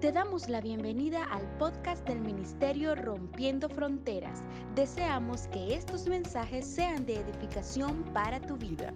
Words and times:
Te 0.00 0.12
damos 0.12 0.48
la 0.48 0.62
bienvenida 0.62 1.24
al 1.24 1.46
podcast 1.58 2.08
del 2.08 2.20
Ministerio 2.20 2.94
Rompiendo 2.94 3.68
Fronteras. 3.68 4.42
Deseamos 4.74 5.46
que 5.48 5.74
estos 5.74 6.06
mensajes 6.06 6.64
sean 6.64 7.04
de 7.04 7.16
edificación 7.16 8.02
para 8.14 8.40
tu 8.40 8.56
vida. 8.56 8.94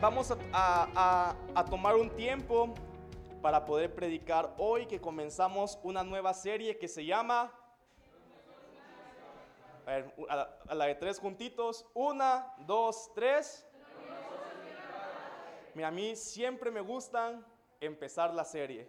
Vamos 0.00 0.36
a, 0.52 1.36
tomar 1.70 1.94
un 1.94 2.10
tiempo 2.16 2.74
para 3.40 3.64
poder 3.64 3.94
predicar 3.94 4.52
hoy 4.58 4.86
que 4.86 5.00
comenzamos 5.00 5.78
una 5.84 6.02
nueva 6.02 6.34
serie 6.34 6.76
que 6.76 6.88
se 6.88 7.06
llama... 7.06 7.52
A, 9.86 9.90
ver, 9.92 10.14
a 10.68 10.74
la 10.74 10.86
de 10.86 10.96
tres 10.96 11.20
juntitos. 11.20 11.86
Una, 11.94 12.52
dos, 12.66 13.12
tres. 13.14 13.68
Mira, 15.76 15.86
a 15.86 15.92
mí 15.92 16.16
siempre 16.16 16.72
me 16.72 16.80
gustan 16.80 17.46
empezar 17.80 18.34
las 18.34 18.50
series. 18.50 18.88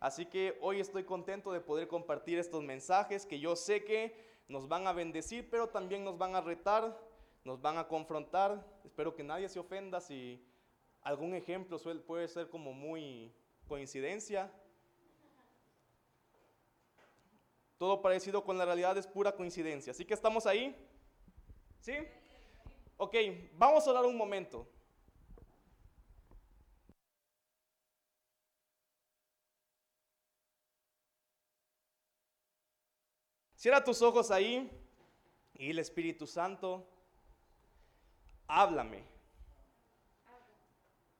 Así 0.00 0.26
que 0.26 0.58
hoy 0.60 0.80
estoy 0.80 1.04
contento 1.04 1.52
de 1.52 1.60
poder 1.60 1.88
compartir 1.88 2.38
estos 2.38 2.62
mensajes 2.62 3.24
que 3.24 3.40
yo 3.40 3.56
sé 3.56 3.84
que 3.84 4.14
nos 4.48 4.68
van 4.68 4.86
a 4.86 4.92
bendecir, 4.92 5.48
pero 5.50 5.68
también 5.68 6.04
nos 6.04 6.18
van 6.18 6.36
a 6.36 6.40
retar, 6.40 6.98
nos 7.44 7.60
van 7.60 7.78
a 7.78 7.88
confrontar. 7.88 8.64
Espero 8.84 9.14
que 9.14 9.24
nadie 9.24 9.48
se 9.48 9.58
ofenda 9.58 10.00
si 10.00 10.44
algún 11.02 11.34
ejemplo 11.34 11.78
puede 12.06 12.28
ser 12.28 12.50
como 12.50 12.72
muy 12.72 13.32
coincidencia. 13.66 14.52
Todo 17.78 18.00
parecido 18.00 18.44
con 18.44 18.58
la 18.58 18.64
realidad 18.64 18.96
es 18.96 19.06
pura 19.06 19.32
coincidencia. 19.32 19.90
Así 19.90 20.04
que 20.04 20.14
estamos 20.14 20.46
ahí. 20.46 20.74
¿Sí? 21.80 21.94
Ok, 22.96 23.14
vamos 23.52 23.86
a 23.86 23.90
hablar 23.90 24.06
un 24.06 24.16
momento. 24.16 24.66
Cierra 33.66 33.82
tus 33.82 34.00
ojos 34.00 34.30
ahí 34.30 34.70
y 35.54 35.70
el 35.70 35.80
Espíritu 35.80 36.24
Santo, 36.24 36.86
háblame. 38.46 39.02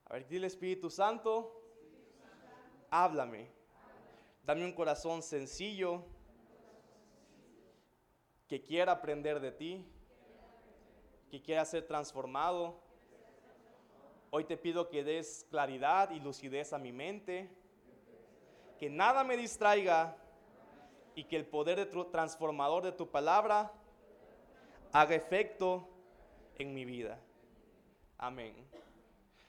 A 0.05 0.13
ver, 0.13 0.29
dile 0.29 0.47
Espíritu 0.47 0.89
Santo, 0.89 1.61
háblame. 2.89 3.49
Dame 4.45 4.63
un 4.63 4.71
corazón 4.71 5.21
sencillo 5.21 6.05
que 8.47 8.63
quiera 8.63 8.93
aprender 8.93 9.41
de 9.41 9.51
ti, 9.51 9.85
que 11.29 11.41
quiera 11.41 11.65
ser 11.65 11.85
transformado. 11.85 12.81
Hoy 14.29 14.45
te 14.45 14.55
pido 14.55 14.87
que 14.87 15.03
des 15.03 15.45
claridad 15.49 16.11
y 16.11 16.21
lucidez 16.21 16.71
a 16.71 16.77
mi 16.77 16.93
mente, 16.93 17.49
que 18.79 18.89
nada 18.89 19.25
me 19.25 19.35
distraiga 19.35 20.15
y 21.17 21.23
que 21.23 21.35
el 21.35 21.47
poder 21.47 21.77
de 21.79 21.85
tu- 21.87 22.05
transformador 22.11 22.83
de 22.83 22.91
tu 22.91 23.09
palabra 23.09 23.71
haga 24.93 25.15
efecto 25.15 25.89
en 26.59 26.73
mi 26.75 26.85
vida. 26.85 27.19
Amén. 28.19 28.53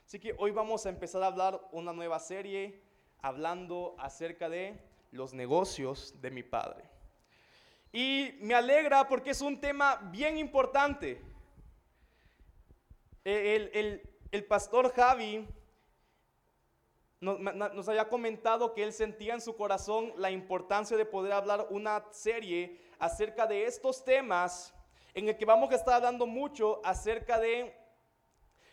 Así 0.03 0.19
que 0.19 0.33
hoy 0.39 0.49
vamos 0.49 0.87
a 0.87 0.89
empezar 0.89 1.21
a 1.21 1.27
hablar 1.27 1.61
una 1.71 1.93
nueva 1.93 2.17
serie 2.19 2.81
hablando 3.21 3.95
acerca 3.99 4.49
de 4.49 4.79
los 5.11 5.35
negocios 5.35 6.19
de 6.19 6.31
mi 6.31 6.41
padre. 6.41 6.83
Y 7.93 8.31
me 8.41 8.55
alegra 8.55 9.07
porque 9.07 9.29
es 9.29 9.41
un 9.41 9.61
tema 9.61 9.95
bien 10.11 10.39
importante. 10.39 11.21
El, 13.23 13.69
el- 13.73 14.01
el 14.31 14.45
pastor 14.45 14.91
Javi 14.93 15.47
nos, 17.21 17.89
había 17.89 18.07
comentado 18.07 18.73
que 18.73 18.83
él 18.83 18.93
sentía 18.93 19.33
en 19.33 19.41
su 19.41 19.55
corazón 19.55 20.13
la 20.17 20.31
importancia 20.31 20.95
de 20.95 21.05
poder 21.05 21.33
hablar 21.33 21.67
una 21.69 22.05
serie 22.11 22.79
acerca 22.97 23.45
de 23.45 23.65
estos 23.65 24.05
temas 24.05 24.73
en 25.13 25.27
el 25.27 25.37
que 25.37 25.45
vamos 25.45 25.71
a 25.71 25.75
estar 25.75 25.95
hablando 25.95 26.25
mucho 26.25 26.79
acerca 26.83 27.39
de, 27.39 27.75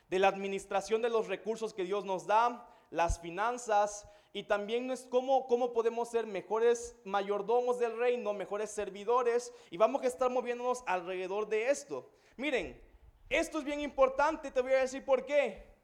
de 0.09 0.19
la 0.19 0.29
administración 0.29 1.03
de 1.03 1.11
los 1.11 1.27
recursos 1.27 1.75
que 1.75 1.85
Dios 1.85 2.05
nos 2.05 2.27
da, 2.27 2.69
las 2.91 3.21
finanzas 3.21 4.09
y 4.33 4.45
también 4.45 4.91
es 4.91 5.07
cómo, 5.11 5.47
cómo 5.49 5.73
podemos 5.73 6.11
ser 6.11 6.27
mejores 6.27 6.95
mayordomos 7.05 7.79
del 7.79 7.97
reino, 7.97 8.33
mejores 8.33 8.71
servidores 8.71 9.53
y 9.71 9.77
vamos 9.77 10.03
a 10.03 10.07
estar 10.07 10.31
moviéndonos 10.31 10.85
alrededor 10.87 11.49
de 11.49 11.71
esto. 11.71 12.11
Miren, 12.37 12.81
esto 13.29 13.59
es 13.59 13.65
bien 13.65 13.81
importante, 13.81 14.51
te 14.53 14.61
voy 14.61 14.75
a 14.75 14.81
decir 14.81 15.05
por 15.05 15.25
qué. 15.25 15.76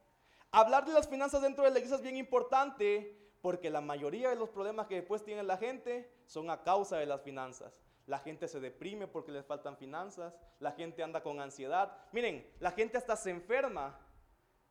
Hablar 0.53 0.85
de 0.85 0.93
las 0.93 1.09
finanzas 1.09 1.41
dentro 1.41 1.65
de 1.65 1.71
la 1.71 1.79
iglesia 1.79 1.97
es 1.97 2.03
bien 2.03 2.17
importante 2.17 3.19
porque 3.41 3.71
la 3.71 3.81
mayoría 3.81 4.29
de 4.29 4.37
los 4.37 4.51
problemas 4.51 4.87
que 4.87 4.97
después 4.97 5.25
tiene 5.25 5.43
la 5.43 5.57
gente 5.57 6.13
son 6.27 6.51
a 6.51 6.63
causa 6.63 6.99
de 6.99 7.07
las 7.07 7.23
finanzas. 7.23 7.73
La 8.07 8.19
gente 8.19 8.47
se 8.49 8.61
deprime 8.61 9.09
porque 9.09 9.33
les 9.33 9.47
faltan 9.47 9.79
finanzas, 9.79 10.35
la 10.59 10.73
gente 10.73 11.03
anda 11.03 11.23
con 11.23 11.41
ansiedad. 11.41 11.97
Miren, 12.13 12.47
la 12.61 12.71
gente 12.73 12.99
hasta 12.99 13.17
se 13.17 13.31
enferma 13.31 13.99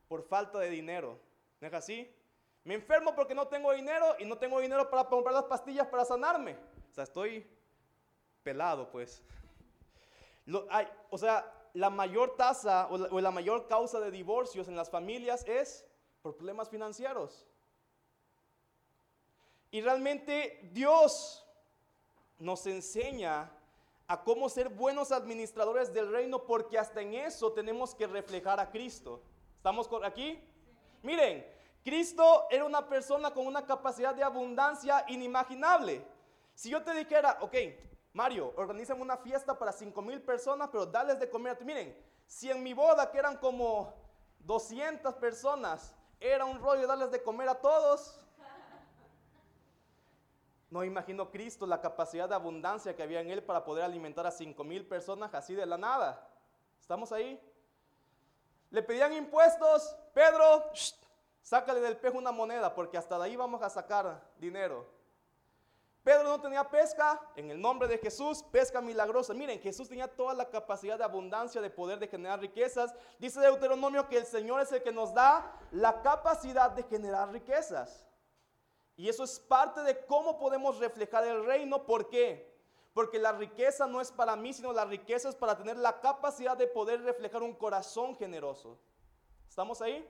por 0.08 0.22
falta 0.24 0.60
de 0.60 0.70
dinero. 0.70 1.20
¿No 1.60 1.68
es 1.68 1.74
así? 1.74 2.16
Me 2.64 2.76
enfermo 2.76 3.16
porque 3.16 3.34
no 3.34 3.48
tengo 3.48 3.72
dinero 3.74 4.16
y 4.20 4.26
no 4.26 4.38
tengo 4.38 4.60
dinero 4.60 4.88
para 4.90 5.06
comprar 5.06 5.34
las 5.34 5.46
pastillas 5.46 5.88
para 5.88 6.06
sanarme. 6.06 6.58
O 6.92 6.94
sea, 6.94 7.06
estoy 7.06 7.48
pelado, 8.44 8.92
pues. 8.92 9.24
Hay- 10.70 10.88
o 11.10 11.18
sea, 11.18 11.52
la 11.74 11.90
mayor 11.90 12.36
tasa 12.36 12.88
o 12.90 12.98
la, 12.98 13.08
o 13.12 13.20
la 13.20 13.32
mayor 13.32 13.68
causa 13.68 14.00
de 14.00 14.12
divorcios 14.12 14.68
en 14.68 14.76
las 14.76 14.90
familias 14.90 15.44
es 15.48 15.86
por 16.22 16.36
problemas 16.36 16.70
financieros. 16.70 17.48
Y 19.72 19.82
realmente 19.82 20.70
Dios 20.74 21.46
nos 22.38 22.66
enseña 22.68 23.52
a 24.08 24.24
cómo 24.24 24.50
ser 24.50 24.68
buenos 24.68 25.12
administradores 25.14 25.94
del 25.94 26.12
reino 26.12 26.44
porque 26.46 26.78
hasta 26.78 27.02
en 27.02 27.14
eso 27.14 27.54
tenemos 27.54 27.96
que 27.96 28.08
reflejar 28.08 28.60
a 28.60 28.70
Cristo. 28.70 29.22
¿Estamos 29.56 29.90
aquí? 30.04 30.44
Miren, 31.02 31.46
Cristo 31.84 32.48
era 32.50 32.66
una 32.66 32.88
persona 32.90 33.34
con 33.34 33.48
una 33.48 33.66
capacidad 33.66 34.14
de 34.14 34.24
abundancia 34.24 35.06
inimaginable. 35.08 36.04
Si 36.54 36.70
yo 36.70 36.84
te 36.84 36.94
dijera, 36.94 37.38
ok, 37.42 37.56
Mario, 38.14 38.54
organizame 38.58 39.02
una 39.02 39.18
fiesta 39.18 39.58
para 39.58 39.72
5 39.72 40.02
mil 40.02 40.22
personas, 40.22 40.70
pero 40.72 40.86
dales 40.86 41.20
de 41.20 41.30
comer. 41.30 41.58
Miren, 41.64 41.96
si 42.26 42.50
en 42.50 42.62
mi 42.62 42.74
boda, 42.74 43.10
que 43.10 43.18
eran 43.18 43.38
como 43.38 43.94
200 44.40 45.16
personas, 45.16 45.96
era 46.20 46.46
un 46.46 46.60
rollo 46.60 46.88
darles 46.88 47.12
de 47.12 47.24
comer 47.24 47.50
a 47.50 47.56
todos, 47.56 48.22
no 50.72 50.86
imagino 50.86 51.30
Cristo 51.30 51.68
la 51.68 51.82
capacidad 51.82 52.30
de 52.30 52.36
abundancia 52.36 52.96
que 52.96 53.04
había 53.04 53.20
en 53.20 53.30
él 53.30 53.44
para 53.44 53.66
poder 53.66 53.84
alimentar 53.84 54.26
a 54.26 54.32
5 54.32 54.64
mil 54.64 54.88
personas 54.88 55.34
así 55.34 55.54
de 55.54 55.66
la 55.66 55.78
nada. 55.78 56.26
¿Estamos 56.80 57.12
ahí? 57.12 57.38
Le 58.70 58.82
pedían 58.82 59.12
impuestos, 59.12 59.94
Pedro, 60.14 60.72
sácale 61.42 61.82
del 61.82 61.98
pejo 61.98 62.18
una 62.18 62.32
moneda 62.32 62.74
porque 62.74 62.98
hasta 62.98 63.18
de 63.18 63.26
ahí 63.26 63.36
vamos 63.36 63.62
a 63.62 63.70
sacar 63.70 64.24
dinero. 64.38 64.88
Pedro 66.04 66.24
no 66.24 66.42
tenía 66.42 66.68
pesca, 66.68 67.22
en 67.36 67.52
el 67.52 67.62
nombre 67.62 67.88
de 67.88 68.00
Jesús, 68.00 68.42
pesca 68.52 68.82
milagrosa. 68.82 69.36
Miren, 69.36 69.60
Jesús 69.60 69.88
tenía 69.88 70.08
toda 70.08 70.34
la 70.34 70.50
capacidad 70.50 70.98
de 70.98 71.04
abundancia, 71.04 71.62
de 71.62 71.70
poder, 71.70 72.00
de 72.00 72.08
generar 72.08 72.40
riquezas. 72.40 72.96
Dice 73.20 73.40
Deuteronomio 73.40 74.10
que 74.10 74.18
el 74.18 74.26
Señor 74.26 74.62
es 74.62 74.72
el 74.72 74.82
que 74.82 74.92
nos 74.92 75.14
da 75.14 75.60
la 75.72 76.02
capacidad 76.02 76.72
de 76.72 76.84
generar 76.84 77.32
riquezas. 77.32 78.08
Y 78.96 79.10
eso 79.10 79.24
es 79.24 79.40
parte 79.40 79.82
de 79.82 80.04
cómo 80.06 80.40
podemos 80.40 80.80
reflejar 80.80 81.26
el 81.28 81.46
reino. 81.46 81.86
¿Por 81.86 82.10
qué? 82.10 82.52
Porque 82.94 83.20
la 83.20 83.34
riqueza 83.34 83.86
no 83.86 84.02
es 84.02 84.12
para 84.12 84.36
mí, 84.36 84.54
sino 84.54 84.74
la 84.74 84.86
riqueza 84.86 85.30
es 85.30 85.36
para 85.36 85.56
tener 85.56 85.78
la 85.78 86.02
capacidad 86.02 86.58
de 86.58 86.66
poder 86.66 87.04
reflejar 87.04 87.44
un 87.44 87.54
corazón 87.54 88.16
generoso. 88.16 88.80
¿Estamos 89.48 89.82
ahí? 89.84 90.08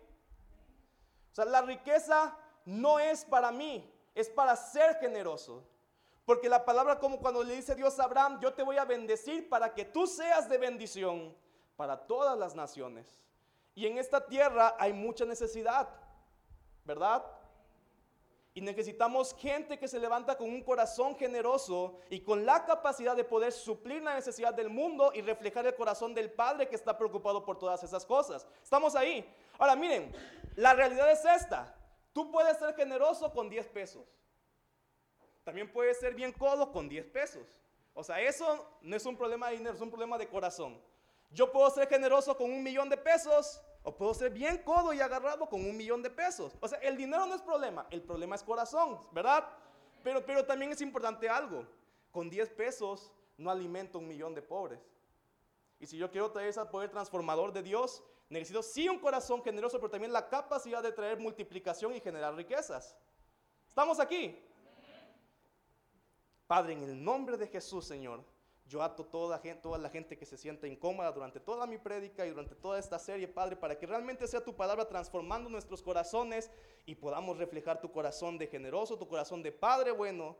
O 1.31 1.35
sea, 1.35 1.45
la 1.45 1.61
riqueza 1.61 2.37
no 2.63 2.97
es 2.97 3.25
para 3.25 3.51
mí, 3.51 3.93
es 4.15 4.29
para 4.29 4.55
ser 4.55 4.95
generoso. 4.95 5.65
Porque 6.25 6.49
la 6.49 6.63
palabra 6.65 6.99
como 6.99 7.19
cuando 7.19 7.43
le 7.43 7.55
dice 7.55 7.75
Dios 7.75 7.99
a 7.99 8.03
Abraham, 8.03 8.39
yo 8.41 8.53
te 8.53 8.63
voy 8.63 8.77
a 8.77 8.85
bendecir 8.85 9.49
para 9.49 9.73
que 9.73 9.85
tú 9.85 10.05
seas 10.07 10.47
de 10.47 10.57
bendición 10.57 11.35
para 11.75 11.97
todas 11.97 12.37
las 12.37 12.55
naciones. 12.55 13.19
Y 13.73 13.87
en 13.87 13.97
esta 13.97 14.25
tierra 14.25 14.75
hay 14.77 14.93
mucha 14.93 15.25
necesidad, 15.25 15.89
¿verdad? 16.85 17.25
Y 18.53 18.61
necesitamos 18.61 19.33
gente 19.35 19.79
que 19.79 19.87
se 19.87 19.97
levanta 19.97 20.37
con 20.37 20.49
un 20.49 20.61
corazón 20.61 21.15
generoso 21.15 21.99
y 22.09 22.19
con 22.19 22.45
la 22.45 22.65
capacidad 22.65 23.15
de 23.15 23.23
poder 23.23 23.53
suplir 23.53 24.03
la 24.03 24.13
necesidad 24.13 24.53
del 24.53 24.69
mundo 24.69 25.11
y 25.15 25.21
reflejar 25.21 25.65
el 25.65 25.75
corazón 25.75 26.13
del 26.13 26.29
Padre 26.29 26.67
que 26.67 26.75
está 26.75 26.97
preocupado 26.97 27.45
por 27.45 27.57
todas 27.57 27.81
esas 27.81 28.05
cosas. 28.05 28.45
Estamos 28.61 28.93
ahí. 28.95 29.25
Ahora 29.57 29.75
miren, 29.75 30.13
la 30.55 30.73
realidad 30.73 31.09
es 31.09 31.23
esta. 31.23 31.73
Tú 32.11 32.29
puedes 32.29 32.57
ser 32.57 32.75
generoso 32.75 33.31
con 33.31 33.49
10 33.49 33.69
pesos. 33.69 34.05
También 35.43 35.71
puedes 35.71 35.99
ser 35.99 36.13
bien 36.13 36.31
codo 36.31 36.71
con 36.71 36.87
10 36.87 37.07
pesos. 37.07 37.61
O 37.93 38.03
sea, 38.03 38.21
eso 38.21 38.67
no 38.81 38.95
es 38.95 39.05
un 39.05 39.17
problema 39.17 39.49
de 39.49 39.57
dinero, 39.57 39.75
es 39.75 39.81
un 39.81 39.89
problema 39.89 40.17
de 40.17 40.27
corazón. 40.27 40.81
Yo 41.31 41.51
puedo 41.51 41.69
ser 41.69 41.87
generoso 41.87 42.35
con 42.37 42.51
un 42.51 42.61
millón 42.61 42.89
de 42.89 42.97
pesos 42.97 43.61
O 43.83 43.95
puedo 43.95 44.13
ser 44.13 44.31
bien 44.31 44.59
codo 44.59 44.93
y 44.93 45.01
agarrado 45.01 45.49
con 45.49 45.59
un 45.65 45.75
millón 45.75 46.03
de 46.03 46.09
pesos. 46.11 46.55
O 46.59 46.67
sea, 46.67 46.77
el 46.79 46.95
dinero 46.95 47.25
no 47.25 47.33
es 47.33 47.41
problema, 47.41 47.87
el 47.89 48.03
problema 48.03 48.35
es 48.35 48.43
corazón, 48.43 48.99
¿verdad? 49.11 49.47
Pero, 50.03 50.23
pero 50.23 50.45
también 50.45 50.71
es 50.71 50.81
importante 50.81 51.27
algo. 51.27 51.65
Con 52.11 52.29
10 52.29 52.49
pesos 52.51 53.11
no 53.37 53.49
alimento 53.49 53.97
un 53.97 54.07
millón 54.07 54.35
de 54.35 54.41
pobres. 54.43 54.79
Y 55.79 55.87
si 55.87 55.97
yo 55.97 56.11
quiero 56.11 56.29
traer 56.31 56.49
ese 56.49 56.63
poder 56.65 56.91
transformador 56.91 57.51
de 57.51 57.63
Dios, 57.63 58.03
necesito 58.29 58.61
sí 58.61 58.87
un 58.87 58.99
corazón 58.99 59.41
generoso, 59.41 59.79
pero 59.79 59.89
también 59.89 60.13
la 60.13 60.29
capacidad 60.29 60.83
de 60.83 60.91
traer 60.91 61.17
multiplicación 61.19 61.95
y 61.95 61.99
generar 61.99 62.35
riquezas. 62.35 62.95
¿Estamos 63.67 63.99
aquí? 63.99 64.37
Padre, 66.51 66.73
en 66.73 66.83
el 66.83 67.01
nombre 67.01 67.37
de 67.37 67.47
Jesús, 67.47 67.85
Señor, 67.85 68.25
yo 68.67 68.83
ato 68.83 69.05
toda, 69.05 69.41
toda 69.61 69.77
la 69.77 69.87
gente 69.87 70.17
que 70.17 70.25
se 70.25 70.37
sienta 70.37 70.67
incómoda 70.67 71.09
durante 71.13 71.39
toda 71.39 71.65
mi 71.65 71.77
prédica 71.77 72.25
y 72.25 72.31
durante 72.31 72.55
toda 72.55 72.77
esta 72.77 72.99
serie, 72.99 73.29
Padre, 73.29 73.55
para 73.55 73.79
que 73.79 73.85
realmente 73.87 74.27
sea 74.27 74.43
tu 74.43 74.53
palabra 74.53 74.85
transformando 74.85 75.49
nuestros 75.49 75.81
corazones 75.81 76.51
y 76.85 76.95
podamos 76.95 77.37
reflejar 77.37 77.79
tu 77.79 77.89
corazón 77.89 78.37
de 78.37 78.47
generoso, 78.47 78.97
tu 78.97 79.07
corazón 79.07 79.41
de 79.41 79.53
Padre 79.53 79.93
bueno 79.93 80.35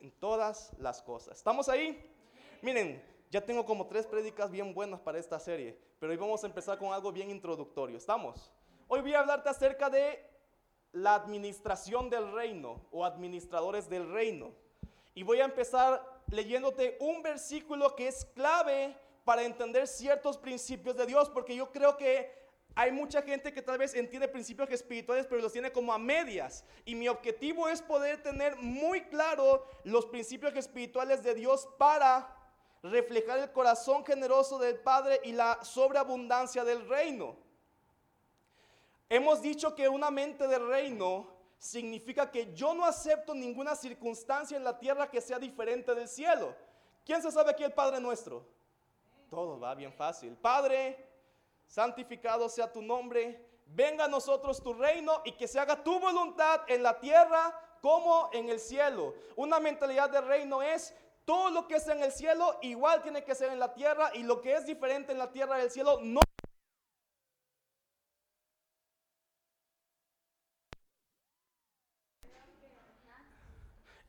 en 0.00 0.10
todas 0.10 0.70
las 0.76 1.00
cosas. 1.00 1.38
¿Estamos 1.38 1.70
ahí? 1.70 2.14
Miren, 2.60 3.02
ya 3.30 3.42
tengo 3.42 3.64
como 3.64 3.86
tres 3.86 4.06
prédicas 4.06 4.50
bien 4.50 4.74
buenas 4.74 5.00
para 5.00 5.18
esta 5.18 5.40
serie, 5.40 5.80
pero 5.98 6.12
hoy 6.12 6.18
vamos 6.18 6.44
a 6.44 6.46
empezar 6.46 6.78
con 6.78 6.92
algo 6.92 7.10
bien 7.10 7.30
introductorio. 7.30 7.96
¿Estamos? 7.96 8.52
Hoy 8.86 9.00
voy 9.00 9.14
a 9.14 9.20
hablarte 9.20 9.48
acerca 9.48 9.88
de 9.88 10.30
la 10.92 11.14
administración 11.14 12.10
del 12.10 12.32
reino 12.32 12.82
o 12.92 13.02
administradores 13.02 13.88
del 13.88 14.12
reino. 14.12 14.62
Y 15.14 15.22
voy 15.22 15.40
a 15.40 15.44
empezar 15.44 16.04
leyéndote 16.28 16.96
un 17.00 17.22
versículo 17.22 17.94
que 17.94 18.08
es 18.08 18.24
clave 18.34 18.96
para 19.24 19.42
entender 19.42 19.86
ciertos 19.86 20.36
principios 20.36 20.96
de 20.96 21.06
Dios, 21.06 21.30
porque 21.30 21.54
yo 21.54 21.70
creo 21.70 21.96
que 21.96 22.44
hay 22.74 22.90
mucha 22.90 23.22
gente 23.22 23.52
que 23.52 23.62
tal 23.62 23.78
vez 23.78 23.94
entiende 23.94 24.26
principios 24.26 24.68
espirituales, 24.70 25.26
pero 25.26 25.40
los 25.40 25.52
tiene 25.52 25.70
como 25.70 25.92
a 25.92 25.98
medias. 25.98 26.64
Y 26.84 26.96
mi 26.96 27.08
objetivo 27.08 27.68
es 27.68 27.80
poder 27.80 28.22
tener 28.22 28.56
muy 28.56 29.02
claro 29.02 29.64
los 29.84 30.06
principios 30.06 30.54
espirituales 30.56 31.22
de 31.22 31.34
Dios 31.34 31.68
para 31.78 32.36
reflejar 32.82 33.38
el 33.38 33.52
corazón 33.52 34.04
generoso 34.04 34.58
del 34.58 34.80
Padre 34.80 35.20
y 35.22 35.32
la 35.32 35.62
sobreabundancia 35.62 36.64
del 36.64 36.86
reino. 36.88 37.36
Hemos 39.08 39.40
dicho 39.40 39.74
que 39.76 39.88
una 39.88 40.10
mente 40.10 40.48
de 40.48 40.58
reino 40.58 41.33
significa 41.64 42.30
que 42.30 42.52
yo 42.52 42.74
no 42.74 42.84
acepto 42.84 43.34
ninguna 43.34 43.74
circunstancia 43.74 44.54
en 44.54 44.64
la 44.64 44.78
tierra 44.78 45.10
que 45.10 45.22
sea 45.22 45.38
diferente 45.38 45.94
del 45.94 46.08
cielo. 46.08 46.54
¿Quién 47.06 47.22
se 47.22 47.32
sabe 47.32 47.52
aquí 47.52 47.64
el 47.64 47.72
Padre 47.72 48.00
nuestro? 48.00 48.46
Todo 49.30 49.58
va 49.58 49.74
bien 49.74 49.90
fácil. 49.90 50.36
Padre, 50.36 51.08
santificado 51.66 52.50
sea 52.50 52.70
tu 52.70 52.82
nombre, 52.82 53.48
venga 53.64 54.04
a 54.04 54.08
nosotros 54.08 54.62
tu 54.62 54.74
reino 54.74 55.22
y 55.24 55.32
que 55.32 55.48
se 55.48 55.58
haga 55.58 55.82
tu 55.82 55.98
voluntad 55.98 56.60
en 56.68 56.82
la 56.82 57.00
tierra 57.00 57.58
como 57.80 58.28
en 58.34 58.50
el 58.50 58.60
cielo. 58.60 59.14
Una 59.34 59.58
mentalidad 59.58 60.10
de 60.10 60.20
reino 60.20 60.60
es 60.60 60.94
todo 61.24 61.48
lo 61.48 61.66
que 61.66 61.76
es 61.76 61.88
en 61.88 62.02
el 62.02 62.12
cielo 62.12 62.58
igual 62.60 63.00
tiene 63.02 63.24
que 63.24 63.34
ser 63.34 63.50
en 63.50 63.58
la 63.58 63.72
tierra 63.72 64.10
y 64.12 64.22
lo 64.22 64.42
que 64.42 64.54
es 64.54 64.66
diferente 64.66 65.12
en 65.12 65.18
la 65.18 65.32
tierra 65.32 65.58
y 65.58 65.62
el 65.62 65.70
cielo 65.70 65.98
no. 66.02 66.20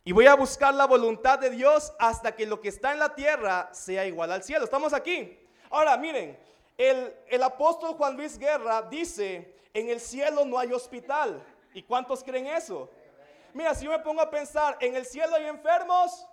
Y 0.07 0.11
voy 0.11 0.27
a 0.27 0.35
buscar 0.35 0.71
la 0.75 0.85
voluntad 0.85 1.39
de 1.39 1.49
Dios 1.49 1.91
hasta 1.97 2.35
que 2.35 2.45
lo 2.45 2.61
que 2.61 2.69
está 2.69 2.93
en 2.93 2.99
la 2.99 3.15
tierra 3.15 3.69
sea 3.73 4.05
igual 4.05 4.31
al 4.31 4.43
cielo. 4.43 4.63
¿Estamos 4.63 4.93
aquí? 4.93 5.35
Ahora, 5.71 5.97
miren, 5.97 6.37
el, 6.77 7.11
el 7.27 7.41
apóstol 7.41 7.95
Juan 7.95 8.15
Luis 8.15 8.37
Guerra 8.37 8.83
dice, 8.83 9.57
en 9.73 9.89
el 9.89 9.99
cielo 9.99 10.45
no 10.45 10.59
hay 10.59 10.71
hospital. 10.71 11.43
¿Y 11.73 11.81
cuántos 11.81 12.23
creen 12.23 12.45
eso? 12.45 12.87
Mira, 13.51 13.73
si 13.73 13.85
yo 13.85 13.91
me 13.91 13.97
pongo 13.97 14.21
a 14.21 14.29
pensar, 14.29 14.77
en 14.79 14.95
el 14.95 15.07
cielo 15.07 15.35
hay 15.37 15.47
enfermos, 15.47 16.27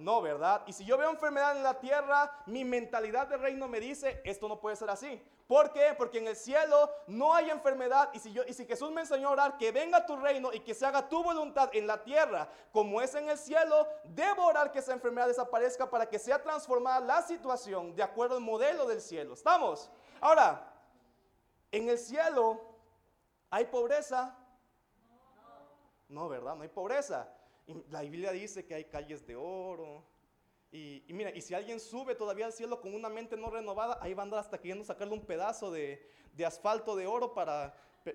no, 0.00 0.22
¿verdad? 0.22 0.62
Y 0.66 0.72
si 0.72 0.84
yo 0.84 0.96
veo 0.96 1.10
enfermedad 1.10 1.54
en 1.56 1.62
la 1.62 1.78
tierra, 1.78 2.32
mi 2.46 2.64
mentalidad 2.64 3.26
de 3.26 3.36
reino 3.36 3.68
me 3.68 3.80
dice, 3.80 4.22
esto 4.24 4.48
no 4.48 4.58
puede 4.58 4.74
ser 4.74 4.88
así. 4.88 5.22
¿Por 5.46 5.72
qué? 5.72 5.94
Porque 5.96 6.18
en 6.18 6.28
el 6.28 6.36
cielo 6.36 6.90
no 7.06 7.34
hay 7.34 7.50
enfermedad. 7.50 8.08
Y 8.14 8.18
si, 8.18 8.32
yo, 8.32 8.42
y 8.46 8.54
si 8.54 8.64
Jesús 8.64 8.90
me 8.90 9.02
enseñó 9.02 9.28
a 9.28 9.32
orar, 9.32 9.58
que 9.58 9.72
venga 9.72 10.06
tu 10.06 10.16
reino 10.16 10.52
y 10.54 10.60
que 10.60 10.74
se 10.74 10.86
haga 10.86 11.06
tu 11.08 11.22
voluntad 11.22 11.68
en 11.74 11.86
la 11.86 12.02
tierra 12.02 12.48
como 12.72 13.02
es 13.02 13.14
en 13.14 13.28
el 13.28 13.36
cielo, 13.36 13.86
debo 14.04 14.46
orar 14.46 14.72
que 14.72 14.78
esa 14.78 14.94
enfermedad 14.94 15.28
desaparezca 15.28 15.90
para 15.90 16.06
que 16.06 16.18
sea 16.18 16.42
transformada 16.42 17.00
la 17.00 17.22
situación 17.22 17.94
de 17.94 18.02
acuerdo 18.02 18.36
al 18.36 18.40
modelo 18.40 18.86
del 18.86 19.02
cielo. 19.02 19.34
¿Estamos? 19.34 19.90
Ahora, 20.20 20.72
en 21.70 21.90
el 21.90 21.98
cielo 21.98 22.58
hay 23.50 23.66
pobreza. 23.66 24.34
No, 26.08 26.28
¿verdad? 26.28 26.54
No 26.56 26.62
hay 26.62 26.68
pobreza 26.68 27.28
la 27.90 28.02
Biblia 28.02 28.32
dice 28.32 28.64
que 28.64 28.74
hay 28.74 28.84
calles 28.84 29.26
de 29.26 29.36
oro. 29.36 30.04
Y, 30.72 31.04
mira, 31.08 31.30
y 31.30 31.40
si 31.40 31.54
alguien 31.54 31.80
sube 31.80 32.14
todavía 32.14 32.46
al 32.46 32.52
cielo 32.52 32.80
con 32.80 32.94
una 32.94 33.08
mente 33.08 33.36
no 33.36 33.50
renovada, 33.50 33.98
ahí 34.00 34.14
va 34.14 34.22
a 34.22 34.24
andar 34.24 34.40
hasta 34.40 34.58
queriendo 34.58 34.84
sacarle 34.84 35.14
un 35.14 35.26
pedazo 35.26 35.70
de, 35.70 36.00
asfalto 36.46 36.94
de 36.96 37.06
oro 37.06 37.34
para... 37.34 37.74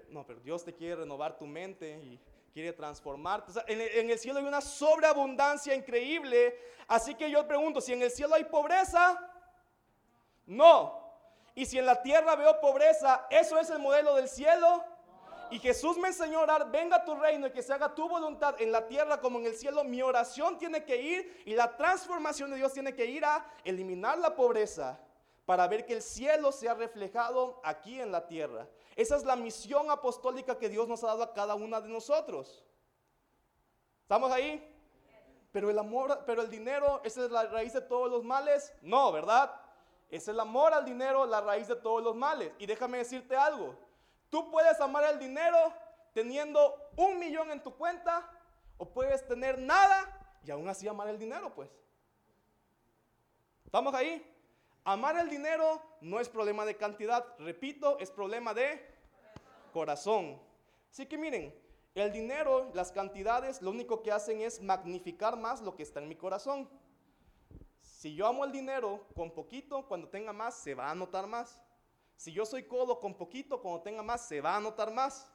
No, 0.09 0.25
pero 0.25 0.39
Dios 0.39 0.63
te 0.63 0.73
quiere 0.73 0.95
renovar 0.95 1.37
tu 1.37 1.45
mente 1.45 1.99
y 2.01 2.19
quiere 2.53 2.73
transformarte. 2.73 3.51
en, 3.67 3.81
en, 3.81 4.09
el 4.09 4.17
cielo 4.17 4.39
hay 4.39 4.45
una 4.45 4.61
sobreabundancia 4.61 5.75
increíble. 5.75 6.57
Así 6.87 7.13
que 7.13 7.29
yo 7.29 7.45
pregunto, 7.47 7.81
si 7.81 7.93
en 7.93 8.01
el 8.01 8.09
cielo 8.09 8.33
hay 8.35 8.45
pobreza, 8.45 9.19
no. 10.45 11.05
Y 11.53 11.65
si 11.65 11.77
en 11.77 11.85
la 11.85 12.01
tierra 12.01 12.35
veo 12.35 12.59
pobreza, 12.59 13.27
¿eso 13.29 13.59
es 13.59 13.69
el 13.69 13.79
modelo 13.79 14.15
del 14.15 14.27
cielo? 14.27 14.83
Y 15.51 15.59
Jesús 15.59 15.97
me 15.97 16.09
enseñó 16.09 16.39
a 16.39 16.43
orar, 16.43 16.71
venga 16.71 17.03
tu 17.03 17.15
reino 17.15 17.47
y 17.47 17.51
que 17.51 17.63
se 17.63 17.73
haga 17.73 17.93
tu 17.93 18.07
voluntad 18.07 18.59
en 18.61 18.71
la 18.71 18.87
tierra 18.87 19.19
como 19.21 19.39
en 19.39 19.45
el 19.45 19.55
cielo. 19.55 19.83
Mi 19.83 20.01
oración 20.01 20.57
tiene 20.57 20.83
que 20.83 21.01
ir 21.01 21.43
y 21.45 21.53
la 21.53 21.75
transformación 21.77 22.51
de 22.51 22.57
Dios 22.57 22.73
tiene 22.73 22.95
que 22.95 23.05
ir 23.05 23.23
a 23.25 23.45
eliminar 23.63 24.17
la 24.17 24.35
pobreza 24.35 24.99
para 25.45 25.67
ver 25.67 25.85
que 25.85 25.93
el 25.93 26.01
cielo 26.01 26.51
sea 26.51 26.73
reflejado 26.73 27.61
aquí 27.63 27.99
en 27.99 28.11
la 28.11 28.27
tierra. 28.27 28.67
Esa 28.95 29.15
es 29.15 29.23
la 29.23 29.35
misión 29.35 29.91
apostólica 29.91 30.57
que 30.57 30.69
Dios 30.69 30.87
nos 30.87 31.03
ha 31.03 31.07
dado 31.07 31.23
a 31.23 31.33
cada 31.33 31.55
una 31.55 31.79
de 31.81 31.89
nosotros. 31.89 32.63
¿Estamos 34.01 34.31
ahí? 34.31 34.71
Pero 35.51 35.69
el 35.69 35.79
amor, 35.79 36.23
pero 36.25 36.41
el 36.41 36.49
dinero, 36.49 37.01
¿esa 37.03 37.25
es 37.25 37.31
la 37.31 37.43
raíz 37.47 37.73
de 37.73 37.81
todos 37.81 38.09
los 38.09 38.23
males? 38.23 38.73
No, 38.81 39.11
¿verdad? 39.11 39.53
Es 40.09 40.27
el 40.27 40.39
amor 40.39 40.73
al 40.73 40.85
dinero 40.85 41.25
la 41.25 41.41
raíz 41.41 41.67
de 41.67 41.75
todos 41.75 42.03
los 42.03 42.15
males. 42.15 42.51
Y 42.57 42.65
déjame 42.65 42.99
decirte 42.99 43.35
algo. 43.35 43.75
Tú 44.35 44.51
puedes 44.51 44.77
amar 44.81 45.05
el 45.05 45.17
dinero 45.17 45.73
teniendo 46.11 46.91
un 46.97 47.17
millón 47.17 47.51
en 47.51 47.63
tu 47.63 47.73
cuenta 47.73 48.29
o 48.77 48.91
puedes 48.91 49.25
tener 49.25 49.57
nada 49.57 50.37
y 50.43 50.51
aún 50.51 50.67
así 50.67 50.89
amar 50.89 51.07
el 51.07 51.17
dinero, 51.17 51.55
pues. 51.55 51.69
¿Estamos 53.63 53.93
ahí? 53.93 54.29
Amar 54.83 55.15
el 55.15 55.29
dinero 55.29 55.81
no 56.01 56.19
es 56.19 56.27
problema 56.27 56.65
de 56.65 56.75
cantidad, 56.75 57.25
repito, 57.39 57.97
es 57.97 58.11
problema 58.11 58.53
de 58.53 58.85
corazón. 59.71 60.37
Así 60.91 61.05
que 61.05 61.17
miren, 61.17 61.57
el 61.93 62.11
dinero, 62.11 62.69
las 62.73 62.91
cantidades, 62.91 63.61
lo 63.61 63.69
único 63.69 64.03
que 64.03 64.11
hacen 64.11 64.41
es 64.41 64.61
magnificar 64.61 65.37
más 65.37 65.61
lo 65.61 65.77
que 65.77 65.83
está 65.83 66.01
en 66.01 66.09
mi 66.09 66.17
corazón. 66.17 66.69
Si 67.79 68.13
yo 68.13 68.27
amo 68.27 68.43
el 68.43 68.51
dinero 68.51 69.07
con 69.15 69.31
poquito, 69.31 69.87
cuando 69.87 70.09
tenga 70.09 70.33
más, 70.33 70.55
se 70.55 70.75
va 70.75 70.91
a 70.91 70.95
notar 70.95 71.25
más. 71.25 71.61
Si 72.15 72.31
yo 72.31 72.45
soy 72.45 72.63
codo 72.63 72.99
con 72.99 73.15
poquito, 73.15 73.61
cuando 73.61 73.81
tenga 73.81 74.03
más, 74.03 74.27
se 74.27 74.41
va 74.41 74.55
a 74.55 74.59
notar 74.59 74.91
más. 74.91 75.29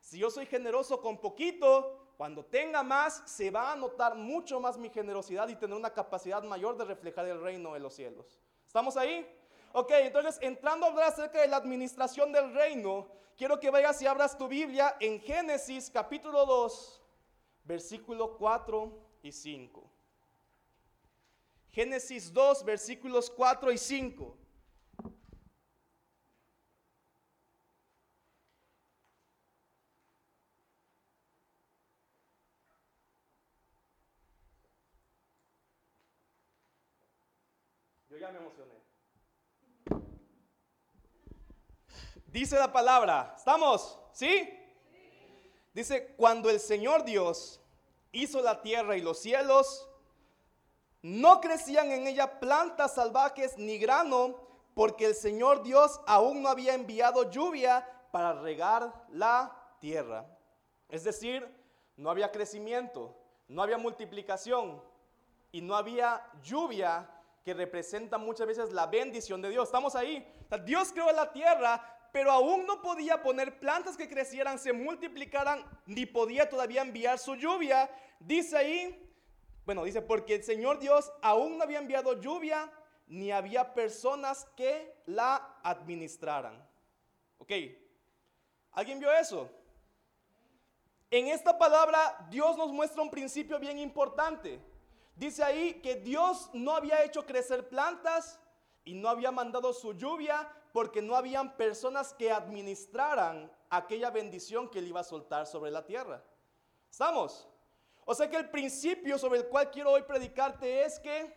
Si 0.00 0.18
yo 0.18 0.30
soy 0.30 0.46
generoso 0.46 1.00
con 1.00 1.18
poquito, 1.18 2.02
cuando 2.16 2.44
tenga 2.44 2.82
más, 2.82 3.22
se 3.26 3.50
va 3.50 3.72
a 3.72 3.76
notar 3.76 4.14
mucho 4.14 4.60
más 4.60 4.78
mi 4.78 4.90
generosidad 4.90 5.48
y 5.48 5.56
tener 5.56 5.76
una 5.76 5.92
capacidad 5.92 6.42
mayor 6.42 6.76
de 6.76 6.84
reflejar 6.84 7.26
el 7.26 7.40
reino 7.40 7.74
de 7.74 7.80
los 7.80 7.94
cielos. 7.94 8.40
¿Estamos 8.66 8.96
ahí? 8.96 9.26
Ok, 9.72 9.90
entonces 9.92 10.38
entrando 10.42 10.86
a 10.86 10.90
hablar 10.90 11.08
acerca 11.08 11.40
de 11.40 11.48
la 11.48 11.56
administración 11.56 12.32
del 12.32 12.52
reino, 12.52 13.08
quiero 13.36 13.58
que 13.58 13.70
vayas 13.70 14.00
y 14.02 14.06
abras 14.06 14.36
tu 14.36 14.48
Biblia 14.48 14.96
en 15.00 15.20
Génesis 15.20 15.90
capítulo 15.90 16.44
2, 16.46 17.02
versículo 17.64 18.36
4 18.36 18.92
y 19.22 19.32
5. 19.32 19.90
Génesis 21.70 22.32
2, 22.32 22.64
versículos 22.64 23.30
4 23.30 23.72
y 23.72 23.78
5. 23.78 24.38
me 38.30 38.38
emocioné. 38.38 38.82
Dice 42.32 42.56
la 42.56 42.72
palabra, 42.72 43.34
¿estamos? 43.36 43.98
¿Sí? 44.10 44.48
Dice, 45.74 46.14
cuando 46.16 46.48
el 46.48 46.60
Señor 46.60 47.04
Dios 47.04 47.60
hizo 48.10 48.40
la 48.40 48.62
tierra 48.62 48.96
y 48.96 49.02
los 49.02 49.18
cielos, 49.18 49.86
no 51.02 51.42
crecían 51.42 51.92
en 51.92 52.06
ella 52.06 52.40
plantas 52.40 52.94
salvajes 52.94 53.58
ni 53.58 53.76
grano, 53.76 54.38
porque 54.74 55.04
el 55.04 55.14
Señor 55.14 55.62
Dios 55.62 56.00
aún 56.06 56.40
no 56.40 56.48
había 56.48 56.72
enviado 56.72 57.30
lluvia 57.30 57.86
para 58.10 58.32
regar 58.32 59.04
la 59.10 59.54
tierra. 59.78 60.26
Es 60.88 61.04
decir, 61.04 61.46
no 61.96 62.08
había 62.08 62.32
crecimiento, 62.32 63.14
no 63.46 63.62
había 63.62 63.76
multiplicación 63.76 64.82
y 65.50 65.60
no 65.60 65.76
había 65.76 66.26
lluvia 66.42 67.10
que 67.44 67.52
representa 67.52 68.16
muchas 68.16 68.46
veces 68.46 68.72
la 68.72 68.86
bendición 68.86 69.42
de 69.42 69.50
Dios. 69.50 69.68
Estamos 69.68 69.94
ahí. 69.94 70.26
Dios 70.64 70.92
creó 70.92 71.12
la 71.12 71.30
tierra, 71.30 71.98
pero 72.12 72.30
aún 72.30 72.66
no 72.66 72.82
podía 72.82 73.22
poner 73.22 73.58
plantas 73.58 73.96
que 73.96 74.08
crecieran, 74.08 74.58
se 74.58 74.74
multiplicaran, 74.74 75.64
ni 75.86 76.04
podía 76.04 76.48
todavía 76.48 76.82
enviar 76.82 77.18
su 77.18 77.34
lluvia. 77.34 77.90
Dice 78.20 78.56
ahí, 78.56 79.10
bueno, 79.64 79.84
dice, 79.84 80.02
porque 80.02 80.34
el 80.36 80.44
Señor 80.44 80.78
Dios 80.78 81.10
aún 81.22 81.56
no 81.56 81.64
había 81.64 81.78
enviado 81.78 82.20
lluvia, 82.20 82.70
ni 83.06 83.32
había 83.32 83.72
personas 83.74 84.46
que 84.56 84.94
la 85.06 85.58
administraran. 85.62 86.68
Ok, 87.38 87.50
¿alguien 88.72 88.98
vio 88.98 89.10
eso? 89.12 89.50
En 91.10 91.28
esta 91.28 91.58
palabra 91.58 92.26
Dios 92.30 92.56
nos 92.56 92.72
muestra 92.72 93.02
un 93.02 93.10
principio 93.10 93.58
bien 93.58 93.78
importante. 93.78 94.60
Dice 95.14 95.42
ahí 95.42 95.74
que 95.74 95.96
Dios 95.96 96.50
no 96.52 96.74
había 96.74 97.04
hecho 97.04 97.24
crecer 97.24 97.68
plantas 97.68 98.38
y 98.84 98.94
no 98.94 99.08
había 99.08 99.30
mandado 99.30 99.72
su 99.72 99.92
lluvia 99.92 100.50
porque 100.72 101.02
no 101.02 101.14
habían 101.14 101.56
personas 101.56 102.14
que 102.14 102.32
administraran 102.32 103.52
aquella 103.68 104.10
bendición 104.10 104.68
que 104.68 104.78
él 104.78 104.88
iba 104.88 105.00
a 105.00 105.04
soltar 105.04 105.46
sobre 105.46 105.70
la 105.70 105.84
tierra. 105.84 106.24
¿Estamos? 106.90 107.48
O 108.04 108.14
sea 108.14 108.28
que 108.28 108.36
el 108.36 108.50
principio 108.50 109.18
sobre 109.18 109.40
el 109.40 109.48
cual 109.48 109.70
quiero 109.70 109.92
hoy 109.92 110.02
predicarte 110.02 110.84
es 110.84 110.98
que 110.98 111.34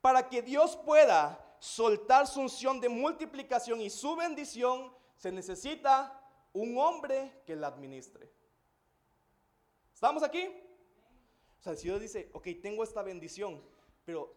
para 0.00 0.28
que 0.28 0.42
Dios 0.42 0.76
pueda 0.76 1.42
soltar 1.58 2.26
su 2.26 2.40
unción 2.40 2.80
de 2.80 2.88
multiplicación 2.88 3.80
y 3.80 3.90
su 3.90 4.14
bendición, 4.14 4.94
se 5.16 5.32
necesita 5.32 6.22
un 6.52 6.78
hombre 6.78 7.42
que 7.44 7.56
la 7.56 7.68
administre. 7.68 8.30
¿Estamos 9.92 10.22
aquí? 10.22 10.46
O 11.58 11.62
sea, 11.62 11.72
el 11.72 11.78
Señor 11.78 11.98
dice, 11.98 12.30
ok, 12.32 12.48
tengo 12.62 12.84
esta 12.84 13.02
bendición, 13.02 13.62
pero 14.04 14.36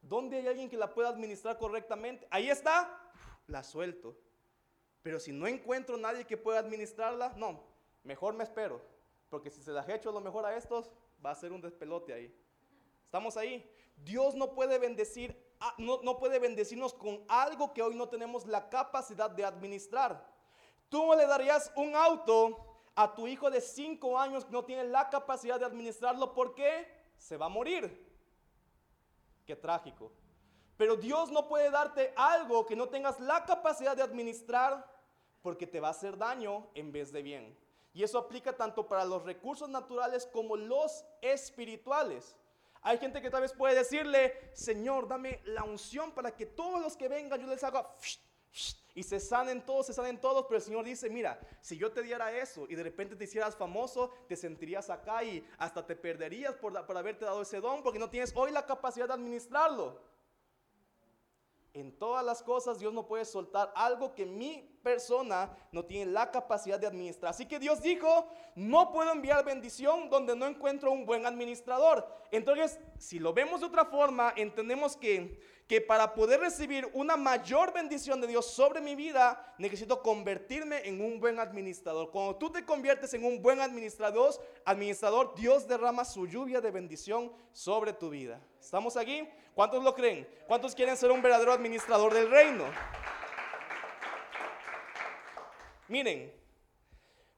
¿dónde 0.00 0.38
hay 0.38 0.46
alguien 0.46 0.70
que 0.70 0.76
la 0.76 0.94
pueda 0.94 1.08
administrar 1.08 1.58
correctamente? 1.58 2.26
Ahí 2.30 2.48
está, 2.48 3.01
la 3.52 3.62
suelto. 3.62 4.16
Pero 5.02 5.20
si 5.20 5.32
no 5.32 5.46
encuentro 5.46 5.96
nadie 5.96 6.26
que 6.26 6.36
pueda 6.36 6.58
administrarla, 6.58 7.34
no, 7.36 7.62
mejor 8.02 8.34
me 8.34 8.44
espero. 8.44 8.80
Porque 9.28 9.50
si 9.50 9.62
se 9.62 9.70
las 9.70 9.88
hecho 9.88 10.10
a 10.10 10.12
lo 10.12 10.20
mejor 10.20 10.44
a 10.44 10.56
estos, 10.56 10.90
va 11.24 11.30
a 11.30 11.34
ser 11.34 11.52
un 11.52 11.60
despelote 11.60 12.12
ahí. 12.12 12.34
¿Estamos 13.04 13.36
ahí? 13.36 13.68
Dios 13.96 14.34
no 14.34 14.54
puede 14.54 14.78
bendecir, 14.78 15.36
no, 15.78 16.02
no 16.02 16.18
puede 16.18 16.38
bendecirnos 16.38 16.94
con 16.94 17.24
algo 17.28 17.72
que 17.72 17.82
hoy 17.82 17.94
no 17.94 18.08
tenemos 18.08 18.46
la 18.46 18.68
capacidad 18.68 19.30
de 19.30 19.44
administrar. 19.44 20.26
Tú 20.88 21.12
le 21.16 21.26
darías 21.26 21.70
un 21.76 21.94
auto 21.94 22.72
a 22.94 23.14
tu 23.14 23.26
hijo 23.26 23.50
de 23.50 23.60
5 23.60 24.18
años 24.18 24.44
que 24.44 24.52
no 24.52 24.64
tiene 24.64 24.84
la 24.84 25.08
capacidad 25.08 25.58
de 25.58 25.66
administrarlo 25.66 26.34
porque 26.34 26.86
se 27.16 27.36
va 27.36 27.46
a 27.46 27.48
morir. 27.48 28.12
Qué 29.46 29.56
trágico. 29.56 30.12
Pero 30.82 30.96
Dios 30.96 31.30
no 31.30 31.46
puede 31.46 31.70
darte 31.70 32.12
algo 32.16 32.66
que 32.66 32.74
no 32.74 32.88
tengas 32.88 33.20
la 33.20 33.44
capacidad 33.44 33.96
de 33.96 34.02
administrar 34.02 34.84
porque 35.40 35.64
te 35.64 35.78
va 35.78 35.86
a 35.86 35.90
hacer 35.92 36.18
daño 36.18 36.66
en 36.74 36.90
vez 36.90 37.12
de 37.12 37.22
bien. 37.22 37.56
Y 37.94 38.02
eso 38.02 38.18
aplica 38.18 38.56
tanto 38.56 38.88
para 38.88 39.04
los 39.04 39.22
recursos 39.22 39.68
naturales 39.68 40.26
como 40.26 40.56
los 40.56 41.04
espirituales. 41.20 42.34
Hay 42.80 42.98
gente 42.98 43.22
que 43.22 43.30
tal 43.30 43.42
vez 43.42 43.52
puede 43.52 43.76
decirle, 43.76 44.50
Señor, 44.54 45.06
dame 45.06 45.40
la 45.44 45.62
unción 45.62 46.10
para 46.10 46.34
que 46.34 46.46
todos 46.46 46.82
los 46.82 46.96
que 46.96 47.06
vengan 47.06 47.40
yo 47.40 47.46
les 47.46 47.62
haga 47.62 47.88
y 48.96 49.04
se 49.04 49.20
sanen 49.20 49.64
todos, 49.64 49.86
se 49.86 49.92
sanen 49.92 50.20
todos, 50.20 50.46
pero 50.46 50.56
el 50.56 50.64
Señor 50.64 50.84
dice, 50.84 51.08
mira, 51.08 51.38
si 51.60 51.78
yo 51.78 51.92
te 51.92 52.02
diera 52.02 52.36
eso 52.36 52.66
y 52.68 52.74
de 52.74 52.82
repente 52.82 53.14
te 53.14 53.22
hicieras 53.22 53.54
famoso, 53.54 54.10
te 54.26 54.34
sentirías 54.34 54.90
acá 54.90 55.22
y 55.22 55.48
hasta 55.58 55.86
te 55.86 55.94
perderías 55.94 56.56
por, 56.56 56.84
por 56.84 56.98
haberte 56.98 57.24
dado 57.24 57.42
ese 57.42 57.60
don 57.60 57.84
porque 57.84 58.00
no 58.00 58.10
tienes 58.10 58.32
hoy 58.34 58.50
la 58.50 58.66
capacidad 58.66 59.06
de 59.06 59.14
administrarlo. 59.14 60.10
En 61.74 61.98
todas 61.98 62.22
las 62.22 62.42
cosas 62.42 62.78
Dios 62.78 62.92
no 62.92 63.06
puede 63.06 63.24
soltar 63.24 63.72
algo 63.74 64.14
que 64.14 64.26
mi 64.26 64.78
persona 64.82 65.56
no 65.72 65.84
tiene 65.86 66.10
la 66.10 66.30
capacidad 66.30 66.78
de 66.78 66.86
administrar. 66.86 67.30
Así 67.30 67.46
que 67.46 67.58
Dios 67.58 67.80
dijo, 67.80 68.28
no 68.54 68.92
puedo 68.92 69.10
enviar 69.10 69.42
bendición 69.42 70.10
donde 70.10 70.36
no 70.36 70.46
encuentro 70.46 70.92
un 70.92 71.06
buen 71.06 71.24
administrador. 71.24 72.06
Entonces, 72.30 72.78
si 72.98 73.18
lo 73.18 73.32
vemos 73.32 73.60
de 73.60 73.66
otra 73.66 73.86
forma, 73.86 74.34
entendemos 74.36 74.96
que 74.98 75.40
que 75.72 75.80
para 75.80 76.12
poder 76.12 76.38
recibir 76.38 76.86
una 76.92 77.16
mayor 77.16 77.72
bendición 77.72 78.20
de 78.20 78.26
Dios 78.26 78.44
sobre 78.44 78.82
mi 78.82 78.94
vida, 78.94 79.54
necesito 79.56 80.02
convertirme 80.02 80.86
en 80.86 81.00
un 81.00 81.18
buen 81.18 81.40
administrador. 81.40 82.10
Cuando 82.10 82.36
tú 82.36 82.52
te 82.52 82.62
conviertes 82.62 83.14
en 83.14 83.24
un 83.24 83.40
buen 83.40 83.58
administrador, 83.58 84.34
administrador, 84.66 85.34
Dios 85.34 85.66
derrama 85.66 86.04
su 86.04 86.26
lluvia 86.26 86.60
de 86.60 86.70
bendición 86.70 87.32
sobre 87.54 87.94
tu 87.94 88.10
vida. 88.10 88.38
¿Estamos 88.60 88.98
aquí? 88.98 89.26
¿Cuántos 89.54 89.82
lo 89.82 89.94
creen? 89.94 90.28
¿Cuántos 90.46 90.74
quieren 90.74 90.94
ser 90.94 91.10
un 91.10 91.22
verdadero 91.22 91.54
administrador 91.54 92.12
del 92.12 92.30
reino? 92.30 92.66
Miren, 95.88 96.38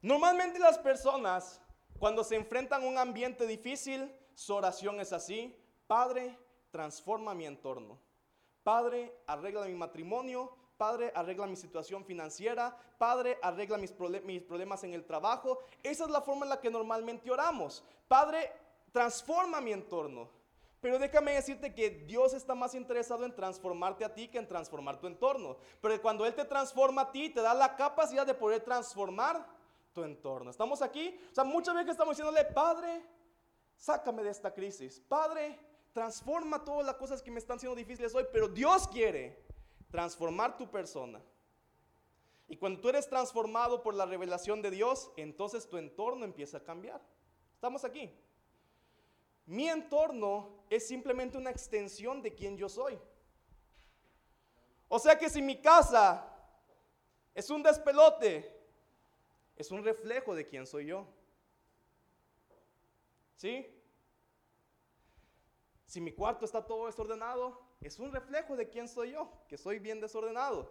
normalmente 0.02 0.58
las 0.58 0.76
personas 0.78 1.60
cuando 2.00 2.24
se 2.24 2.34
enfrentan 2.34 2.82
a 2.82 2.86
un 2.86 2.98
ambiente 2.98 3.46
difícil, 3.46 4.12
su 4.34 4.56
oración 4.56 4.98
es 4.98 5.12
así, 5.12 5.56
Padre, 5.86 6.36
transforma 6.72 7.32
mi 7.32 7.46
entorno. 7.46 8.02
Padre, 8.64 9.21
arregla 9.26 9.66
mi 9.66 9.75
matrimonio. 9.75 10.50
Padre, 10.76 11.12
arregla 11.14 11.47
mi 11.47 11.54
situación 11.54 12.04
financiera. 12.04 12.76
Padre, 12.99 13.38
arregla 13.42 13.78
mis, 13.78 13.94
mis, 14.25 14.42
problemas 14.42 14.83
en 14.83 14.94
el 14.94 15.04
trabajo. 15.04 15.61
Esa 15.83 16.04
es 16.04 16.11
la 16.11 16.23
forma 16.23 16.47
en 16.47 16.50
la 16.50 16.61
que 16.61 16.71
normalmente 16.71 17.30
oramos. 17.30 17.85
Padre, 18.09 18.50
transforma 18.90 19.61
mi 19.61 19.73
entorno. 19.73 20.28
Pero 20.80 20.99
déjame 20.99 21.33
decirte 21.33 21.75
que 21.75 21.90
Dios 21.90 22.35
está 22.35 22.54
más 22.54 22.75
interesado 22.75 23.25
en 23.25 23.35
transformarte 23.35 24.04
a 24.04 24.12
ti 24.12 24.28
que 24.28 24.38
en 24.38 24.49
transformar 24.49 24.99
tu 24.99 25.06
entorno. 25.06 25.56
Pero 25.80 26.02
cuando 26.02 26.26
Él 26.26 26.35
te 26.35 26.44
transforma 26.44 27.02
a 27.02 27.12
ti, 27.12 27.30
te 27.30 27.40
da 27.40 27.54
la 27.54 27.76
capacidad 27.76 28.26
de 28.26 28.35
poder 28.35 28.62
transformar 28.62 29.47
tu 29.92 30.02
entorno. 30.02 30.50
¿Estamos 30.50 30.83
aquí? 30.83 31.18
O 31.30 31.35
sea, 31.35 31.44
muchas 31.44 31.75
veces 31.75 31.92
estamos 31.92 32.16
diciéndole, 32.16 32.44
Padre, 32.47 33.02
sácame 33.76 34.23
de 34.23 34.30
esta 34.30 34.52
crisis. 34.52 35.00
Padre, 35.00 35.59
transforma 35.94 36.62
todas 36.62 36.84
las 36.84 36.96
cosas 36.96 37.22
que 37.22 37.30
me 37.30 37.38
están 37.38 37.58
siendo 37.58 37.76
difíciles 37.76 38.14
hoy, 38.14 38.26
pero 38.30 38.48
Dios 38.48 38.86
quiere 38.88 39.42
transformar 39.90 40.58
tu 40.58 40.68
persona. 40.68 41.22
Y 42.48 42.56
cuando 42.56 42.80
tú 42.80 42.88
eres 42.88 43.08
transformado 43.08 43.82
por 43.82 43.94
la 43.94 44.04
revelación 44.04 44.60
de 44.60 44.72
Dios, 44.72 45.10
entonces 45.16 45.68
tu 45.68 45.78
entorno 45.78 46.24
empieza 46.24 46.58
a 46.58 46.64
cambiar. 46.64 47.00
Estamos 47.54 47.84
aquí. 47.84 48.12
Mi 49.46 49.68
entorno 49.68 50.64
es 50.68 50.86
simplemente 50.86 51.38
una 51.38 51.50
extensión 51.50 52.20
de 52.22 52.34
quien 52.34 52.56
yo 52.56 52.68
soy. 52.68 52.98
O 54.88 54.98
sea 54.98 55.16
que 55.16 55.30
si 55.30 55.40
mi 55.40 55.62
casa 55.62 56.28
es 57.34 57.48
un 57.50 57.62
despelote, 57.62 58.52
es 59.56 59.70
un 59.70 59.84
reflejo 59.84 60.34
de 60.34 60.46
quién 60.46 60.66
soy 60.66 60.86
yo. 60.86 61.06
¿Sí? 63.36 63.70
Si 65.94 66.00
mi 66.00 66.10
cuarto 66.10 66.44
está 66.44 66.60
todo 66.66 66.86
desordenado, 66.86 67.56
es 67.80 68.00
un 68.00 68.10
reflejo 68.10 68.56
de 68.56 68.68
quién 68.68 68.88
soy 68.88 69.12
yo, 69.12 69.30
que 69.46 69.56
soy 69.56 69.78
bien 69.78 70.00
desordenado. 70.00 70.68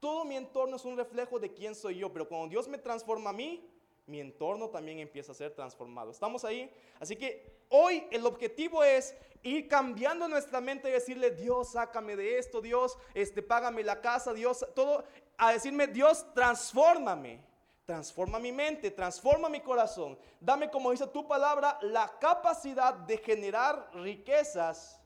Todo 0.00 0.24
mi 0.24 0.34
entorno 0.34 0.76
es 0.76 0.84
un 0.86 0.96
reflejo 0.96 1.38
de 1.38 1.52
quién 1.52 1.74
soy 1.74 1.98
yo, 1.98 2.10
pero 2.10 2.26
cuando 2.26 2.48
Dios 2.48 2.66
me 2.66 2.78
transforma 2.78 3.28
a 3.28 3.32
mí, 3.34 3.70
mi 4.06 4.20
entorno 4.20 4.70
también 4.70 4.98
empieza 4.98 5.32
a 5.32 5.34
ser 5.34 5.54
transformado. 5.54 6.10
¿Estamos 6.10 6.42
ahí? 6.46 6.74
Así 7.00 7.16
que 7.16 7.66
hoy 7.68 8.02
el 8.10 8.24
objetivo 8.24 8.82
es 8.82 9.14
ir 9.42 9.68
cambiando 9.68 10.26
nuestra 10.26 10.58
mente 10.58 10.88
y 10.88 10.92
decirle, 10.92 11.32
Dios, 11.32 11.72
sácame 11.72 12.16
de 12.16 12.38
esto, 12.38 12.62
Dios, 12.62 12.96
este, 13.12 13.42
págame 13.42 13.82
la 13.82 14.00
casa, 14.00 14.32
Dios, 14.32 14.66
todo, 14.74 15.04
a 15.36 15.52
decirme, 15.52 15.86
Dios, 15.86 16.24
transfórmame. 16.32 17.44
Transforma 17.84 18.38
mi 18.38 18.50
mente, 18.50 18.90
transforma 18.90 19.48
mi 19.50 19.60
corazón. 19.60 20.18
Dame, 20.40 20.70
como 20.70 20.90
dice 20.90 21.06
tu 21.06 21.28
palabra, 21.28 21.78
la 21.82 22.18
capacidad 22.18 22.94
de 22.94 23.18
generar 23.18 23.90
riquezas, 23.92 24.98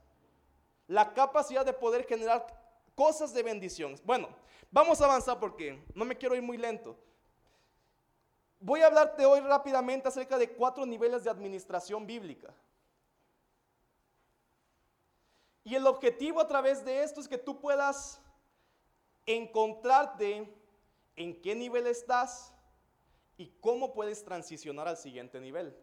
la 0.87 1.13
capacidad 1.13 1.67
de 1.67 1.73
poder 1.73 2.07
generar 2.07 2.47
cosas 2.95 3.35
de 3.35 3.43
bendición. 3.43 3.97
Bueno, 4.05 4.29
vamos 4.71 5.01
a 5.01 5.07
avanzar 5.07 5.41
porque 5.41 5.85
no 5.93 6.05
me 6.05 6.17
quiero 6.17 6.37
ir 6.37 6.43
muy 6.43 6.57
lento. 6.57 6.97
Voy 8.61 8.83
a 8.83 8.87
hablarte 8.87 9.27
hoy 9.27 9.41
rápidamente 9.41 10.07
acerca 10.07 10.39
de 10.39 10.53
cuatro 10.53 10.87
niveles 10.87 11.25
de 11.25 11.31
administración 11.31 12.07
bíblica. 12.07 12.55
Y 15.65 15.75
el 15.75 15.87
objetivo 15.87 16.41
a 16.41 16.47
través 16.47 16.85
de 16.85 17.03
esto 17.03 17.21
es 17.21 17.29
que 17.29 17.39
tú 17.39 17.61
puedas 17.61 18.23
encontrarte 19.27 20.49
en 21.17 21.41
qué 21.43 21.55
nivel 21.57 21.89
estás 21.89 22.55
y 23.39 23.47
cómo 23.61 23.95
puedes 23.95 24.23
transicionar 24.25 24.89
al 24.89 24.97
siguiente 24.97 25.41
nivel. 25.41 25.75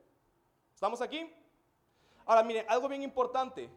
¿Estamos 0.73 1.01
aquí? 1.01 1.33
Ahora, 2.25 2.43
miren, 2.43 2.65
algo 2.67 2.89
bien 2.89 3.01
importante. 3.01 3.69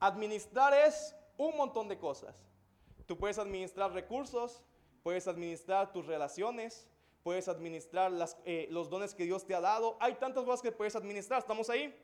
Administrar 0.00 0.74
es 0.74 1.14
un 1.38 1.56
montón 1.56 1.88
de 1.88 1.96
cosas. 1.96 2.34
Tú 3.06 3.16
puedes 3.16 3.38
administrar 3.38 3.92
recursos, 3.92 4.62
puedes 5.02 5.28
administrar 5.28 5.92
tus 5.92 6.06
relaciones, 6.06 6.88
puedes 7.22 7.48
administrar 7.48 8.12
eh, 8.44 8.66
los 8.70 8.90
dones 8.90 9.14
que 9.14 9.24
Dios 9.24 9.46
te 9.46 9.54
ha 9.54 9.60
dado. 9.60 9.96
Hay 10.00 10.14
tantas 10.14 10.44
cosas 10.44 10.60
que 10.60 10.72
puedes 10.72 10.96
administrar. 10.96 11.38
¿Estamos 11.38 11.70
ahí? 11.70 11.94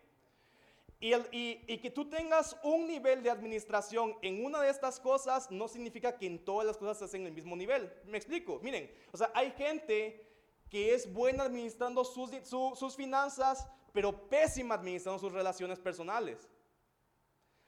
Y, 0.98 1.12
y, 1.30 1.78
que 1.78 1.90
tú 1.90 2.08
tengas 2.08 2.56
un 2.62 2.86
nivel 2.86 3.22
de 3.22 3.28
administración 3.28 4.16
en 4.22 4.42
una 4.42 4.62
de 4.62 4.70
estas 4.70 4.98
cosas 4.98 5.50
no 5.50 5.68
significa 5.68 6.16
que 6.16 6.26
en 6.26 6.42
todas 6.42 6.66
las 6.66 6.78
cosas 6.78 7.02
estés 7.02 7.20
en 7.20 7.26
el 7.26 7.32
mismo 7.32 7.54
nivel. 7.54 7.92
Me 8.06 8.16
explico. 8.16 8.60
Miren, 8.62 8.90
o 9.12 9.16
sea, 9.16 9.30
hay 9.34 9.50
gente 9.52 10.25
que 10.68 10.94
es 10.94 11.12
buena 11.12 11.44
administrando 11.44 12.04
sus, 12.04 12.30
sus 12.44 12.96
finanzas, 12.96 13.66
pero 13.92 14.28
pésima 14.28 14.74
administrando 14.74 15.18
sus 15.18 15.32
relaciones 15.32 15.78
personales. 15.78 16.48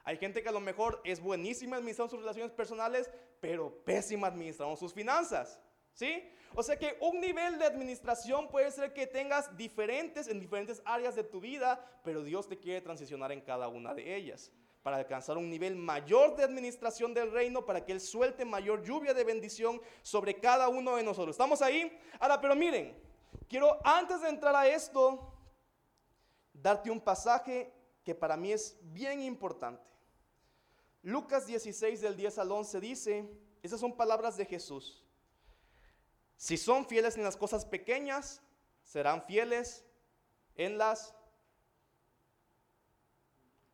Hay 0.04 0.16
gente 0.16 0.42
que 0.42 0.48
a 0.48 0.52
lo 0.52 0.60
mejor 0.60 1.00
es 1.04 1.20
buenísima 1.20 1.76
administrando 1.76 2.10
sus 2.10 2.20
relaciones 2.20 2.52
personales, 2.52 3.10
pero 3.40 3.84
pésima 3.84 4.28
administrando 4.28 4.76
sus 4.76 4.92
finanzas. 4.92 5.60
¿Sí? 5.92 6.30
O 6.54 6.62
sea 6.62 6.78
que 6.78 6.96
un 7.00 7.20
nivel 7.20 7.58
de 7.58 7.66
administración 7.66 8.48
puede 8.48 8.70
ser 8.70 8.94
que 8.94 9.06
tengas 9.06 9.56
diferentes 9.56 10.28
en 10.28 10.40
diferentes 10.40 10.80
áreas 10.84 11.14
de 11.14 11.24
tu 11.24 11.40
vida, 11.40 11.84
pero 12.04 12.22
Dios 12.22 12.48
te 12.48 12.58
quiere 12.58 12.80
transicionar 12.80 13.32
en 13.32 13.40
cada 13.40 13.68
una 13.68 13.94
de 13.94 14.16
ellas 14.16 14.52
para 14.82 14.96
alcanzar 14.96 15.36
un 15.36 15.50
nivel 15.50 15.76
mayor 15.76 16.36
de 16.36 16.44
administración 16.44 17.12
del 17.12 17.30
reino, 17.32 17.64
para 17.64 17.84
que 17.84 17.92
Él 17.92 18.00
suelte 18.00 18.44
mayor 18.44 18.82
lluvia 18.82 19.12
de 19.12 19.24
bendición 19.24 19.80
sobre 20.02 20.38
cada 20.38 20.68
uno 20.68 20.96
de 20.96 21.02
nosotros. 21.02 21.34
¿Estamos 21.34 21.60
ahí? 21.62 21.98
Ahora, 22.20 22.40
pero 22.40 22.54
miren, 22.54 22.96
quiero 23.48 23.78
antes 23.84 24.22
de 24.22 24.28
entrar 24.28 24.54
a 24.54 24.66
esto, 24.66 25.34
darte 26.52 26.90
un 26.90 27.00
pasaje 27.00 27.72
que 28.04 28.14
para 28.14 28.36
mí 28.36 28.52
es 28.52 28.78
bien 28.82 29.20
importante. 29.22 29.88
Lucas 31.02 31.46
16 31.46 32.00
del 32.00 32.16
10 32.16 32.38
al 32.38 32.52
11 32.52 32.80
dice, 32.80 33.28
esas 33.62 33.80
son 33.80 33.96
palabras 33.96 34.36
de 34.36 34.46
Jesús. 34.46 35.04
Si 36.36 36.56
son 36.56 36.86
fieles 36.86 37.16
en 37.16 37.24
las 37.24 37.36
cosas 37.36 37.64
pequeñas, 37.64 38.42
serán 38.82 39.24
fieles 39.24 39.84
en 40.54 40.78
las... 40.78 41.14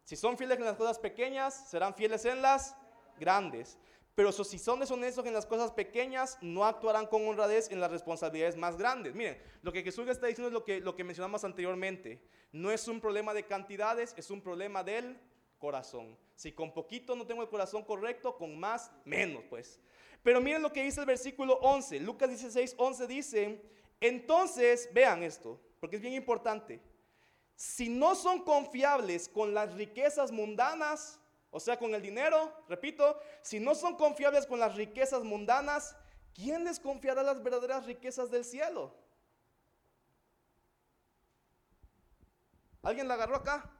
Si 0.04 0.16
son 0.16 0.36
fieles 0.36 0.58
en 0.58 0.64
las 0.64 0.76
cosas 0.76 0.98
pequeñas, 0.98 1.68
serán 1.68 1.94
fieles 1.94 2.24
en 2.26 2.42
las 2.42 2.76
grandes. 3.18 3.78
Pero 4.14 4.30
si 4.32 4.58
son 4.58 4.78
deshonestos 4.78 5.26
en 5.26 5.32
las 5.32 5.46
cosas 5.46 5.72
pequeñas, 5.72 6.38
no 6.40 6.64
actuarán 6.64 7.06
con 7.06 7.26
honradez 7.26 7.70
en 7.72 7.80
las 7.80 7.90
responsabilidades 7.90 8.56
más 8.56 8.76
grandes. 8.76 9.14
Miren, 9.14 9.36
lo 9.62 9.72
que 9.72 9.82
Jesús 9.82 10.06
está 10.08 10.28
diciendo 10.28 10.48
es 10.48 10.52
lo 10.52 10.62
que, 10.62 10.80
lo 10.80 10.94
que 10.94 11.02
mencionamos 11.02 11.42
anteriormente. 11.42 12.22
No 12.52 12.70
es 12.70 12.86
un 12.86 13.00
problema 13.00 13.34
de 13.34 13.44
cantidades, 13.44 14.14
es 14.16 14.30
un 14.30 14.40
problema 14.40 14.84
del 14.84 15.18
corazón. 15.58 16.16
Si 16.36 16.52
con 16.52 16.72
poquito 16.72 17.16
no 17.16 17.26
tengo 17.26 17.42
el 17.42 17.48
corazón 17.48 17.82
correcto, 17.82 18.36
con 18.36 18.58
más, 18.60 18.92
menos, 19.04 19.42
pues. 19.50 19.80
Pero 20.22 20.40
miren 20.40 20.62
lo 20.62 20.72
que 20.72 20.84
dice 20.84 21.00
el 21.00 21.06
versículo 21.06 21.54
11. 21.54 21.98
Lucas 22.00 22.28
16, 22.28 22.74
11 22.78 23.06
dice, 23.08 23.62
entonces, 24.00 24.88
vean 24.92 25.22
esto, 25.22 25.60
porque 25.80 25.96
es 25.96 26.02
bien 26.02 26.14
importante. 26.14 26.80
Si 27.56 27.88
no 27.88 28.14
son 28.14 28.44
confiables 28.44 29.28
con 29.28 29.54
las 29.54 29.74
riquezas 29.74 30.32
mundanas, 30.32 31.20
o 31.50 31.60
sea, 31.60 31.78
con 31.78 31.94
el 31.94 32.02
dinero, 32.02 32.52
repito, 32.68 33.18
si 33.42 33.60
no 33.60 33.74
son 33.74 33.96
confiables 33.96 34.46
con 34.46 34.58
las 34.58 34.74
riquezas 34.74 35.22
mundanas, 35.22 35.96
¿quién 36.34 36.64
les 36.64 36.80
confiará 36.80 37.22
las 37.22 37.42
verdaderas 37.42 37.86
riquezas 37.86 38.30
del 38.30 38.44
cielo? 38.44 38.94
¿Alguien 42.82 43.08
la 43.08 43.14
agarró 43.14 43.36
acá? 43.36 43.70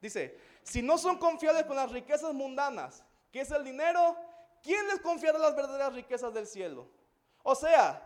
Dice, 0.00 0.38
si 0.62 0.82
no 0.82 0.98
son 0.98 1.18
confiables 1.18 1.64
con 1.64 1.76
las 1.76 1.90
riquezas 1.90 2.32
mundanas, 2.34 3.02
¿qué 3.32 3.40
es 3.40 3.50
el 3.50 3.64
dinero? 3.64 4.16
¿quién 4.62 4.86
les 4.88 5.00
confiará 5.00 5.38
las 5.38 5.54
verdaderas 5.54 5.94
riquezas 5.94 6.32
del 6.34 6.46
cielo? 6.46 6.88
O 7.42 7.54
sea, 7.54 8.02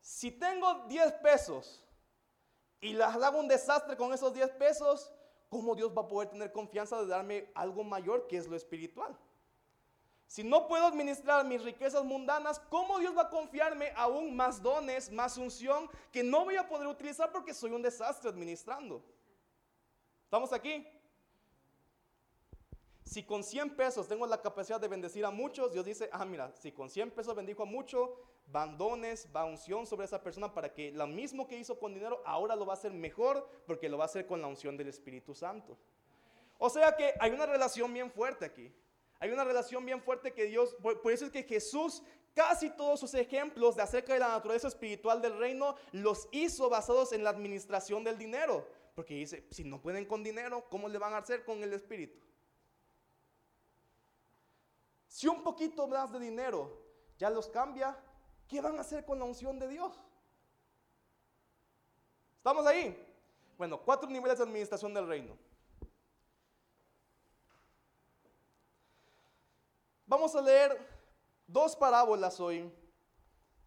si 0.00 0.30
tengo 0.30 0.86
10 0.86 1.12
pesos 1.14 1.84
y 2.80 2.92
las 2.92 3.16
hago 3.16 3.38
un 3.40 3.48
desastre 3.48 3.96
con 3.96 4.12
esos 4.12 4.32
10 4.32 4.50
pesos, 4.50 5.10
¿cómo 5.48 5.74
Dios 5.74 5.92
va 5.96 6.02
a 6.02 6.08
poder 6.08 6.30
tener 6.30 6.52
confianza 6.52 7.00
de 7.00 7.06
darme 7.06 7.50
algo 7.54 7.82
mayor 7.84 8.26
que 8.26 8.36
es 8.36 8.46
lo 8.46 8.56
espiritual? 8.56 9.16
Si 10.26 10.44
no 10.44 10.68
puedo 10.68 10.86
administrar 10.86 11.44
mis 11.46 11.62
riquezas 11.62 12.04
mundanas, 12.04 12.60
¿cómo 12.68 12.98
Dios 12.98 13.16
va 13.16 13.22
a 13.22 13.30
confiarme 13.30 13.92
aún 13.96 14.36
más 14.36 14.62
dones, 14.62 15.10
más 15.10 15.38
unción 15.38 15.88
que 16.12 16.22
no 16.22 16.44
voy 16.44 16.56
a 16.56 16.68
poder 16.68 16.86
utilizar 16.86 17.32
porque 17.32 17.54
soy 17.54 17.72
un 17.72 17.80
desastre 17.80 18.28
administrando? 18.28 19.02
¿Estamos 20.24 20.52
aquí? 20.52 20.86
Si 23.04 23.22
con 23.22 23.42
100 23.42 23.74
pesos 23.74 24.06
tengo 24.06 24.26
la 24.26 24.42
capacidad 24.42 24.78
de 24.78 24.86
bendecir 24.86 25.24
a 25.24 25.30
muchos, 25.30 25.72
Dios 25.72 25.86
dice, 25.86 26.10
ah, 26.12 26.26
mira, 26.26 26.52
si 26.52 26.72
con 26.72 26.90
100 26.90 27.10
pesos 27.12 27.34
bendijo 27.34 27.62
a 27.62 27.66
muchos, 27.66 28.10
van 28.50 28.78
dones, 28.78 29.28
va 29.34 29.44
unción 29.44 29.86
sobre 29.86 30.06
esa 30.06 30.22
persona 30.22 30.52
para 30.52 30.72
que 30.72 30.90
lo 30.92 31.06
mismo 31.06 31.46
que 31.46 31.58
hizo 31.58 31.78
con 31.78 31.94
dinero, 31.94 32.22
ahora 32.24 32.56
lo 32.56 32.66
va 32.66 32.74
a 32.74 32.76
hacer 32.76 32.92
mejor 32.92 33.48
porque 33.66 33.88
lo 33.88 33.98
va 33.98 34.04
a 34.04 34.06
hacer 34.06 34.26
con 34.26 34.40
la 34.40 34.46
unción 34.46 34.76
del 34.76 34.88
Espíritu 34.88 35.34
Santo. 35.34 35.76
O 36.58 36.70
sea 36.70 36.96
que 36.96 37.14
hay 37.20 37.30
una 37.30 37.46
relación 37.46 37.92
bien 37.92 38.10
fuerte 38.10 38.44
aquí. 38.44 38.72
Hay 39.20 39.30
una 39.30 39.44
relación 39.44 39.84
bien 39.84 40.00
fuerte 40.00 40.32
que 40.32 40.44
Dios, 40.44 40.76
por, 40.80 41.00
eso 41.12 41.26
es 41.26 41.32
que 41.32 41.42
Jesús 41.42 42.02
casi 42.34 42.70
todos 42.70 43.00
sus 43.00 43.14
ejemplos 43.14 43.74
de 43.76 43.82
acerca 43.82 44.12
de 44.12 44.20
la 44.20 44.28
naturaleza 44.28 44.68
espiritual 44.68 45.20
del 45.20 45.38
reino 45.38 45.74
los 45.92 46.28
hizo 46.30 46.68
basados 46.70 47.12
en 47.12 47.24
la 47.24 47.30
administración 47.30 48.04
del 48.04 48.16
dinero. 48.16 48.66
Porque 48.94 49.14
dice, 49.14 49.46
si 49.50 49.64
no 49.64 49.80
pueden 49.80 50.06
con 50.06 50.22
dinero, 50.22 50.68
¿cómo 50.70 50.88
le 50.88 50.98
van 50.98 51.14
a 51.14 51.18
hacer 51.18 51.44
con 51.44 51.62
el 51.62 51.72
Espíritu? 51.72 52.18
Si 55.06 55.26
un 55.26 55.42
poquito 55.42 55.86
más 55.86 56.12
de 56.12 56.20
dinero 56.20 56.80
ya 57.16 57.30
los 57.30 57.48
cambia, 57.48 57.96
¿qué 58.48 58.60
van 58.60 58.78
a 58.78 58.80
hacer 58.80 59.04
con 59.04 59.18
la 59.18 59.24
unción 59.24 59.58
de 59.58 59.68
Dios? 59.68 59.94
¿Estamos 62.38 62.66
ahí? 62.66 62.96
Bueno, 63.56 63.80
cuatro 63.80 64.08
niveles 64.08 64.38
de 64.38 64.44
administración 64.44 64.94
del 64.94 65.06
reino. 65.06 65.36
Vamos 70.06 70.34
a 70.34 70.40
leer 70.40 70.78
dos 71.46 71.76
parábolas 71.76 72.40
hoy, 72.40 72.72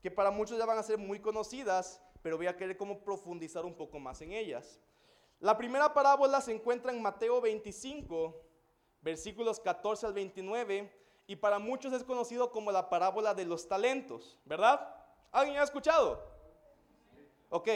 que 0.02 0.10
para 0.10 0.32
muchos 0.32 0.58
ya 0.58 0.65
van 0.65 0.80
a 0.80 0.84
ser 0.84 0.98
muy 0.98 1.20
conocidas, 1.20 2.02
pero 2.24 2.38
voy 2.38 2.48
a 2.48 2.58
querer 2.58 2.78
como 2.78 3.04
profundizar 3.04 3.63
un 3.65 3.76
poco 3.76 4.00
más 4.00 4.22
en 4.22 4.32
ellas. 4.32 4.80
La 5.39 5.58
primera 5.58 5.94
parábola 5.94 6.41
se 6.41 6.52
encuentra 6.52 6.91
en 6.91 7.02
Mateo 7.02 7.41
25, 7.41 8.36
versículos 9.02 9.60
14 9.60 10.08
al 10.08 10.13
29, 10.13 11.00
y 11.27 11.36
para 11.36 11.60
muchos 11.60 11.93
es 11.93 12.03
conocido 12.03 12.51
como 12.51 12.71
la 12.71 12.89
parábola 12.89 13.34
de 13.34 13.45
los 13.45 13.67
talentos, 13.67 14.38
¿verdad? 14.45 14.95
¿Alguien 15.31 15.57
ha 15.57 15.63
escuchado? 15.63 16.21
Ok, 17.49 17.67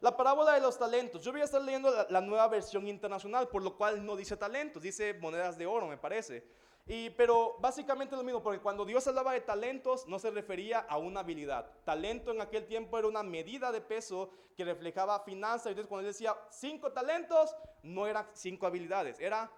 la 0.00 0.16
parábola 0.16 0.54
de 0.54 0.60
los 0.60 0.78
talentos. 0.78 1.22
Yo 1.22 1.32
voy 1.32 1.40
a 1.40 1.44
estar 1.44 1.60
leyendo 1.60 1.90
la, 2.08 2.20
nueva 2.20 2.48
versión 2.48 2.86
internacional, 2.86 3.48
por 3.48 3.62
lo 3.62 3.76
cual 3.76 4.04
no 4.04 4.16
dice 4.16 4.36
talentos, 4.36 4.82
dice 4.82 5.14
monedas 5.14 5.58
de 5.58 5.66
oro, 5.66 5.86
me 5.86 5.96
parece. 5.96 6.44
Y, 6.86 7.10
pero 7.10 7.56
básicamente 7.58 8.16
lo 8.16 8.22
mismo, 8.22 8.42
porque 8.42 8.60
cuando 8.60 8.84
Dios 8.86 9.06
hablaba 9.06 9.34
de 9.34 9.42
talentos 9.42 10.06
no 10.06 10.18
se 10.18 10.30
refería 10.30 10.78
a 10.78 10.96
una 10.96 11.20
habilidad. 11.20 11.70
Talento 11.84 12.30
en 12.30 12.40
aquel 12.40 12.66
tiempo 12.66 12.98
era 12.98 13.08
una 13.08 13.22
medida 13.22 13.70
de 13.70 13.82
peso 13.82 14.30
que 14.56 14.64
reflejaba 14.64 15.20
finanzas. 15.20 15.66
Entonces 15.66 15.88
cuando 15.88 16.08
él 16.08 16.14
decía 16.14 16.34
cinco 16.48 16.92
talentos, 16.92 17.54
no 17.82 18.06
eran 18.06 18.26
cinco 18.32 18.66
habilidades, 18.66 19.20
era 19.20 19.50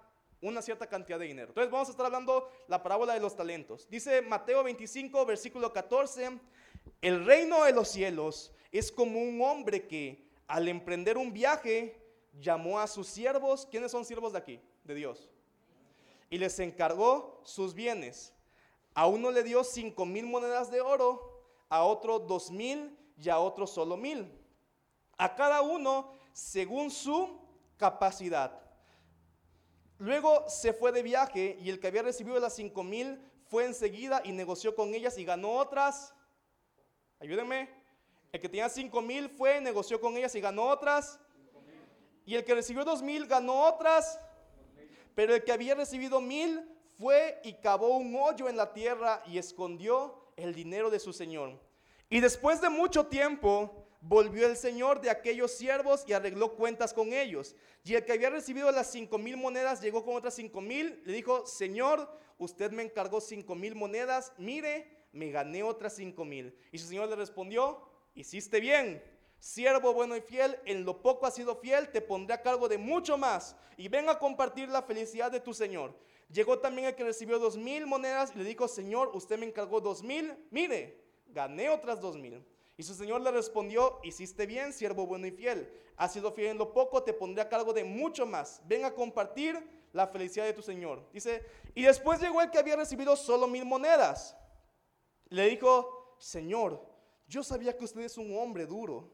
una 0.42 0.62
cierta 0.62 0.86
cantidad 0.86 1.18
de 1.18 1.26
dinero. 1.26 1.48
Entonces 1.48 1.70
vamos 1.70 1.88
a 1.88 1.90
estar 1.90 2.06
hablando 2.06 2.50
la 2.68 2.82
parábola 2.82 3.14
de 3.14 3.20
los 3.20 3.36
talentos. 3.36 3.88
Dice 3.88 4.22
Mateo 4.22 4.62
25, 4.62 5.26
versículo 5.26 5.72
14, 5.72 6.38
el 7.02 7.24
reino 7.24 7.64
de 7.64 7.72
los 7.72 7.88
cielos 7.88 8.52
es 8.72 8.90
como 8.90 9.20
un 9.20 9.40
hombre 9.42 9.86
que 9.86 10.28
al 10.46 10.68
emprender 10.68 11.18
un 11.18 11.32
viaje 11.32 12.00
llamó 12.40 12.80
a 12.80 12.86
sus 12.86 13.06
siervos, 13.06 13.66
¿quiénes 13.66 13.92
son 13.92 14.04
siervos 14.04 14.32
de 14.32 14.38
aquí? 14.38 14.60
De 14.84 14.94
Dios. 14.94 15.28
Y 16.28 16.38
les 16.38 16.58
encargó 16.58 17.40
sus 17.44 17.74
bienes. 17.74 18.32
A 18.94 19.06
uno 19.06 19.30
le 19.30 19.42
dio 19.42 19.64
cinco 19.64 20.04
mil 20.04 20.26
monedas 20.26 20.70
de 20.70 20.80
oro, 20.80 21.44
a 21.68 21.84
otro 21.84 22.18
dos 22.18 22.50
mil 22.50 22.96
y 23.16 23.28
a 23.28 23.38
otro 23.38 23.66
solo 23.66 23.96
mil. 23.96 24.30
A 25.16 25.34
cada 25.34 25.62
uno 25.62 26.12
según 26.32 26.90
su 26.90 27.38
capacidad. 27.76 28.59
Luego 30.00 30.48
se 30.48 30.72
fue 30.72 30.92
de 30.92 31.02
viaje 31.02 31.58
y 31.60 31.68
el 31.68 31.78
que 31.78 31.88
había 31.88 32.02
recibido 32.02 32.40
las 32.40 32.54
cinco 32.54 32.82
mil 32.82 33.20
fue 33.48 33.66
enseguida 33.66 34.22
y 34.24 34.32
negoció 34.32 34.74
con 34.74 34.94
ellas 34.94 35.18
y 35.18 35.26
ganó 35.26 35.52
otras. 35.52 36.14
Ayúdenme. 37.20 37.68
El 38.32 38.40
que 38.40 38.48
tenía 38.48 38.70
cinco 38.70 39.02
mil 39.02 39.28
fue, 39.28 39.60
negoció 39.60 40.00
con 40.00 40.16
ellas 40.16 40.34
y 40.34 40.40
ganó 40.40 40.68
otras. 40.68 41.20
Y 42.24 42.34
el 42.34 42.46
que 42.46 42.54
recibió 42.54 42.82
dos 42.82 43.02
mil 43.02 43.26
ganó 43.26 43.66
otras. 43.66 44.18
Pero 45.14 45.34
el 45.34 45.44
que 45.44 45.52
había 45.52 45.74
recibido 45.74 46.18
mil 46.18 46.64
fue 46.98 47.38
y 47.44 47.52
cavó 47.52 47.98
un 47.98 48.16
hoyo 48.16 48.48
en 48.48 48.56
la 48.56 48.72
tierra 48.72 49.22
y 49.26 49.36
escondió 49.36 50.32
el 50.34 50.54
dinero 50.54 50.88
de 50.88 50.98
su 50.98 51.12
señor. 51.12 51.60
Y 52.08 52.20
después 52.20 52.62
de 52.62 52.70
mucho 52.70 53.04
tiempo 53.04 53.86
volvió 54.00 54.46
el 54.46 54.56
señor 54.56 55.00
de 55.00 55.10
aquellos 55.10 55.52
siervos 55.52 56.04
y 56.06 56.12
arregló 56.12 56.54
cuentas 56.54 56.92
con 56.92 57.12
ellos. 57.12 57.54
Y 57.84 57.94
el 57.94 58.04
que 58.04 58.12
había 58.12 58.30
recibido 58.30 58.70
las 58.70 58.90
cinco 58.90 59.18
mil 59.18 59.36
monedas 59.36 59.80
llegó 59.80 60.04
con 60.04 60.16
otras 60.16 60.34
cinco 60.34 60.60
mil, 60.60 61.02
le 61.04 61.12
dijo, 61.12 61.46
Señor, 61.46 62.10
usted 62.38 62.70
me 62.70 62.82
encargó 62.82 63.20
cinco 63.20 63.54
mil 63.54 63.74
monedas, 63.74 64.32
mire, 64.38 65.06
me 65.12 65.30
gané 65.30 65.62
otras 65.62 65.94
cinco 65.94 66.24
mil. 66.24 66.56
Y 66.72 66.78
su 66.78 66.86
señor 66.88 67.08
le 67.08 67.16
respondió, 67.16 67.82
hiciste 68.14 68.60
bien, 68.60 69.02
siervo 69.38 69.92
bueno 69.92 70.16
y 70.16 70.20
fiel, 70.20 70.58
en 70.64 70.84
lo 70.84 71.02
poco 71.02 71.26
has 71.26 71.34
sido 71.34 71.56
fiel, 71.56 71.90
te 71.90 72.00
pondré 72.00 72.34
a 72.34 72.42
cargo 72.42 72.68
de 72.68 72.78
mucho 72.78 73.18
más. 73.18 73.56
Y 73.76 73.88
ven 73.88 74.08
a 74.08 74.18
compartir 74.18 74.68
la 74.68 74.82
felicidad 74.82 75.30
de 75.30 75.40
tu 75.40 75.54
señor. 75.54 75.94
Llegó 76.32 76.58
también 76.60 76.88
el 76.88 76.94
que 76.94 77.04
recibió 77.04 77.38
dos 77.38 77.56
mil 77.56 77.86
monedas 77.86 78.32
y 78.34 78.38
le 78.38 78.44
dijo, 78.44 78.68
Señor, 78.68 79.10
usted 79.14 79.38
me 79.38 79.46
encargó 79.46 79.80
dos 79.80 80.02
mil, 80.02 80.32
mire, 80.50 81.02
gané 81.26 81.70
otras 81.70 82.00
dos 82.00 82.16
mil. 82.16 82.44
Y 82.80 82.82
su 82.82 82.94
señor 82.94 83.20
le 83.20 83.30
respondió, 83.30 84.00
hiciste 84.02 84.46
bien, 84.46 84.72
siervo 84.72 85.06
bueno 85.06 85.26
y 85.26 85.30
fiel. 85.30 85.70
Has 85.98 86.14
sido 86.14 86.32
fiel 86.32 86.52
en 86.52 86.56
lo 86.56 86.72
poco, 86.72 87.02
te 87.02 87.12
pondré 87.12 87.42
a 87.42 87.48
cargo 87.50 87.74
de 87.74 87.84
mucho 87.84 88.24
más. 88.24 88.62
Ven 88.64 88.86
a 88.86 88.94
compartir 88.94 89.62
la 89.92 90.06
felicidad 90.06 90.46
de 90.46 90.54
tu 90.54 90.62
señor. 90.62 91.06
Dice, 91.12 91.44
y 91.74 91.82
después 91.82 92.22
llegó 92.22 92.40
el 92.40 92.50
que 92.50 92.58
había 92.58 92.76
recibido 92.76 93.16
solo 93.16 93.46
mil 93.46 93.66
monedas. 93.66 94.34
Le 95.28 95.50
dijo, 95.50 96.16
Señor, 96.18 96.82
yo 97.28 97.42
sabía 97.42 97.76
que 97.76 97.84
usted 97.84 98.00
es 98.00 98.16
un 98.16 98.34
hombre 98.34 98.64
duro, 98.64 99.10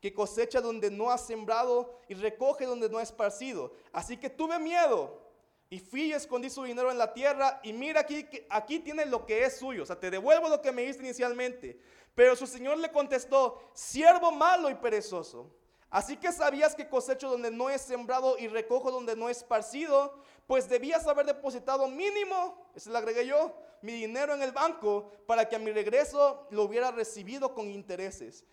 que 0.00 0.12
cosecha 0.12 0.60
donde 0.60 0.90
no 0.90 1.12
ha 1.12 1.18
sembrado 1.18 2.00
y 2.08 2.14
recoge 2.14 2.66
donde 2.66 2.90
no 2.90 2.98
ha 2.98 3.04
esparcido. 3.04 3.72
Así 3.92 4.16
que 4.16 4.28
tuve 4.28 4.58
miedo 4.58 5.30
y 5.72 5.78
fui 5.78 6.06
y 6.06 6.12
escondí 6.12 6.50
su 6.50 6.64
dinero 6.64 6.90
en 6.90 6.98
la 6.98 7.14
tierra 7.14 7.60
y 7.62 7.72
mira 7.72 8.00
aquí, 8.00 8.26
aquí 8.48 8.80
tiene 8.80 9.06
lo 9.06 9.24
que 9.24 9.44
es 9.44 9.58
suyo. 9.58 9.84
O 9.84 9.86
sea, 9.86 10.00
te 10.00 10.10
devuelvo 10.10 10.48
lo 10.48 10.60
que 10.60 10.72
me 10.72 10.82
diste 10.82 11.04
inicialmente. 11.04 11.80
Pero 12.14 12.36
su 12.36 12.46
señor 12.46 12.78
le 12.78 12.90
contestó, 12.90 13.70
siervo 13.72 14.32
malo 14.32 14.68
y 14.70 14.74
perezoso. 14.74 15.50
Así 15.90 16.16
que 16.16 16.30
sabías 16.30 16.76
que 16.76 16.88
cosecho 16.88 17.28
donde 17.28 17.50
no 17.50 17.68
es 17.68 17.80
sembrado 17.80 18.38
y 18.38 18.46
recojo 18.46 18.92
donde 18.92 19.16
no 19.16 19.28
es 19.28 19.38
esparcido, 19.38 20.22
pues 20.46 20.68
debías 20.68 21.06
haber 21.06 21.26
depositado 21.26 21.88
mínimo, 21.88 22.70
ese 22.76 22.90
le 22.90 22.98
agregué 22.98 23.26
yo, 23.26 23.52
mi 23.82 23.92
dinero 23.92 24.34
en 24.34 24.42
el 24.42 24.52
banco 24.52 25.10
para 25.26 25.48
que 25.48 25.56
a 25.56 25.58
mi 25.58 25.72
regreso 25.72 26.46
lo 26.50 26.62
hubiera 26.62 26.92
recibido 26.92 27.54
con 27.54 27.70
intereses. 27.70 28.44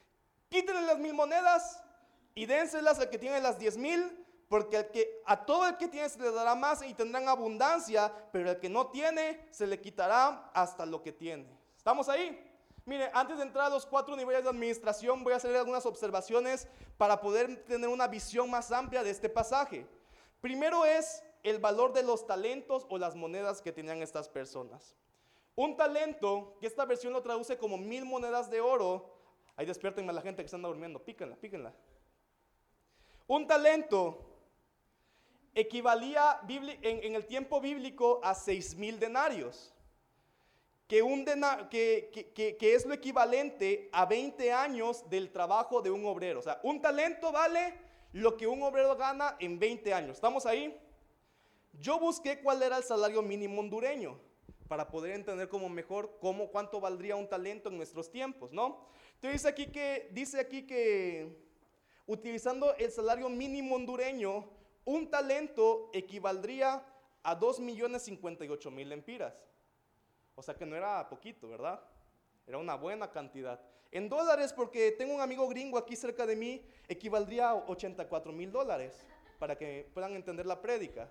Quítenle 0.50 0.82
las 0.82 0.98
mil 0.98 1.13
monedas 1.13 1.84
y 2.34 2.46
dénselas 2.46 3.00
al 3.00 3.10
que 3.10 3.20
tiene 3.20 3.39
las 3.39 3.60
diez 3.60 3.78
mil 3.78 4.26
porque 4.48 4.88
que, 4.91 5.22
a 5.26 5.46
todo 5.46 5.67
el 5.67 5.78
que 5.78 5.89
tiene 5.89 6.10
se 6.10 6.20
le 6.20 6.32
dará 6.32 6.56
más 6.56 6.82
y 6.82 6.93
tendrán 6.93 7.28
abundancia, 7.28 8.12
pero 8.32 8.52
el 8.52 8.60
que 8.60 8.70
no 8.70 8.88
tiene 8.88 9.48
se 9.52 9.67
le 9.67 9.80
quitará 9.80 10.50
hasta 10.54 10.86
lo 10.86 11.04
que 11.04 11.12
tiene. 11.12 11.46
¿Estamos 11.76 12.08
ahí? 12.10 12.46
Mire, 12.88 13.12
antes 13.13 13.36
de 13.36 13.43
entrar 13.43 13.65
a 13.65 13.69
los 13.69 13.86
cuatro 13.86 14.15
niveles 14.15 14.43
de 14.43 14.50
administración, 14.50 15.21
voy 15.21 15.34
a 15.34 15.36
hacer 15.36 15.54
algunas 15.58 15.86
observaciones 15.86 16.69
para 16.97 17.19
poder 17.19 17.65
tener 17.65 17.89
una 17.89 18.08
visión 18.08 18.50
más 18.50 18.71
amplia 18.71 19.04
de 19.04 19.10
este 19.10 19.28
pasaje. 19.28 19.86
Primero 20.39 20.86
es 20.86 21.21
el 21.43 21.60
valor 21.60 21.91
de 21.91 22.02
los 22.02 22.26
talentos 22.26 22.86
o 22.88 22.97
las 22.97 23.13
monedas 23.13 23.62
que 23.62 23.73
tenían 23.73 24.02
estas 24.02 24.30
personas. 24.30 24.95
Un 25.54 25.76
talento, 25.76 26.56
que 26.62 26.67
esta 26.67 26.86
versión 26.86 27.12
lo 27.12 27.21
traduce 27.21 27.58
como 27.58 27.78
mil 27.78 28.06
monedas 28.06 28.50
de 28.50 28.62
oro. 28.62 29.13
Ahí 29.58 29.65
despiértenme 29.65 30.12
a 30.12 30.13
la 30.13 30.21
gente 30.21 30.41
que 30.41 30.45
está 30.45 30.58
durmiendo, 30.58 31.04
píquenla, 31.04 31.36
píquenla. 31.36 31.73
Un 33.28 33.47
talento 33.47 34.17
equivalía 35.54 36.39
en, 36.47 37.15
el 37.15 37.26
tiempo 37.26 37.60
bíblico 37.60 38.21
a 38.23 38.34
seis 38.34 38.78
mil 38.78 38.97
denarios, 38.97 39.73
que, 40.88 42.58
es 42.62 42.86
lo 42.86 42.93
equivalente 42.93 43.89
a 43.91 44.06
20 44.06 44.52
años 44.54 45.08
del 45.10 45.32
trabajo 45.32 45.82
de 45.82 45.91
un 45.91 46.06
obrero. 46.06 46.39
O 46.39 46.43
sea, 46.43 46.60
un 46.63 46.82
talento 46.82 47.32
vale 47.32 47.73
lo 48.13 48.38
que 48.38 48.47
un 48.47 48.63
obrero 48.63 48.95
gana 48.95 49.36
en 49.39 49.60
20 49.60 49.93
años. 49.93 50.17
¿Estamos 50.17 50.45
ahí? 50.45 50.80
Yo 51.73 52.00
busqué 52.00 52.39
cuál 52.39 52.63
era 52.63 52.78
el 52.78 52.84
salario 52.84 53.21
mínimo 53.21 53.60
hondureño 53.60 54.17
para 54.67 54.89
poder 54.89 55.13
entender 55.13 55.50
como 55.50 55.69
mejor 55.69 56.17
cómo, 56.19 56.50
cuánto 56.50 56.80
valdría 56.80 57.15
un 57.15 57.28
talento 57.28 57.69
en 57.69 57.78
nuestros 57.78 58.10
tiempos, 58.10 58.52
¿no? 58.52 58.88
Entonces 59.15 59.41
dice 59.41 59.47
aquí 59.47 59.67
que, 59.67 60.10
dice 60.12 60.39
aquí 60.39 60.65
que 60.65 61.47
utilizando 62.06 62.73
el 62.76 62.91
salario 62.91 63.30
mínimo 63.30 63.76
hondureño, 63.76 64.50
un 64.86 65.10
talento 65.10 65.89
equivaldría 65.93 66.84
a 67.23 67.36
2 67.36 67.60
millones 67.60 68.04
58 68.04 68.71
mil 68.71 68.88
lempiras. 68.88 69.34
O 70.38 70.43
sea 70.43 70.54
que 70.54 70.67
no 70.67 70.76
era 70.76 71.10
poquito, 71.10 71.50
¿verdad? 71.50 71.82
Era 72.45 72.60
una 72.60 72.76
buena 72.76 73.10
cantidad. 73.10 73.60
En 73.91 74.08
dólares, 74.08 74.54
porque 74.54 74.91
tengo 74.91 75.15
un 75.15 75.19
amigo 75.19 75.47
gringo 75.47 75.80
aquí 75.80 75.95
cerca 75.95 76.28
de 76.28 76.36
mí, 76.36 76.63
equivaldría 76.88 77.50
a 77.50 77.56
84 77.56 78.32
mil 78.32 78.52
dólares, 78.52 78.95
para 79.39 79.58
que 79.58 79.89
puedan 79.95 80.15
entender 80.15 80.45
la 80.45 80.62
prédica. 80.62 81.10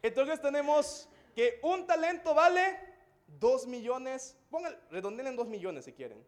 Entonces 0.00 0.40
tenemos 0.40 1.06
que 1.34 1.60
un 1.62 1.86
talento 1.86 2.32
vale 2.32 2.80
2 3.26 3.66
millones, 3.66 4.34
pongan, 4.48 4.74
redondeen 4.90 5.26
en 5.26 5.36
2 5.36 5.48
millones 5.48 5.84
si 5.84 5.92
quieren. 5.92 6.26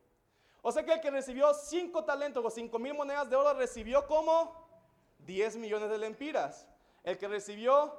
O 0.60 0.70
sea 0.70 0.84
que 0.84 0.92
el 0.92 1.00
que 1.00 1.10
recibió 1.10 1.54
5 1.54 2.04
talentos 2.04 2.44
o 2.44 2.50
5 2.50 2.78
mil 2.78 2.92
monedas 2.92 3.30
de 3.30 3.36
oro 3.36 3.54
recibió 3.54 4.06
como 4.06 4.54
10 5.20 5.56
millones 5.56 5.88
de 5.88 5.96
lempiras. 5.96 6.68
El 7.04 7.16
que 7.16 7.26
recibió 7.26 7.98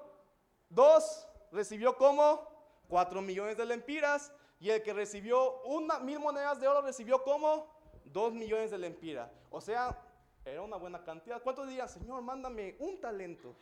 2 0.69 1.27
recibió 1.51 1.97
como 1.97 2.50
4 2.91 3.21
millones 3.21 3.55
de 3.55 3.65
lempiras. 3.65 4.33
Y 4.59 4.69
el 4.69 4.83
que 4.83 4.93
recibió 4.93 5.61
una, 5.63 5.97
mil 5.99 6.19
monedas 6.19 6.59
de 6.59 6.67
oro 6.67 6.81
recibió 6.81 7.23
como 7.23 7.65
2 8.05 8.33
millones 8.33 8.69
de 8.69 8.77
lempiras. 8.77 9.31
O 9.49 9.61
sea, 9.61 9.97
era 10.45 10.61
una 10.61 10.75
buena 10.75 11.03
cantidad. 11.03 11.41
¿Cuántos 11.41 11.67
dirían, 11.67 11.87
Señor, 11.87 12.21
mándame 12.21 12.75
un 12.79 12.99
talento? 12.99 13.55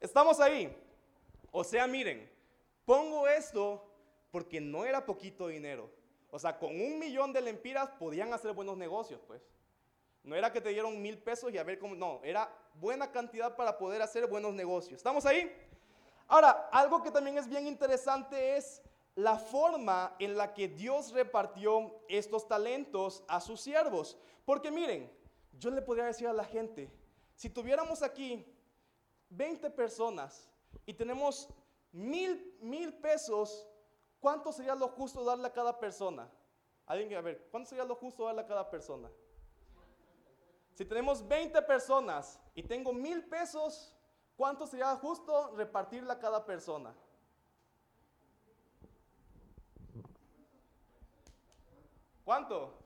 Estamos 0.00 0.40
ahí. 0.40 0.76
O 1.52 1.62
sea, 1.62 1.86
miren, 1.86 2.28
pongo 2.84 3.28
esto 3.28 3.86
porque 4.32 4.60
no 4.60 4.84
era 4.84 5.06
poquito 5.06 5.46
dinero. 5.46 5.88
O 6.32 6.38
sea, 6.38 6.58
con 6.58 6.70
un 6.78 6.98
millón 6.98 7.32
de 7.32 7.42
lempiras 7.42 7.90
podían 7.90 8.32
hacer 8.32 8.52
buenos 8.52 8.76
negocios, 8.76 9.20
pues. 9.26 9.40
No 10.24 10.34
era 10.34 10.52
que 10.52 10.60
te 10.60 10.70
dieron 10.70 11.00
mil 11.00 11.16
pesos 11.18 11.52
y 11.52 11.58
a 11.58 11.62
ver 11.62 11.78
cómo, 11.78 11.94
no, 11.94 12.20
era 12.24 12.52
buena 12.80 13.12
cantidad 13.12 13.54
para 13.54 13.76
poder 13.76 14.00
hacer 14.02 14.26
buenos 14.26 14.54
negocios. 14.54 14.96
¿Estamos 14.96 15.26
ahí? 15.26 15.52
Ahora, 16.26 16.68
algo 16.72 17.02
que 17.02 17.10
también 17.10 17.36
es 17.36 17.46
bien 17.46 17.66
interesante 17.66 18.56
es 18.56 18.82
la 19.14 19.36
forma 19.36 20.16
en 20.18 20.36
la 20.36 20.54
que 20.54 20.68
Dios 20.68 21.12
repartió 21.12 22.00
estos 22.08 22.48
talentos 22.48 23.22
a 23.28 23.40
sus 23.40 23.60
siervos. 23.60 24.16
Porque 24.44 24.70
miren, 24.70 25.12
yo 25.52 25.70
le 25.70 25.82
podría 25.82 26.06
decir 26.06 26.26
a 26.26 26.32
la 26.32 26.44
gente, 26.44 26.90
si 27.34 27.50
tuviéramos 27.50 28.02
aquí 28.02 28.46
20 29.28 29.70
personas 29.70 30.48
y 30.86 30.94
tenemos 30.94 31.48
mil, 31.92 32.56
mil 32.60 32.94
pesos, 32.94 33.66
¿cuánto 34.20 34.52
sería 34.52 34.74
lo 34.74 34.88
justo 34.88 35.24
darle 35.24 35.48
a 35.48 35.52
cada 35.52 35.78
persona? 35.78 36.30
Alguien, 36.86 37.14
a 37.14 37.20
ver, 37.20 37.48
¿cuánto 37.50 37.68
sería 37.68 37.84
lo 37.84 37.94
justo 37.94 38.24
darle 38.24 38.42
a 38.42 38.46
cada 38.46 38.70
persona? 38.70 39.10
Si 40.80 40.86
tenemos 40.86 41.28
20 41.28 41.60
personas 41.60 42.40
y 42.54 42.62
tengo 42.62 42.90
mil 42.90 43.22
pesos, 43.24 43.94
¿cuánto 44.34 44.66
sería 44.66 44.96
justo 44.96 45.54
repartirla 45.54 46.14
a 46.14 46.18
cada 46.18 46.46
persona? 46.46 46.96
¿Cuánto? 52.24 52.78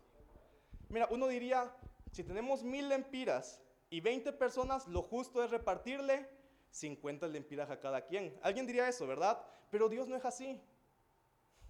Mira, 0.88 1.06
uno 1.12 1.28
diría, 1.28 1.72
si 2.10 2.24
tenemos 2.24 2.64
mil 2.64 2.88
lempiras 2.88 3.62
y 3.90 4.00
20 4.00 4.32
personas, 4.32 4.88
lo 4.88 5.00
justo 5.00 5.44
es 5.44 5.52
repartirle 5.52 6.28
50 6.70 7.28
lempiras 7.28 7.70
a 7.70 7.78
cada 7.78 8.04
quien. 8.04 8.36
Alguien 8.42 8.66
diría 8.66 8.88
eso, 8.88 9.06
¿verdad? 9.06 9.40
Pero 9.70 9.88
Dios 9.88 10.08
no 10.08 10.16
es 10.16 10.24
así. 10.24 10.60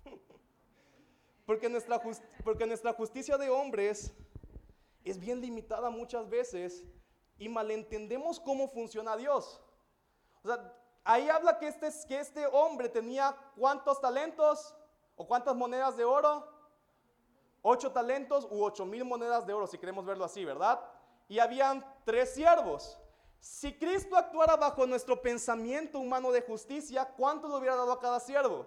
porque, 1.45 1.69
porque 2.43 2.67
nuestra 2.67 2.95
justicia 2.95 3.37
de 3.37 3.51
hombres 3.51 4.15
es 5.05 5.21
bien 5.21 5.40
limitada 5.40 5.90
muchas 5.90 6.29
veces 6.29 6.85
y 7.38 7.49
malentendemos 7.49 8.40
cómo 8.40 8.69
funciona 8.69 9.17
Dios. 9.17 9.61
O 10.43 10.49
sea, 10.49 10.75
ahí 11.05 11.29
habla 11.29 11.59
que 11.59 11.69
este, 11.69 11.88
que 12.09 12.19
este 12.19 12.47
hombre 12.47 12.88
tenía 12.88 13.37
cuántos 13.57 14.01
talentos 14.01 14.75
o 15.17 15.27
cuántas 15.27 15.55
monedas 15.55 15.97
de 15.97 16.05
oro. 16.05 16.53
Ocho 17.62 17.93
talentos 17.93 18.47
u 18.51 18.62
ocho 18.62 18.85
mil 18.85 19.05
monedas 19.05 19.47
de 19.47 19.55
oro, 19.55 19.67
si 19.67 19.79
queremos 19.79 20.05
verlo 20.05 20.25
así, 20.25 20.45
¿verdad? 20.45 20.81
Y 21.29 21.38
habían 21.38 21.85
tres 22.05 22.35
siervos. 22.35 22.99
Si 23.40 23.79
Cristo 23.79 24.17
actuara 24.17 24.57
bajo 24.57 24.87
nuestro 24.87 25.21
pensamiento 25.21 25.99
humano 25.99 26.31
de 26.31 26.43
justicia, 26.43 27.07
¿cuánto 27.17 27.49
le 27.49 27.57
hubiera 27.57 27.77
dado 27.77 27.93
a 27.93 28.01
cada 28.01 28.21
siervo? 28.21 28.67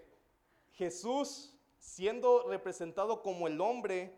Jesús 0.71 1.53
siendo 1.83 2.47
representado 2.47 3.21
como 3.21 3.47
el 3.47 3.59
hombre, 3.59 4.17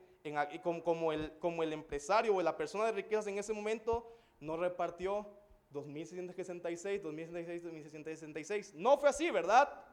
como, 0.83 1.11
el, 1.11 1.37
como 1.39 1.63
el 1.63 1.73
empresario 1.73 2.35
o 2.35 2.41
la 2.41 2.55
persona 2.55 2.85
de 2.85 2.91
riquezas 2.91 3.27
en 3.27 3.39
ese 3.39 3.53
momento, 3.53 4.15
no 4.39 4.55
repartió 4.55 5.27
2.666, 5.73 7.01
2.666, 7.01 7.63
2.666. 7.63 8.73
No 8.75 8.97
fue 8.97 9.09
así, 9.09 9.31
¿verdad? 9.31 9.83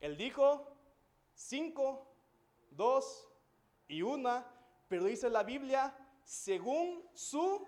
Él 0.00 0.16
dijo 0.16 0.76
5, 1.34 2.14
2 2.70 3.28
y 3.88 4.02
1, 4.02 4.44
pero 4.88 5.04
dice 5.04 5.28
la 5.28 5.42
Biblia, 5.42 5.94
según 6.24 7.04
su, 7.14 7.66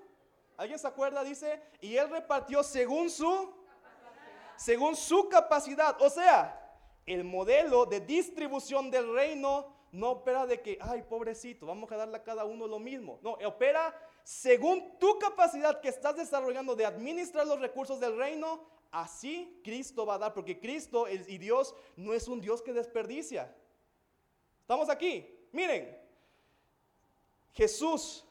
¿alguien 0.56 0.78
se 0.78 0.86
acuerda? 0.86 1.24
Dice, 1.24 1.60
y 1.80 1.96
él 1.96 2.08
repartió 2.08 2.62
según 2.62 3.10
su, 3.10 3.52
según 4.56 4.94
su 4.94 5.28
capacidad. 5.28 6.00
O 6.00 6.08
sea, 6.08 6.63
el 7.06 7.24
modelo 7.24 7.86
de 7.86 8.00
distribución 8.00 8.90
del 8.90 9.12
reino 9.12 9.74
no 9.92 10.10
opera 10.10 10.46
de 10.46 10.60
que, 10.60 10.78
ay, 10.80 11.02
pobrecito, 11.02 11.66
vamos 11.66 11.90
a 11.92 11.96
darle 11.96 12.16
a 12.16 12.22
cada 12.24 12.44
uno 12.44 12.66
lo 12.66 12.78
mismo. 12.78 13.20
No, 13.22 13.32
opera 13.46 13.94
según 14.24 14.98
tu 14.98 15.18
capacidad 15.18 15.80
que 15.80 15.88
estás 15.88 16.16
desarrollando 16.16 16.74
de 16.74 16.86
administrar 16.86 17.46
los 17.46 17.60
recursos 17.60 18.00
del 18.00 18.16
reino, 18.16 18.60
así 18.90 19.60
Cristo 19.62 20.04
va 20.06 20.14
a 20.14 20.18
dar, 20.18 20.34
porque 20.34 20.58
Cristo 20.58 21.06
y 21.08 21.38
Dios 21.38 21.74
no 21.96 22.12
es 22.12 22.26
un 22.26 22.40
Dios 22.40 22.62
que 22.62 22.72
desperdicia. 22.72 23.54
¿Estamos 24.62 24.88
aquí? 24.88 25.28
Miren, 25.52 25.96
Jesús 27.52 28.24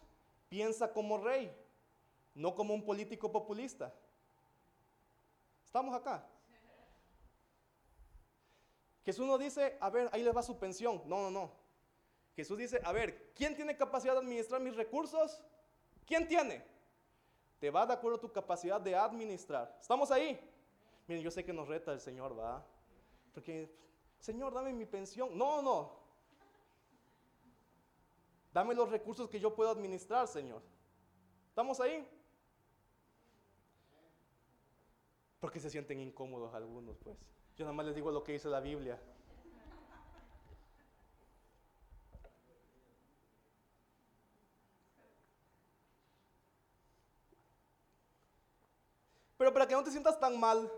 piensa 0.49 0.91
como 0.91 1.17
rey, 1.17 1.55
no 2.36 2.55
como 2.55 2.73
un 2.73 2.83
político 2.83 3.31
populista. 3.31 3.93
¿Estamos 5.63 5.95
acá? 5.95 6.27
Jesús 9.03 9.27
no 9.27 9.37
dice, 9.37 9.77
a 9.79 9.89
ver, 9.89 10.09
ahí 10.13 10.23
le 10.23 10.31
va 10.31 10.41
su 10.41 10.57
pensión. 10.57 11.01
No, 11.05 11.21
no, 11.21 11.31
no. 11.31 11.51
Jesús 12.35 12.57
dice, 12.57 12.81
a 12.83 12.91
ver, 12.91 13.31
¿quién 13.35 13.55
tiene 13.55 13.75
capacidad 13.75 14.13
de 14.13 14.19
administrar 14.19 14.61
mis 14.61 14.75
recursos? 14.75 15.41
¿Quién 16.05 16.27
tiene? 16.27 16.65
Te 17.59 17.69
va 17.69 17.85
de 17.85 17.93
acuerdo 17.93 18.17
a 18.17 18.21
tu 18.21 18.31
capacidad 18.31 18.81
de 18.81 18.95
administrar. 18.95 19.77
¿Estamos 19.79 20.09
ahí? 20.11 20.39
Miren, 21.07 21.23
yo 21.23 21.31
sé 21.31 21.43
que 21.43 21.53
nos 21.53 21.67
reta 21.67 21.91
el 21.91 21.99
Señor, 21.99 22.37
¿va? 22.37 22.65
Porque, 23.33 23.69
Señor, 24.19 24.53
dame 24.53 24.73
mi 24.73 24.85
pensión. 24.85 25.37
No, 25.37 25.61
no. 25.61 26.03
Dame 28.53 28.73
los 28.73 28.89
recursos 28.89 29.29
que 29.29 29.39
yo 29.39 29.53
puedo 29.53 29.69
administrar, 29.69 30.27
Señor. 30.27 30.61
¿Estamos 31.49 31.79
ahí? 31.79 32.07
Porque 35.39 35.59
se 35.59 35.69
sienten 35.69 35.99
incómodos 35.99 36.53
algunos, 36.53 36.97
pues. 36.97 37.17
Yo 37.55 37.65
nada 37.65 37.73
más 37.73 37.85
les 37.85 37.95
digo 37.95 38.09
lo 38.11 38.23
que 38.23 38.31
dice 38.31 38.47
la 38.47 38.59
Biblia. 38.59 38.99
Pero 49.37 49.53
para 49.53 49.67
que 49.67 49.75
no 49.75 49.83
te 49.83 49.91
sientas 49.91 50.19
tan 50.19 50.39
mal, 50.39 50.71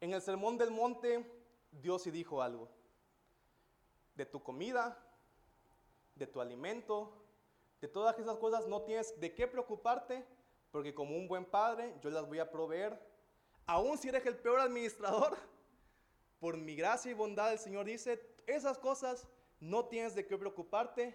en 0.00 0.14
el 0.14 0.22
sermón 0.22 0.56
del 0.56 0.70
monte, 0.70 1.28
Dios 1.70 2.02
sí 2.02 2.10
dijo 2.10 2.40
algo. 2.40 2.68
De 4.14 4.24
tu 4.24 4.42
comida, 4.42 4.96
de 6.14 6.26
tu 6.26 6.40
alimento, 6.40 7.12
de 7.80 7.88
todas 7.88 8.18
esas 8.18 8.38
cosas 8.38 8.66
no 8.68 8.82
tienes 8.82 9.18
de 9.20 9.34
qué 9.34 9.46
preocuparte 9.46 10.24
porque 10.72 10.94
como 10.94 11.14
un 11.14 11.28
buen 11.28 11.44
padre 11.44 11.94
yo 12.00 12.10
las 12.10 12.26
voy 12.26 12.40
a 12.40 12.50
proveer. 12.50 12.98
Aún 13.66 13.96
si 13.98 14.08
eres 14.08 14.26
el 14.26 14.36
peor 14.36 14.58
administrador, 14.58 15.36
por 16.40 16.56
mi 16.56 16.74
gracia 16.74 17.12
y 17.12 17.14
bondad 17.14 17.52
el 17.52 17.58
Señor 17.58 17.84
dice, 17.84 18.20
esas 18.46 18.78
cosas 18.78 19.28
no 19.60 19.84
tienes 19.84 20.16
de 20.16 20.26
qué 20.26 20.36
preocuparte, 20.36 21.14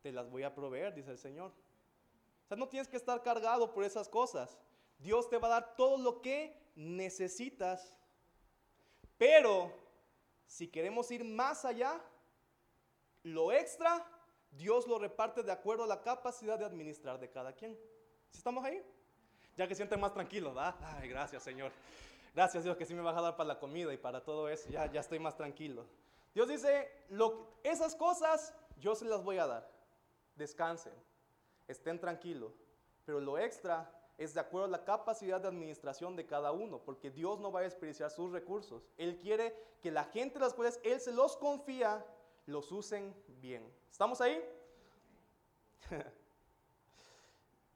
te 0.00 0.12
las 0.12 0.30
voy 0.30 0.44
a 0.44 0.54
proveer, 0.54 0.94
dice 0.94 1.10
el 1.10 1.18
Señor. 1.18 1.50
O 1.50 2.46
sea, 2.46 2.56
no 2.56 2.68
tienes 2.68 2.88
que 2.88 2.96
estar 2.96 3.20
cargado 3.22 3.74
por 3.74 3.84
esas 3.84 4.08
cosas. 4.08 4.58
Dios 4.98 5.28
te 5.28 5.38
va 5.38 5.48
a 5.48 5.60
dar 5.60 5.76
todo 5.76 5.98
lo 5.98 6.22
que 6.22 6.56
necesitas. 6.76 7.96
Pero 9.18 9.72
si 10.46 10.68
queremos 10.68 11.10
ir 11.10 11.24
más 11.24 11.64
allá, 11.64 12.00
lo 13.22 13.52
extra, 13.52 14.06
Dios 14.50 14.86
lo 14.86 14.98
reparte 14.98 15.42
de 15.42 15.52
acuerdo 15.52 15.84
a 15.84 15.88
la 15.88 16.02
capacidad 16.02 16.58
de 16.58 16.64
administrar 16.64 17.18
de 17.18 17.30
cada 17.30 17.54
quien 17.54 17.78
estamos 18.38 18.64
ahí? 18.64 18.82
Ya 19.56 19.68
que 19.68 19.74
sienten 19.74 20.00
más 20.00 20.12
tranquilos, 20.12 20.54
¿verdad? 20.54 20.74
Ay, 20.80 21.08
gracias, 21.08 21.42
Señor. 21.42 21.72
Gracias, 22.34 22.64
Dios, 22.64 22.76
que 22.76 22.84
sí 22.84 22.94
me 22.94 23.02
vas 23.02 23.16
a 23.16 23.20
dar 23.20 23.36
para 23.36 23.48
la 23.48 23.60
comida 23.60 23.92
y 23.94 23.96
para 23.96 24.22
todo 24.22 24.48
eso. 24.48 24.68
Ya, 24.68 24.90
ya 24.90 25.00
estoy 25.00 25.18
más 25.18 25.36
tranquilo. 25.36 25.86
Dios 26.34 26.48
dice, 26.48 26.90
lo, 27.10 27.46
esas 27.62 27.94
cosas 27.94 28.52
yo 28.80 28.96
se 28.96 29.04
las 29.04 29.22
voy 29.22 29.38
a 29.38 29.46
dar. 29.46 29.70
Descansen, 30.34 30.92
estén 31.68 32.00
tranquilos. 32.00 32.52
Pero 33.04 33.20
lo 33.20 33.38
extra 33.38 33.88
es 34.18 34.34
de 34.34 34.40
acuerdo 34.40 34.66
a 34.66 34.70
la 34.70 34.84
capacidad 34.84 35.40
de 35.40 35.48
administración 35.48 36.16
de 36.16 36.26
cada 36.26 36.50
uno, 36.50 36.80
porque 36.80 37.10
Dios 37.10 37.38
no 37.38 37.52
va 37.52 37.60
a 37.60 37.62
desperdiciar 37.64 38.10
sus 38.10 38.32
recursos. 38.32 38.88
Él 38.96 39.18
quiere 39.18 39.54
que 39.80 39.92
la 39.92 40.04
gente 40.04 40.34
de 40.34 40.44
las 40.44 40.54
cuales 40.54 40.80
Él 40.82 41.00
se 41.00 41.12
los 41.12 41.36
confía, 41.36 42.04
los 42.46 42.72
usen 42.72 43.14
bien. 43.40 43.72
¿Estamos 43.90 44.20
ahí? 44.20 44.42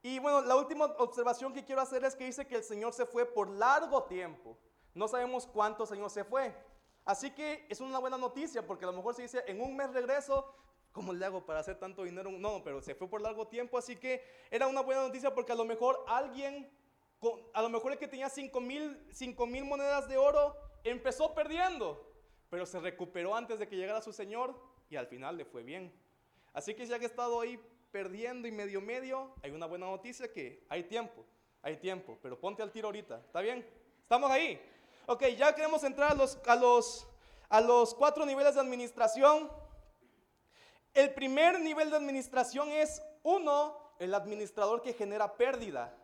Y 0.08 0.20
bueno, 0.20 0.40
la 0.40 0.56
última 0.56 0.86
observación 0.86 1.52
que 1.52 1.66
quiero 1.66 1.82
hacer 1.82 2.02
es 2.02 2.16
que 2.16 2.24
dice 2.24 2.46
que 2.46 2.54
el 2.54 2.64
Señor 2.64 2.94
se 2.94 3.04
fue 3.04 3.26
por 3.26 3.50
largo 3.50 4.04
tiempo. 4.04 4.56
No 4.94 5.06
sabemos 5.06 5.46
cuánto 5.46 5.84
Señor 5.84 6.08
se 6.08 6.24
fue. 6.24 6.56
Así 7.04 7.30
que 7.30 7.66
es 7.68 7.82
una 7.82 7.98
buena 7.98 8.16
noticia 8.16 8.66
porque 8.66 8.86
a 8.86 8.88
lo 8.88 8.94
mejor 8.94 9.14
se 9.14 9.20
dice, 9.20 9.44
en 9.46 9.60
un 9.60 9.76
mes 9.76 9.92
regreso, 9.92 10.50
¿cómo 10.92 11.12
le 11.12 11.26
hago 11.26 11.44
para 11.44 11.60
hacer 11.60 11.78
tanto 11.78 12.04
dinero? 12.04 12.30
No, 12.30 12.64
pero 12.64 12.80
se 12.80 12.94
fue 12.94 13.06
por 13.06 13.20
largo 13.20 13.48
tiempo, 13.48 13.76
así 13.76 13.96
que 13.96 14.24
era 14.50 14.66
una 14.66 14.80
buena 14.80 15.02
noticia 15.02 15.34
porque 15.34 15.52
a 15.52 15.56
lo 15.56 15.66
mejor 15.66 16.02
alguien, 16.08 16.72
a 17.52 17.60
lo 17.60 17.68
mejor 17.68 17.92
el 17.92 17.98
que 17.98 18.08
tenía 18.08 18.30
5 18.30 18.60
mil, 18.62 19.64
monedas 19.64 20.08
de 20.08 20.16
oro, 20.16 20.56
empezó 20.84 21.34
perdiendo, 21.34 22.10
pero 22.48 22.64
se 22.64 22.80
recuperó 22.80 23.36
antes 23.36 23.58
de 23.58 23.68
que 23.68 23.76
llegara 23.76 24.00
su 24.00 24.14
Señor 24.14 24.58
y 24.88 24.96
al 24.96 25.06
final 25.06 25.36
le 25.36 25.44
fue 25.44 25.62
bien. 25.62 25.92
Así 26.54 26.74
que 26.74 26.86
ya 26.86 26.98
que 26.98 27.04
ha 27.04 27.08
estado 27.08 27.42
ahí 27.42 27.60
perdiendo 27.90 28.46
y 28.46 28.52
medio 28.52 28.80
medio, 28.80 29.34
hay 29.42 29.50
una 29.50 29.66
buena 29.66 29.86
noticia 29.86 30.32
que 30.32 30.64
hay 30.68 30.84
tiempo, 30.84 31.24
hay 31.62 31.76
tiempo, 31.76 32.18
pero 32.22 32.38
ponte 32.38 32.62
al 32.62 32.70
tiro 32.70 32.88
ahorita, 32.88 33.20
¿está 33.26 33.40
bien? 33.40 33.66
¿Estamos 34.02 34.30
ahí? 34.30 34.60
Ok, 35.06 35.24
ya 35.36 35.54
queremos 35.54 35.82
entrar 35.84 36.12
a 36.12 36.14
los, 36.14 36.38
a 36.46 36.54
los, 36.56 37.08
a 37.48 37.60
los 37.60 37.94
cuatro 37.94 38.26
niveles 38.26 38.54
de 38.54 38.60
administración. 38.60 39.50
El 40.92 41.14
primer 41.14 41.60
nivel 41.60 41.90
de 41.90 41.96
administración 41.96 42.70
es 42.70 43.02
uno, 43.22 43.94
el 43.98 44.14
administrador 44.14 44.82
que 44.82 44.92
genera 44.92 45.36
pérdida. 45.36 45.94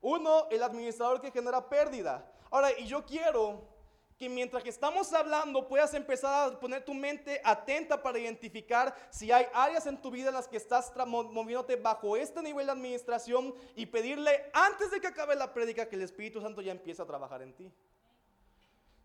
Uno, 0.00 0.48
el 0.50 0.62
administrador 0.62 1.20
que 1.20 1.30
genera 1.30 1.68
pérdida. 1.68 2.32
Ahora, 2.50 2.76
y 2.78 2.86
yo 2.86 3.04
quiero 3.04 3.75
que 4.18 4.28
mientras 4.28 4.62
que 4.62 4.70
estamos 4.70 5.12
hablando 5.12 5.68
puedas 5.68 5.92
empezar 5.92 6.52
a 6.52 6.58
poner 6.58 6.84
tu 6.84 6.94
mente 6.94 7.40
atenta 7.44 8.02
para 8.02 8.18
identificar 8.18 8.94
si 9.10 9.30
hay 9.30 9.46
áreas 9.52 9.86
en 9.86 10.00
tu 10.00 10.10
vida 10.10 10.28
en 10.28 10.34
las 10.34 10.48
que 10.48 10.56
estás 10.56 10.92
moviéndote 11.06 11.76
bajo 11.76 12.16
este 12.16 12.42
nivel 12.42 12.66
de 12.66 12.72
administración 12.72 13.54
y 13.74 13.84
pedirle 13.86 14.50
antes 14.54 14.90
de 14.90 15.00
que 15.00 15.08
acabe 15.08 15.34
la 15.36 15.52
prédica 15.52 15.88
que 15.88 15.96
el 15.96 16.02
Espíritu 16.02 16.40
Santo 16.40 16.62
ya 16.62 16.72
empiece 16.72 17.02
a 17.02 17.06
trabajar 17.06 17.42
en 17.42 17.52
ti. 17.52 17.70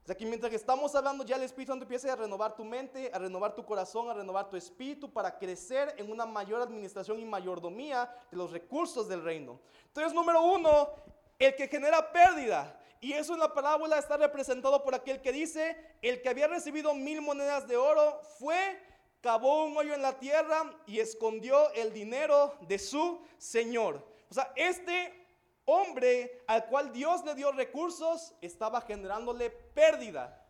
O 0.03 0.07
sea 0.07 0.15
que 0.15 0.25
mientras 0.25 0.49
que 0.49 0.55
estamos 0.55 0.95
hablando 0.95 1.23
ya 1.23 1.35
el 1.35 1.43
Espíritu 1.43 1.73
Santo 1.73 1.83
empiece 1.83 2.09
a 2.09 2.15
renovar 2.15 2.55
tu 2.55 2.63
mente, 2.63 3.11
a 3.13 3.19
renovar 3.19 3.53
tu 3.53 3.65
corazón, 3.65 4.09
a 4.09 4.13
renovar 4.13 4.49
tu 4.49 4.57
espíritu 4.57 5.11
para 5.11 5.37
crecer 5.37 5.93
en 5.97 6.09
una 6.09 6.25
mayor 6.25 6.61
administración 6.61 7.19
y 7.19 7.25
mayordomía 7.25 8.09
de 8.31 8.37
los 8.37 8.51
recursos 8.51 9.07
del 9.07 9.23
reino. 9.23 9.59
Entonces, 9.87 10.13
número 10.13 10.41
uno, 10.41 10.89
el 11.37 11.55
que 11.55 11.67
genera 11.67 12.11
pérdida. 12.11 12.80
Y 13.03 13.13
eso 13.13 13.33
en 13.33 13.39
la 13.39 13.51
parábola 13.51 13.97
está 13.97 14.15
representado 14.15 14.83
por 14.83 14.93
aquel 14.93 15.21
que 15.21 15.31
dice, 15.31 15.75
el 16.03 16.21
que 16.21 16.29
había 16.29 16.47
recibido 16.47 16.93
mil 16.93 17.19
monedas 17.19 17.67
de 17.67 17.75
oro 17.75 18.21
fue, 18.37 18.79
cavó 19.21 19.65
un 19.65 19.75
hoyo 19.75 19.95
en 19.95 20.03
la 20.03 20.19
tierra 20.19 20.71
y 20.85 20.99
escondió 20.99 21.71
el 21.73 21.91
dinero 21.93 22.55
de 22.61 22.77
su 22.77 23.19
Señor. 23.39 24.05
O 24.29 24.33
sea, 24.35 24.53
este 24.55 25.27
hombre 25.65 26.43
al 26.45 26.67
cual 26.67 26.93
Dios 26.93 27.25
le 27.25 27.33
dio 27.33 27.51
recursos 27.51 28.35
estaba 28.39 28.81
generándole 28.81 29.49
pérdida. 29.49 30.47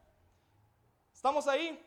¿Estamos 1.14 1.48
ahí? 1.48 1.82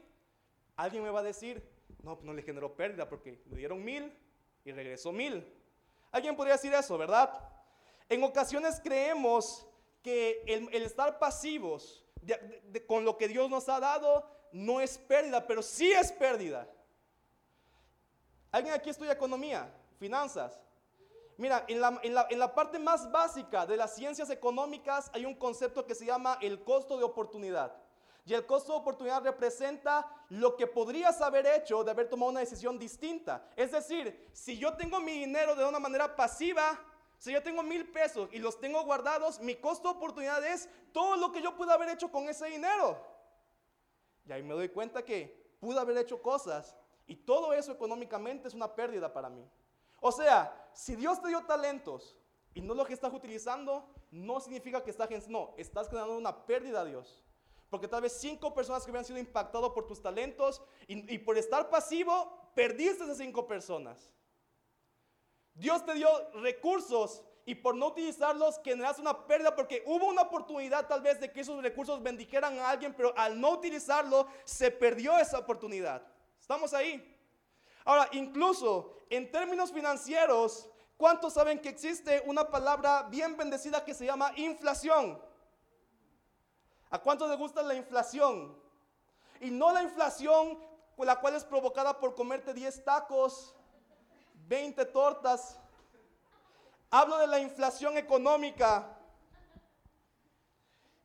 Alguien 0.77 1.03
me 1.03 1.11
va 1.11 1.20
a 1.20 1.24
decir, 1.24 1.62
no, 2.03 2.18
no 2.22 2.33
le 2.33 2.42
generó 2.42 2.74
pérdida 2.74 3.07
porque 3.07 3.42
le 3.50 3.57
dieron 3.59 3.85
mil 3.85 4.16
y 4.64 4.72
regresó 4.72 5.12
mil. 5.12 5.46
Alguien 6.11 6.35
podría 6.37 6.55
decir 6.55 6.72
eso, 6.72 6.96
¿verdad? 6.96 7.38
En 8.09 8.24
ocasiones 8.24 8.81
creemos 8.83 9.66
que 10.05 10.45
el, 10.47 10.83
estar 10.83 11.19
pasivos 11.19 12.05
con 12.87 13.05
lo 13.05 13.17
que 13.17 13.27
Dios 13.27 13.49
nos 13.51 13.69
ha 13.71 13.81
dado 13.81 14.31
no 14.53 14.81
es 14.81 14.99
pérdida, 14.99 15.45
pero 15.47 15.62
sí 15.62 15.90
es 15.90 16.12
pérdida. 16.12 16.69
¿Alguien 18.53 18.75
aquí 18.75 18.90
estudia 18.90 19.12
economía, 19.12 19.75
finanzas? 19.99 20.61
Mira, 21.38 21.64
en 21.67 21.81
la, 21.81 21.99
en 22.03 22.38
la 22.38 22.55
parte 22.55 22.79
más 22.79 23.11
básica 23.11 23.67
de 23.67 23.77
las 23.77 23.97
ciencias 23.97 24.31
económicas 24.31 25.11
hay 25.12 25.25
un 25.25 25.35
concepto 25.35 25.85
que 25.85 25.95
se 25.95 26.05
llama 26.05 26.38
el 26.40 26.62
costo 26.62 26.97
de 26.99 27.03
oportunidad. 27.03 27.75
Y 28.27 28.35
el 28.35 28.47
costo 28.47 28.73
de 28.73 28.79
oportunidad 28.79 29.23
representa 29.23 30.07
lo 30.29 30.57
que 30.57 30.67
podrías 30.67 31.21
haber 31.21 31.47
hecho 31.47 31.83
de 31.83 31.90
haber 31.90 32.09
tomado 32.09 32.31
una 32.31 32.40
decisión 32.40 32.79
distinta. 32.79 33.47
Es 33.57 33.73
decir, 33.73 34.31
si 34.33 34.59
yo 34.59 34.75
tengo 34.75 35.01
mi 35.01 35.12
dinero 35.12 35.55
de 35.57 35.64
una 35.64 35.79
manera 35.79 36.14
pasiva, 36.14 36.79
si 37.18 37.33
yo 37.33 37.42
tengo 37.42 37.62
mil 37.62 37.90
pesos 37.90 38.29
y 38.33 38.38
los 38.38 38.61
tengo 38.61 38.83
guardados, 38.85 39.40
mi 39.40 39.55
costo 39.55 39.88
de 39.88 39.96
oportunidad 39.96 40.44
es 40.46 40.68
todo 40.92 41.16
lo 41.16 41.33
que 41.33 41.42
yo 41.42 41.57
pude 41.57 41.72
haber 41.72 41.88
hecho 41.88 42.11
con 42.11 42.29
ese 42.29 42.46
dinero. 42.46 42.98
Y 44.27 44.33
ahí 44.33 44.42
me 44.42 44.55
doy 44.55 44.68
cuenta 44.68 45.05
que 45.05 45.57
pude 45.61 45.79
haber 45.79 45.98
hecho 45.98 46.20
cosas 46.20 46.77
y 47.07 47.16
todo 47.16 47.53
eso 47.53 47.72
económicamente 47.72 48.48
es 48.48 48.55
una 48.55 48.74
pérdida 48.74 49.12
para 49.12 49.29
mí. 49.29 49.48
O 50.00 50.12
sea, 50.12 50.68
si 50.74 50.96
Dios 50.96 51.20
te 51.20 51.29
dio 51.29 51.42
talentos 51.44 52.16
y 52.55 52.61
no 52.61 52.74
lo 52.74 52.85
que 52.85 52.94
estás 52.94 53.12
utilizando, 53.12 53.88
no 54.11 54.40
significa 54.40 54.83
que 54.83 54.90
estás, 54.90 55.29
no, 55.29 55.55
estás 55.57 55.88
creando 55.88 56.16
una 56.16 56.46
pérdida 56.46 56.83
a 56.83 56.85
Dios. 56.85 57.22
Porque 57.70 57.88
tal 57.88 58.03
vez 58.03 58.12
cinco 58.12 58.55
personas 58.55 58.85
que 58.85 58.90
hubieran 58.90 59.05
sido 59.05 59.18
impactados 59.18 59.72
por 59.72 59.87
tus 59.87 60.00
talentos 60.00 60.62
y, 60.87 61.18
por 61.18 61.37
estar 61.37 61.68
pasivo, 61.70 62.50
perdiste 62.55 63.03
esas 63.03 63.18
cinco 63.18 63.46
personas. 63.48 64.11
Dios 65.55 65.85
te 65.85 65.95
dio 65.95 66.09
recursos 66.35 67.23
y 67.47 67.55
por 67.55 67.75
no 67.75 67.88
utilizarlos 67.88 68.61
generaste 68.64 69.03
una 69.03 69.27
pérdida 69.27 69.55
porque 69.55 69.83
hubo 69.87 70.07
una 70.07 70.23
oportunidad 70.23 70.87
tal 70.87 71.03
vez 71.03 71.21
de 71.21 71.31
que 71.31 71.40
esos 71.40 71.62
recursos 71.62 72.03
bendijeran 72.03 72.59
a 72.59 72.71
alguien, 72.71 72.95
pero 72.95 73.17
al 73.17 73.40
no 73.40 73.51
utilizarlo 73.51 74.27
se 74.45 74.71
perdió 74.71 75.19
esa 75.19 75.38
oportunidad. 75.38 76.03
¿Estamos 76.40 76.73
ahí? 76.75 77.17
Ahora, 77.85 78.09
incluso 78.12 78.99
en 79.11 79.31
términos 79.31 79.73
financieros, 79.73 80.71
¿cuántos 80.97 81.35
saben 81.35 81.61
que 81.61 81.69
existe 81.69 82.23
una 82.27 82.51
palabra 82.51 83.03
bien 83.11 83.37
bendecida 83.37 83.85
que 83.85 83.95
se 83.95 84.07
llama 84.07 84.33
inflación? 84.37 85.21
¿A 86.90 86.99
cuántos 86.99 87.29
les 87.29 87.38
gusta 87.38 87.62
la 87.62 87.75
inflación? 87.75 88.57
Y 89.40 89.51
no 89.51 89.73
la 89.73 89.83
inflación 89.83 90.59
la 91.03 91.21
cual 91.21 91.35
es 91.35 91.45
provocada 91.45 91.99
por 91.99 92.14
comerte 92.14 92.55
10 92.55 92.85
tacos, 92.85 93.55
20 94.46 94.85
tortas. 94.87 95.59
Hablo 96.90 97.18
de 97.18 97.26
la 97.26 97.40
inflación 97.40 97.96
económica, 97.96 98.98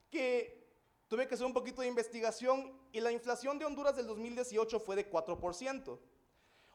que 0.10 0.60
tuve 1.08 1.28
que 1.28 1.36
hacer 1.36 1.46
un 1.46 1.54
poquito 1.54 1.82
de 1.82 1.88
investigación 1.88 2.80
y 2.92 3.00
la 3.00 3.12
inflación 3.12 3.58
de 3.58 3.66
Honduras 3.66 3.96
del 3.96 4.08
2018 4.08 4.80
fue 4.80 4.96
de 4.96 5.10
4%. 5.10 6.00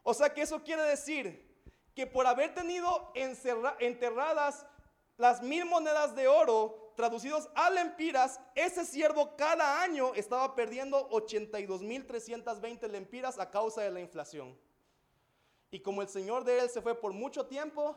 O 0.02 0.14
sea 0.14 0.32
que 0.32 0.42
eso 0.42 0.62
quiere 0.62 0.82
decir 0.82 1.52
que 1.94 2.06
por 2.06 2.26
haber 2.26 2.54
tenido 2.54 3.12
enterradas 3.14 4.66
las 5.16 5.42
mil 5.42 5.64
monedas 5.64 6.14
de 6.14 6.26
oro 6.26 6.92
traducidos 6.96 7.48
a 7.54 7.70
lempiras, 7.70 8.40
ese 8.54 8.84
siervo 8.84 9.36
cada 9.36 9.82
año 9.82 10.14
estaba 10.14 10.54
perdiendo 10.54 11.08
82.320 11.10 12.88
lempiras 12.88 13.38
a 13.38 13.50
causa 13.50 13.82
de 13.82 13.90
la 13.90 14.00
inflación. 14.00 14.56
Y 15.74 15.80
como 15.80 16.02
el 16.02 16.08
señor 16.08 16.44
de 16.44 16.60
él 16.60 16.70
se 16.70 16.80
fue 16.80 16.94
por 16.94 17.12
mucho 17.12 17.46
tiempo, 17.46 17.96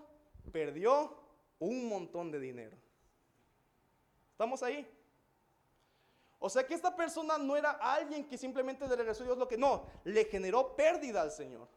perdió 0.51 1.15
un 1.59 1.87
montón 1.87 2.31
de 2.31 2.39
dinero. 2.39 2.75
¿Estamos 4.31 4.63
ahí? 4.63 4.91
O 6.39 6.49
sea 6.49 6.65
que 6.65 6.73
esta 6.73 6.95
persona 6.95 7.37
no 7.37 7.55
era 7.55 7.69
alguien 7.69 8.27
que 8.27 8.35
simplemente 8.35 8.87
le 8.87 8.95
regresó 8.95 9.21
a 9.21 9.27
Dios 9.27 9.37
lo 9.37 9.47
que 9.47 9.59
no, 9.59 9.85
le 10.05 10.25
generó 10.25 10.75
pérdida 10.75 11.21
al 11.21 11.29
Señor. 11.29 11.67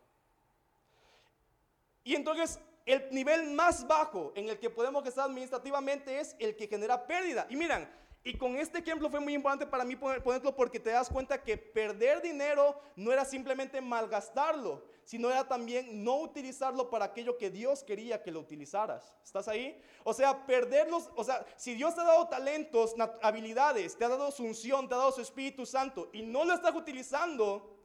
Y 2.02 2.14
entonces 2.14 2.58
el 2.86 3.10
nivel 3.10 3.50
más 3.50 3.86
bajo 3.86 4.32
en 4.34 4.48
el 4.48 4.58
que 4.58 4.70
podemos 4.70 5.04
estar 5.04 5.26
administrativamente 5.26 6.18
es 6.18 6.34
el 6.38 6.56
que 6.56 6.66
genera 6.66 7.06
pérdida. 7.06 7.46
Y 7.50 7.56
miran, 7.56 7.86
y 8.24 8.38
con 8.38 8.56
este 8.56 8.78
ejemplo 8.78 9.10
fue 9.10 9.20
muy 9.20 9.34
importante 9.34 9.66
para 9.66 9.84
mí 9.84 9.96
ponerlo 9.96 10.56
porque 10.56 10.80
te 10.80 10.90
das 10.90 11.10
cuenta 11.10 11.42
que 11.42 11.58
perder 11.58 12.22
dinero 12.22 12.80
no 12.96 13.12
era 13.12 13.26
simplemente 13.26 13.82
malgastarlo, 13.82 14.82
sino 15.10 15.28
era 15.28 15.48
también 15.48 16.04
no 16.04 16.20
utilizarlo 16.20 16.88
para 16.88 17.06
aquello 17.06 17.36
que 17.36 17.50
Dios 17.50 17.82
quería 17.82 18.22
que 18.22 18.30
lo 18.30 18.38
utilizaras. 18.38 19.12
¿Estás 19.24 19.48
ahí? 19.48 19.82
O 20.04 20.14
sea, 20.14 20.46
perderlos, 20.46 21.10
o 21.16 21.24
sea, 21.24 21.44
si 21.56 21.74
Dios 21.74 21.96
te 21.96 22.00
ha 22.00 22.04
dado 22.04 22.28
talentos, 22.28 22.94
habilidades, 23.20 23.98
te 23.98 24.04
ha 24.04 24.08
dado 24.08 24.30
su 24.30 24.44
unción, 24.44 24.88
te 24.88 24.94
ha 24.94 24.98
dado 24.98 25.10
su 25.10 25.20
Espíritu 25.20 25.66
Santo 25.66 26.10
y 26.12 26.22
no 26.22 26.44
lo 26.44 26.54
estás 26.54 26.76
utilizando, 26.76 27.76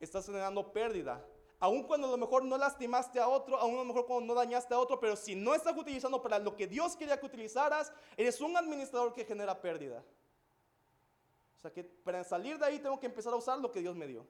estás 0.00 0.26
generando 0.26 0.72
pérdida 0.72 1.24
aun 1.60 1.84
cuando 1.84 2.08
a 2.08 2.10
lo 2.10 2.16
mejor 2.16 2.44
no 2.44 2.58
lastimaste 2.58 3.20
a 3.20 3.28
otro, 3.28 3.56
aun 3.56 3.74
a 3.74 3.78
lo 3.78 3.84
mejor 3.84 4.04
cuando 4.06 4.26
no 4.26 4.34
dañaste 4.34 4.74
a 4.74 4.78
otro, 4.80 4.98
pero 4.98 5.14
si 5.14 5.36
no 5.36 5.54
estás 5.54 5.78
utilizando 5.78 6.20
para 6.20 6.40
lo 6.40 6.56
que 6.56 6.66
Dios 6.66 6.96
quería 6.96 7.20
que 7.20 7.26
utilizaras, 7.26 7.92
eres 8.16 8.40
un 8.40 8.56
administrador 8.56 9.14
que 9.14 9.24
genera 9.24 9.62
pérdida. 9.62 10.04
O 11.56 11.60
sea 11.60 11.72
que 11.72 11.84
para 11.84 12.24
salir 12.24 12.58
de 12.58 12.66
ahí 12.66 12.80
tengo 12.80 12.98
que 12.98 13.06
empezar 13.06 13.32
a 13.32 13.36
usar 13.36 13.60
lo 13.60 13.70
que 13.70 13.80
Dios 13.80 13.94
me 13.94 14.08
dio. 14.08 14.26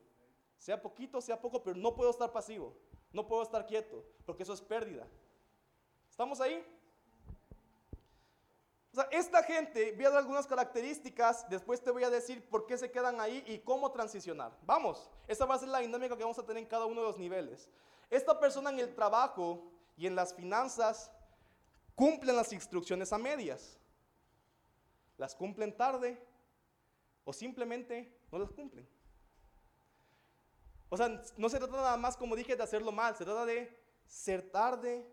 Sea 0.59 0.81
poquito, 0.81 1.21
sea 1.21 1.40
poco, 1.40 1.62
pero 1.62 1.77
no 1.77 1.95
puedo 1.95 2.11
estar 2.11 2.33
pasivo, 2.33 2.75
no 3.12 3.27
puedo 3.27 3.43
estar 3.43 3.67
quieto, 3.67 4.05
porque 4.25 4.43
eso 4.43 4.55
es 4.55 4.62
pérdida. 4.62 5.07
¿Estamos 6.11 6.40
ahí? 6.40 6.64
O 8.93 8.97
sea, 8.97 9.09
esta 9.11 9.43
gente, 9.43 9.90
voy 9.97 10.05
a 10.05 10.11
dar 10.11 10.19
algunas 10.21 10.47
características, 10.47 11.49
después 11.51 11.83
te 11.83 11.90
voy 11.90 12.05
a 12.05 12.11
decir 12.11 12.49
por 12.49 12.64
qué 12.64 12.79
se 12.79 12.93
quedan 12.93 13.21
ahí 13.21 13.43
y 13.49 13.59
cómo 13.59 13.90
transicionar. 13.90 14.57
Vamos, 14.62 15.11
esa 15.27 15.45
va 15.47 15.57
a 15.57 15.59
ser 15.59 15.69
la 15.69 15.81
dinámica 15.81 16.17
que 16.17 16.23
vamos 16.23 16.38
a 16.38 16.47
tener 16.47 16.62
en 16.62 16.69
cada 16.69 16.87
uno 16.87 17.01
de 17.01 17.09
los 17.09 17.19
niveles. 17.19 17.69
Esta 18.09 18.38
persona 18.38 18.71
en 18.71 18.79
el 18.79 18.95
trabajo 18.95 19.64
y 19.97 20.07
en 20.07 20.14
las 20.14 20.33
finanzas 20.33 21.11
cumplen 21.97 22.37
las 22.37 22.53
instrucciones 22.53 23.12
a 23.12 23.19
medias. 23.19 23.77
Las 25.17 25.35
cumplen 25.35 25.77
tarde 25.77 26.25
o 27.25 27.33
simplemente 27.33 28.17
no 28.31 28.38
las 28.38 28.53
cumplen. 28.53 28.88
O 30.94 30.96
sea, 30.96 31.20
no 31.37 31.48
se 31.48 31.59
trata 31.59 31.76
nada 31.76 31.96
más, 31.96 32.16
como 32.16 32.37
dije, 32.37 32.54
de 32.54 32.62
hacerlo 32.62 32.92
mal, 32.92 33.16
se 33.16 33.24
trata 33.24 33.44
de 33.44 33.76
ser 34.07 34.48
tarde, 34.52 35.04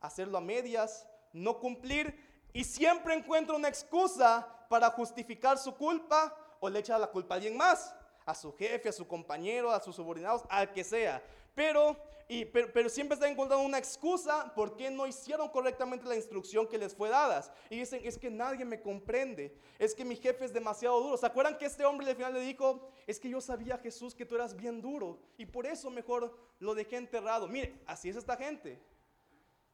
hacerlo 0.00 0.36
a 0.36 0.40
medias, 0.40 1.06
no 1.32 1.60
cumplir 1.60 2.48
y 2.52 2.64
siempre 2.64 3.14
encuentra 3.14 3.54
una 3.54 3.68
excusa 3.68 4.48
para 4.68 4.90
justificar 4.90 5.56
su 5.56 5.76
culpa 5.76 6.34
o 6.58 6.68
le 6.68 6.80
echa 6.80 6.98
la 6.98 7.06
culpa 7.06 7.34
a 7.34 7.36
alguien 7.36 7.56
más, 7.56 7.94
a 8.26 8.34
su 8.34 8.52
jefe, 8.52 8.88
a 8.88 8.92
su 8.92 9.06
compañero, 9.06 9.70
a 9.70 9.78
sus 9.78 9.94
subordinados, 9.94 10.42
al 10.48 10.72
que 10.72 10.82
sea. 10.82 11.22
Pero, 11.54 11.96
pero, 12.44 12.90
siempre 12.90 13.14
está 13.14 13.26
encontrando 13.26 13.64
una 13.64 13.78
excusa 13.78 14.52
por 14.54 14.76
qué 14.76 14.90
no 14.90 15.06
hicieron 15.06 15.48
correctamente 15.48 16.06
la 16.06 16.14
instrucción 16.14 16.66
que 16.66 16.76
les 16.76 16.94
fue 16.94 17.08
dada. 17.08 17.42
Y 17.70 17.78
dicen, 17.78 18.02
es 18.04 18.18
que 18.18 18.30
nadie 18.30 18.66
me 18.66 18.82
comprende, 18.82 19.58
es 19.78 19.94
que 19.94 20.04
mi 20.04 20.14
jefe 20.14 20.44
es 20.44 20.52
demasiado 20.52 21.00
duro. 21.00 21.16
¿Se 21.16 21.24
acuerdan 21.24 21.56
que 21.56 21.64
este 21.64 21.86
hombre 21.86 22.10
al 22.10 22.16
final 22.16 22.34
le 22.34 22.40
dijo, 22.40 22.90
es 23.06 23.18
que 23.18 23.30
yo 23.30 23.40
sabía 23.40 23.78
Jesús 23.78 24.14
que 24.14 24.26
tú 24.26 24.34
eras 24.34 24.54
bien 24.54 24.82
duro 24.82 25.18
y 25.38 25.46
por 25.46 25.66
eso 25.66 25.90
mejor 25.90 26.38
lo 26.58 26.74
dejé 26.74 26.96
enterrado? 26.96 27.48
Mire, 27.48 27.80
así 27.86 28.10
es 28.10 28.16
esta 28.16 28.36
gente. 28.36 28.78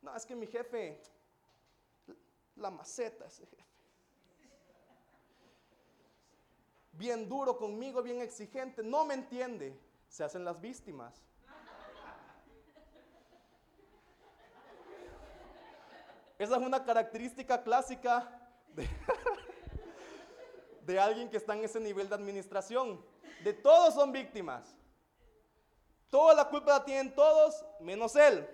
No, 0.01 0.15
es 0.15 0.25
que 0.25 0.37
mi 0.37 0.47
jefe, 0.47 1.01
la 2.55 2.71
maceta 2.71 3.27
ese 3.27 3.47
jefe. 3.47 3.65
Bien 6.93 7.29
duro 7.29 7.57
conmigo, 7.57 8.01
bien 8.01 8.21
exigente, 8.21 8.85
no 8.85 9.05
me 9.05 9.15
entiende. 9.15 9.77
Se 10.09 10.23
hacen 10.23 10.45
las 10.45 10.61
víctimas. 10.61 11.21
Esa 16.45 16.57
es 16.57 16.63
una 16.63 16.85
característica 16.85 17.63
clásica 17.63 18.29
de, 18.75 18.87
de, 20.87 21.01
alguien 21.01 21.31
que 21.31 21.39
está 21.39 21.55
en 21.55 21.65
ese 21.65 21.81
nivel 21.81 22.07
de 22.07 22.15
administración. 22.15 23.03
De 23.43 23.55
todos 23.55 23.95
son 23.95 24.13
víctimas. 24.13 24.77
Toda 26.11 26.35
la 26.35 26.47
culpa 26.51 26.73
la 26.73 26.85
tienen 26.85 27.15
todos, 27.15 27.65
menos 27.81 28.15
él. 28.15 28.47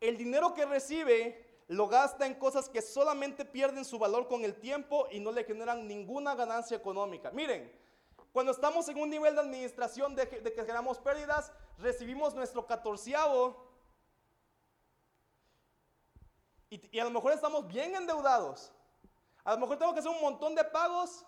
El 0.00 0.16
dinero 0.16 0.54
que 0.54 0.64
recibe 0.64 1.62
lo 1.68 1.88
gasta 1.88 2.24
en 2.24 2.36
cosas 2.36 2.70
que 2.70 2.80
solamente 2.80 3.44
pierden 3.44 3.84
su 3.84 3.98
valor 3.98 4.28
con 4.28 4.44
el 4.44 4.54
tiempo 4.54 5.08
y 5.10 5.20
no 5.20 5.30
le 5.30 5.44
generan 5.44 5.86
ninguna 5.86 6.34
ganancia 6.34 6.78
económica. 6.78 7.30
Miren, 7.32 7.70
cuando 8.32 8.50
estamos 8.50 8.88
en 8.88 8.98
un 8.98 9.10
nivel 9.10 9.34
de 9.34 9.42
administración 9.42 10.14
de, 10.16 10.26
que 10.26 10.52
generamos 10.52 10.98
pérdidas, 11.00 11.52
recibimos 11.76 12.34
nuestro 12.34 12.66
catorceavo 12.66 13.75
y, 16.70 16.98
a 16.98 17.04
lo 17.04 17.10
mejor 17.10 17.32
estamos 17.32 17.66
bien 17.66 17.94
endeudados. 17.94 18.72
A 19.44 19.54
lo 19.54 19.58
mejor 19.58 19.78
tengo 19.78 19.92
que 19.92 20.00
hacer 20.00 20.10
un 20.10 20.20
montón 20.20 20.54
de 20.54 20.64
pagos, 20.64 21.24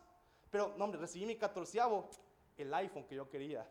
pero 0.50 0.74
no, 0.76 0.84
hombre, 0.84 1.00
recibí 1.00 1.26
mi 1.26 1.36
catorceavo, 1.36 2.08
el 2.56 2.72
iPhone 2.74 3.04
que 3.04 3.14
yo 3.14 3.28
quería. 3.28 3.68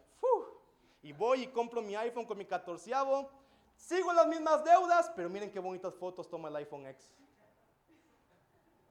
Y 1.01 1.11
voy 1.13 1.43
y 1.43 1.47
compro 1.47 1.81
mi 1.81 1.95
iPhone 1.95 2.25
con 2.25 2.37
mi 2.37 2.45
catorceavo 2.45 3.29
Sigo 3.77 4.11
las 4.11 4.27
mismas 4.27 4.63
deudas, 4.63 5.11
pero 5.15 5.29
miren 5.29 5.51
qué 5.51 5.59
bonitas 5.59 5.93
fotos 5.95 6.29
toma 6.29 6.49
el 6.49 6.55
iPhone 6.57 6.87
X. 6.87 7.11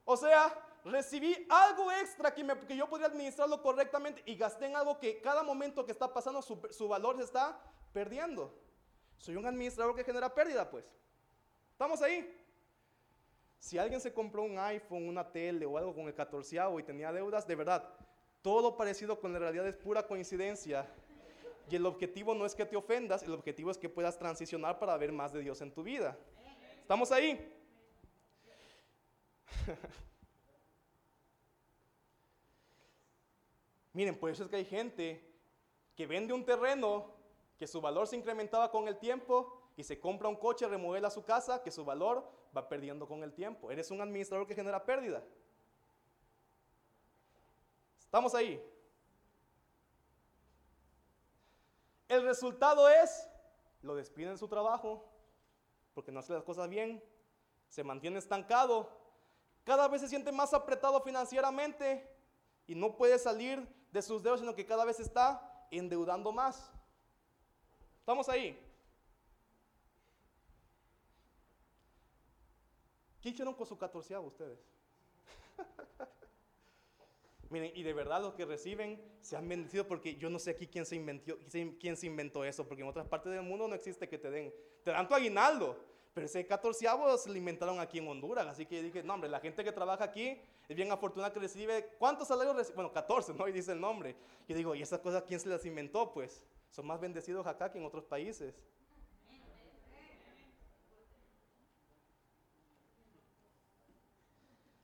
O 0.04 0.16
sea, 0.16 0.54
recibí 0.84 1.46
algo 1.50 1.90
extra 1.90 2.32
que 2.32 2.76
yo 2.76 2.88
podría 2.88 3.08
administrarlo 3.08 3.60
correctamente 3.60 4.22
y 4.24 4.36
gasté 4.36 4.66
en 4.66 4.76
algo 4.76 4.98
que 4.98 5.20
cada 5.20 5.42
momento 5.42 5.84
que 5.84 5.92
está 5.92 6.12
pasando 6.12 6.40
su, 6.40 6.60
su 6.70 6.86
valor 6.88 7.16
se 7.16 7.24
está 7.24 7.60
perdiendo. 7.92 8.56
Soy 9.18 9.36
un 9.36 9.46
administrador 9.46 9.96
que 9.96 10.04
genera 10.04 10.32
pérdida, 10.32 10.70
pues. 10.70 10.84
¿Estamos 11.72 12.00
ahí? 12.00 12.45
Si 13.58 13.78
alguien 13.78 14.00
se 14.00 14.12
compró 14.12 14.42
un 14.42 14.58
iPhone, 14.58 15.08
una 15.08 15.30
tele 15.30 15.66
o 15.66 15.76
algo 15.78 15.94
con 15.94 16.06
el 16.06 16.14
14 16.14 16.58
y 16.78 16.82
tenía 16.82 17.12
deudas, 17.12 17.46
de 17.46 17.54
verdad, 17.54 17.88
todo 18.42 18.76
parecido 18.76 19.18
con 19.18 19.32
la 19.32 19.38
realidad 19.38 19.66
es 19.66 19.76
pura 19.76 20.06
coincidencia. 20.06 20.86
Y 21.68 21.74
el 21.74 21.84
objetivo 21.84 22.34
no 22.34 22.46
es 22.46 22.54
que 22.54 22.64
te 22.64 22.76
ofendas, 22.76 23.24
el 23.24 23.32
objetivo 23.32 23.72
es 23.72 23.78
que 23.78 23.88
puedas 23.88 24.16
transicionar 24.18 24.78
para 24.78 24.96
ver 24.96 25.10
más 25.10 25.32
de 25.32 25.40
Dios 25.40 25.60
en 25.62 25.72
tu 25.72 25.82
vida. 25.82 26.16
¿Estamos 26.80 27.10
ahí? 27.10 27.52
Miren, 33.92 34.16
por 34.16 34.30
eso 34.30 34.44
es 34.44 34.50
que 34.50 34.56
hay 34.56 34.64
gente 34.64 35.28
que 35.96 36.06
vende 36.06 36.32
un 36.32 36.44
terreno 36.44 37.16
que 37.58 37.66
su 37.66 37.80
valor 37.80 38.06
se 38.06 38.14
incrementaba 38.14 38.70
con 38.70 38.86
el 38.86 38.98
tiempo 38.98 39.65
y 39.76 39.84
se 39.84 40.00
compra 40.00 40.28
un 40.28 40.36
coche, 40.36 40.66
remodela 40.66 41.10
su 41.10 41.22
casa, 41.22 41.62
que 41.62 41.70
su 41.70 41.84
valor 41.84 42.26
va 42.56 42.68
perdiendo 42.68 43.06
con 43.06 43.22
el 43.22 43.32
tiempo. 43.34 43.70
Eres 43.70 43.90
un 43.90 44.00
administrador 44.00 44.46
que 44.46 44.54
genera 44.54 44.84
pérdida. 44.84 45.22
Estamos 47.98 48.34
ahí. 48.34 48.62
El 52.08 52.22
resultado 52.22 52.88
es, 52.88 53.28
lo 53.82 53.94
despiden 53.94 54.30
en 54.30 54.38
su 54.38 54.48
trabajo 54.48 55.12
porque 55.92 56.12
no 56.12 56.20
hace 56.20 56.32
las 56.32 56.44
cosas 56.44 56.68
bien, 56.68 57.02
se 57.68 57.82
mantiene 57.82 58.18
estancado, 58.18 58.90
cada 59.64 59.88
vez 59.88 60.02
se 60.02 60.08
siente 60.08 60.30
más 60.30 60.54
apretado 60.54 61.00
financieramente 61.00 62.06
y 62.66 62.74
no 62.74 62.96
puede 62.96 63.18
salir 63.18 63.66
de 63.90 64.02
sus 64.02 64.22
deudas, 64.22 64.40
sino 64.40 64.54
que 64.54 64.66
cada 64.66 64.84
vez 64.84 65.00
está 65.00 65.66
endeudando 65.70 66.32
más. 66.32 66.70
¿Estamos 67.98 68.28
ahí? 68.28 68.65
¿Qué 73.26 73.30
hicieron 73.30 73.54
con 73.54 73.66
su 73.66 73.76
catorceavo 73.76 74.28
ustedes? 74.28 74.56
Miren, 77.50 77.72
y 77.74 77.82
de 77.82 77.92
verdad 77.92 78.22
los 78.22 78.34
que 78.34 78.44
reciben 78.44 79.02
se 79.20 79.36
han 79.36 79.48
bendecido 79.48 79.84
porque 79.84 80.14
yo 80.14 80.30
no 80.30 80.38
sé 80.38 80.52
aquí 80.52 80.68
quién 80.68 80.86
se, 80.86 80.94
inventó, 80.94 81.36
quién 81.80 81.96
se 81.96 82.06
inventó 82.06 82.44
eso, 82.44 82.68
porque 82.68 82.84
en 82.84 82.88
otras 82.88 83.08
partes 83.08 83.32
del 83.32 83.42
mundo 83.42 83.66
no 83.66 83.74
existe 83.74 84.08
que 84.08 84.16
te 84.16 84.30
den, 84.30 84.54
te 84.84 84.92
dan 84.92 85.08
tu 85.08 85.14
aguinaldo, 85.16 85.76
pero 86.14 86.26
ese 86.26 86.46
catorceavo 86.46 87.18
se 87.18 87.28
lo 87.28 87.34
inventaron 87.36 87.80
aquí 87.80 87.98
en 87.98 88.06
Honduras, 88.06 88.46
así 88.46 88.64
que 88.64 88.80
dije, 88.80 89.02
no 89.02 89.14
hombre, 89.14 89.28
la 89.28 89.40
gente 89.40 89.64
que 89.64 89.72
trabaja 89.72 90.04
aquí 90.04 90.40
es 90.68 90.76
bien 90.76 90.92
afortunada 90.92 91.32
que 91.32 91.40
recibe, 91.40 91.96
¿cuántos 91.98 92.28
salarios 92.28 92.54
recibe? 92.54 92.76
Bueno, 92.76 92.92
14, 92.92 93.34
¿no? 93.34 93.48
Y 93.48 93.52
dice 93.52 93.72
el 93.72 93.80
nombre. 93.80 94.14
Yo 94.46 94.54
digo, 94.54 94.72
¿y 94.76 94.82
esas 94.82 95.00
cosas 95.00 95.24
quién 95.24 95.40
se 95.40 95.48
las 95.48 95.66
inventó? 95.66 96.12
Pues 96.12 96.46
son 96.70 96.86
más 96.86 97.00
bendecidos 97.00 97.44
acá 97.48 97.72
que 97.72 97.78
en 97.78 97.86
otros 97.86 98.04
países. 98.04 98.54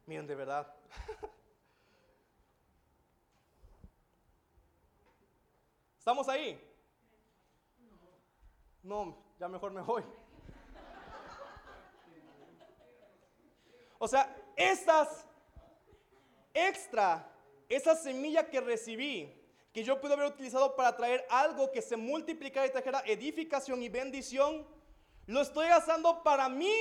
Miren, 0.07 0.27
de 0.27 0.35
verdad. 0.35 0.75
¿Estamos 5.99 6.29
ahí? 6.29 6.61
No, 8.83 9.17
ya 9.39 9.47
mejor 9.49 9.71
me 9.73 9.81
voy. 9.81 10.03
O 13.99 14.09
sea, 14.09 14.35
estas 14.57 15.29
extra, 16.53 17.31
esa 17.69 17.95
semilla 17.95 18.51
que 18.51 18.61
recibí, 18.61 19.33
que 19.73 19.85
yo 19.85 20.01
pude 20.01 20.15
haber 20.15 20.27
utilizado 20.27 20.75
para 20.75 20.97
traer 20.97 21.25
algo 21.31 21.71
que 21.71 21.81
se 21.81 21.97
multiplicara 21.97 22.67
y 22.67 22.71
trajera 22.71 23.03
edificación 23.07 23.81
y 23.83 23.89
bendición, 23.89 24.67
lo 25.27 25.41
estoy 25.41 25.69
haciendo 25.69 26.23
para 26.25 26.49
mí 26.49 26.73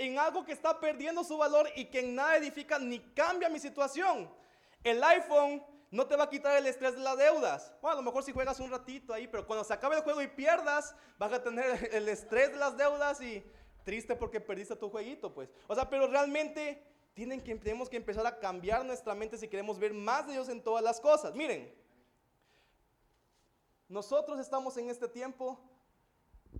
en 0.00 0.18
algo 0.18 0.44
que 0.44 0.52
está 0.52 0.80
perdiendo 0.80 1.22
su 1.22 1.36
valor 1.36 1.68
y 1.76 1.84
que 1.84 2.00
en 2.00 2.14
nada 2.14 2.38
edifica 2.38 2.78
ni 2.78 3.00
cambia 3.12 3.50
mi 3.50 3.60
situación. 3.60 4.30
El 4.82 5.04
iPhone 5.04 5.62
no 5.90 6.06
te 6.06 6.16
va 6.16 6.24
a 6.24 6.30
quitar 6.30 6.56
el 6.56 6.66
estrés 6.66 6.94
de 6.94 7.00
las 7.00 7.18
deudas. 7.18 7.70
Bueno, 7.82 7.98
a 7.98 8.00
lo 8.00 8.02
mejor 8.02 8.22
si 8.22 8.32
juegas 8.32 8.58
un 8.60 8.70
ratito 8.70 9.12
ahí, 9.12 9.28
pero 9.28 9.46
cuando 9.46 9.62
se 9.62 9.74
acabe 9.74 9.96
el 9.96 10.02
juego 10.02 10.22
y 10.22 10.28
pierdas, 10.28 10.94
vas 11.18 11.34
a 11.34 11.42
tener 11.42 11.90
el 11.92 12.08
estrés 12.08 12.50
de 12.50 12.56
las 12.56 12.78
deudas 12.78 13.20
y 13.20 13.44
triste 13.84 14.16
porque 14.16 14.40
perdiste 14.40 14.74
tu 14.74 14.88
jueguito, 14.88 15.34
pues. 15.34 15.50
O 15.68 15.74
sea, 15.74 15.90
pero 15.90 16.06
realmente 16.06 16.82
tienen 17.12 17.42
que, 17.42 17.54
tenemos 17.56 17.90
que 17.90 17.98
empezar 17.98 18.26
a 18.26 18.38
cambiar 18.38 18.82
nuestra 18.86 19.14
mente 19.14 19.36
si 19.36 19.48
queremos 19.48 19.78
ver 19.78 19.92
más 19.92 20.26
de 20.26 20.32
Dios 20.32 20.48
en 20.48 20.62
todas 20.62 20.82
las 20.82 20.98
cosas. 20.98 21.34
Miren, 21.34 21.74
nosotros 23.86 24.38
estamos 24.40 24.78
en 24.78 24.88
este 24.88 25.08
tiempo, 25.08 25.60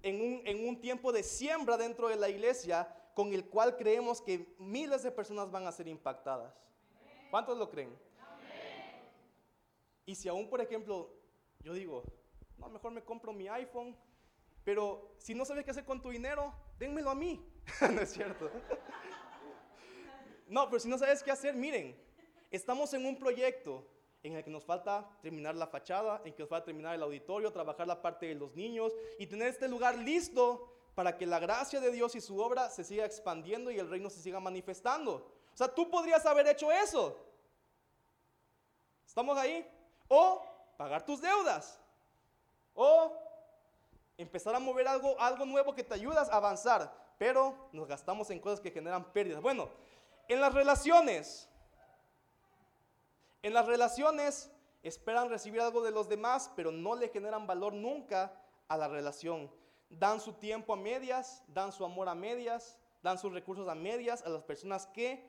en 0.03 0.21
un, 0.21 0.43
en 0.47 0.69
un 0.69 0.79
tiempo 0.79 1.11
de 1.11 1.23
siembra 1.23 1.79
dentro 1.79 2.09
de 2.09 2.17
la 2.17 2.29
iglesia, 2.29 2.95
con 3.21 3.35
el 3.35 3.45
cual 3.45 3.77
creemos 3.77 4.23
que 4.23 4.47
miles 4.59 5.03
de 5.03 5.11
personas 5.11 5.51
van 5.51 5.67
a 5.67 5.73
ser 5.73 5.87
impactadas. 5.87 6.55
¿Cuántos 7.31 7.59
lo 7.59 7.69
creen? 7.69 7.95
Y 10.07 10.15
si 10.15 10.27
aún, 10.31 10.49
por 10.49 10.63
ejemplo, 10.63 11.11
yo 11.59 11.75
digo, 11.75 12.03
no, 12.57 12.71
mejor 12.71 12.93
me 12.93 13.05
compro 13.05 13.35
mi 13.35 13.47
iPhone, 13.47 13.95
pero 14.65 15.13
si 15.19 15.35
no 15.35 15.45
sabes 15.45 15.67
qué 15.67 15.71
hacer 15.71 15.85
con 15.85 16.01
tu 16.01 16.09
dinero, 16.09 16.55
dénmelo 16.79 17.11
a 17.11 17.15
mí. 17.15 17.47
no 17.93 18.01
es 18.01 18.11
cierto. 18.11 18.51
no, 20.49 20.65
pero 20.71 20.81
si 20.81 20.89
no 20.89 20.97
sabes 20.97 21.23
qué 21.23 21.31
hacer, 21.31 21.55
miren, 21.55 21.95
estamos 22.51 22.95
en 22.95 23.05
un 23.05 23.19
proyecto 23.19 23.87
en 24.23 24.37
el 24.37 24.43
que 24.43 24.51
nos 24.51 24.65
falta 24.65 25.11
terminar 25.21 25.55
la 25.57 25.67
fachada, 25.67 26.23
en 26.25 26.33
que 26.33 26.43
nos 26.43 26.49
falta 26.49 26.65
terminar 26.65 26.95
el 26.95 27.03
auditorio, 27.03 27.53
trabajar 27.53 27.87
la 27.87 28.01
parte 28.01 28.25
de 28.25 28.35
los 28.35 28.55
niños 28.55 28.95
y 29.19 29.27
tener 29.27 29.49
este 29.49 29.69
lugar 29.69 29.99
listo 29.99 30.80
para 30.95 31.17
que 31.17 31.27
la 31.27 31.39
gracia 31.39 31.81
de 31.81 31.91
Dios 31.91 32.15
y 32.15 32.21
su 32.21 32.39
obra 32.41 32.71
se 32.71 32.85
siga 32.85 33.05
expandiendo 33.05 33.71
y 33.71 33.79
el 33.79 33.89
reino 33.89 34.11
se 34.11 34.21
siga 34.21 34.41
manifestando. 34.41 35.15
O 35.53 35.57
sea, 35.57 35.69
tú 35.69 35.91
podrías 35.91 36.25
haber 36.27 36.47
hecho 36.49 36.71
eso. 36.71 37.17
¿Estamos 39.07 39.37
ahí? 39.39 39.69
O 40.09 40.43
pagar 40.77 41.05
tus 41.05 41.21
deudas. 41.21 41.79
O 42.75 43.17
empezar 44.17 44.55
a 44.55 44.59
mover 44.59 44.89
algo, 44.89 45.19
algo 45.21 45.45
nuevo 45.45 45.75
que 45.75 45.85
te 45.85 45.95
ayudas 45.95 46.29
a 46.29 46.37
avanzar. 46.37 46.93
Pero 47.19 47.69
nos 47.73 47.87
gastamos 47.87 48.31
en 48.31 48.41
cosas 48.41 48.61
que 48.61 48.71
generan 48.71 49.13
pérdidas. 49.13 49.43
Bueno, 49.43 49.69
en 50.29 50.41
las 50.41 50.55
relaciones. 50.55 51.49
En 53.43 53.55
las 53.55 53.67
relaciones 53.67 54.51
esperan 54.83 55.29
recibir 55.29 55.61
algo 55.61 55.83
de 55.83 55.91
los 55.91 56.09
demás, 56.09 56.51
pero 56.57 56.71
no 56.73 56.95
le 56.95 57.09
generan 57.09 57.47
valor 57.47 57.73
nunca 57.73 58.33
a 58.69 58.77
la 58.77 58.89
relación 58.89 59.51
dan 59.91 60.21
su 60.21 60.33
tiempo 60.33 60.73
a 60.73 60.77
medias, 60.77 61.43
dan 61.49 61.73
su 61.73 61.85
amor 61.85 62.09
a 62.09 62.15
medias, 62.15 62.79
dan 63.03 63.19
sus 63.19 63.33
recursos 63.33 63.69
a 63.69 63.75
medias 63.75 64.23
a 64.23 64.29
las 64.29 64.43
personas 64.45 64.87
que, 64.87 65.29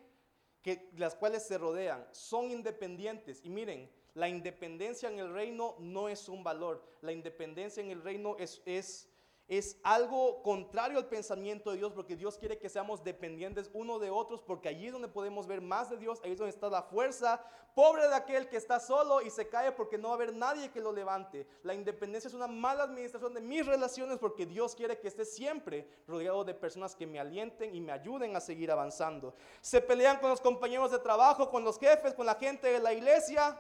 que 0.61 0.89
las 0.95 1.15
cuales 1.15 1.43
se 1.43 1.57
rodean. 1.57 2.07
Son 2.11 2.51
independientes. 2.51 3.41
Y 3.43 3.49
miren, 3.49 3.91
la 4.13 4.29
independencia 4.29 5.09
en 5.09 5.19
el 5.19 5.33
reino 5.33 5.75
no 5.79 6.07
es 6.07 6.29
un 6.29 6.43
valor. 6.43 6.85
La 7.01 7.11
independencia 7.11 7.81
en 7.81 7.91
el 7.91 8.03
reino 8.03 8.37
es, 8.37 8.61
es 8.65 9.10
es 9.47 9.77
algo 9.83 10.41
contrario 10.43 10.97
al 10.97 11.07
pensamiento 11.07 11.71
de 11.71 11.77
Dios, 11.77 11.91
porque 11.91 12.15
Dios 12.15 12.37
quiere 12.37 12.57
que 12.57 12.69
seamos 12.69 13.03
dependientes 13.03 13.69
uno 13.73 13.99
de 13.99 14.09
otros, 14.09 14.41
porque 14.41 14.69
allí 14.69 14.87
es 14.87 14.93
donde 14.93 15.09
podemos 15.09 15.45
ver 15.45 15.59
más 15.59 15.89
de 15.89 15.97
Dios, 15.97 16.21
ahí 16.23 16.31
es 16.31 16.37
donde 16.37 16.51
está 16.51 16.69
la 16.69 16.83
fuerza. 16.83 17.43
Pobre 17.75 18.07
de 18.07 18.15
aquel 18.15 18.47
que 18.47 18.57
está 18.57 18.79
solo 18.79 19.21
y 19.21 19.29
se 19.29 19.49
cae 19.49 19.71
porque 19.71 19.97
no 19.97 20.09
va 20.09 20.13
a 20.13 20.15
haber 20.15 20.33
nadie 20.33 20.71
que 20.71 20.79
lo 20.79 20.91
levante. 20.91 21.47
La 21.63 21.73
independencia 21.73 22.27
es 22.27 22.33
una 22.33 22.47
mala 22.47 22.83
administración 22.83 23.33
de 23.33 23.41
mis 23.41 23.65
relaciones, 23.65 24.19
porque 24.19 24.45
Dios 24.45 24.75
quiere 24.75 24.99
que 24.99 25.07
esté 25.07 25.25
siempre 25.25 25.87
rodeado 26.07 26.43
de 26.43 26.53
personas 26.53 26.95
que 26.95 27.05
me 27.05 27.19
alienten 27.19 27.75
y 27.75 27.81
me 27.81 27.91
ayuden 27.91 28.35
a 28.35 28.41
seguir 28.41 28.71
avanzando. 28.71 29.33
Se 29.59 29.81
pelean 29.81 30.19
con 30.19 30.29
los 30.29 30.41
compañeros 30.41 30.91
de 30.91 30.99
trabajo, 30.99 31.49
con 31.49 31.63
los 31.63 31.77
jefes, 31.77 32.13
con 32.13 32.25
la 32.25 32.35
gente 32.35 32.67
de 32.67 32.79
la 32.79 32.93
iglesia. 32.93 33.59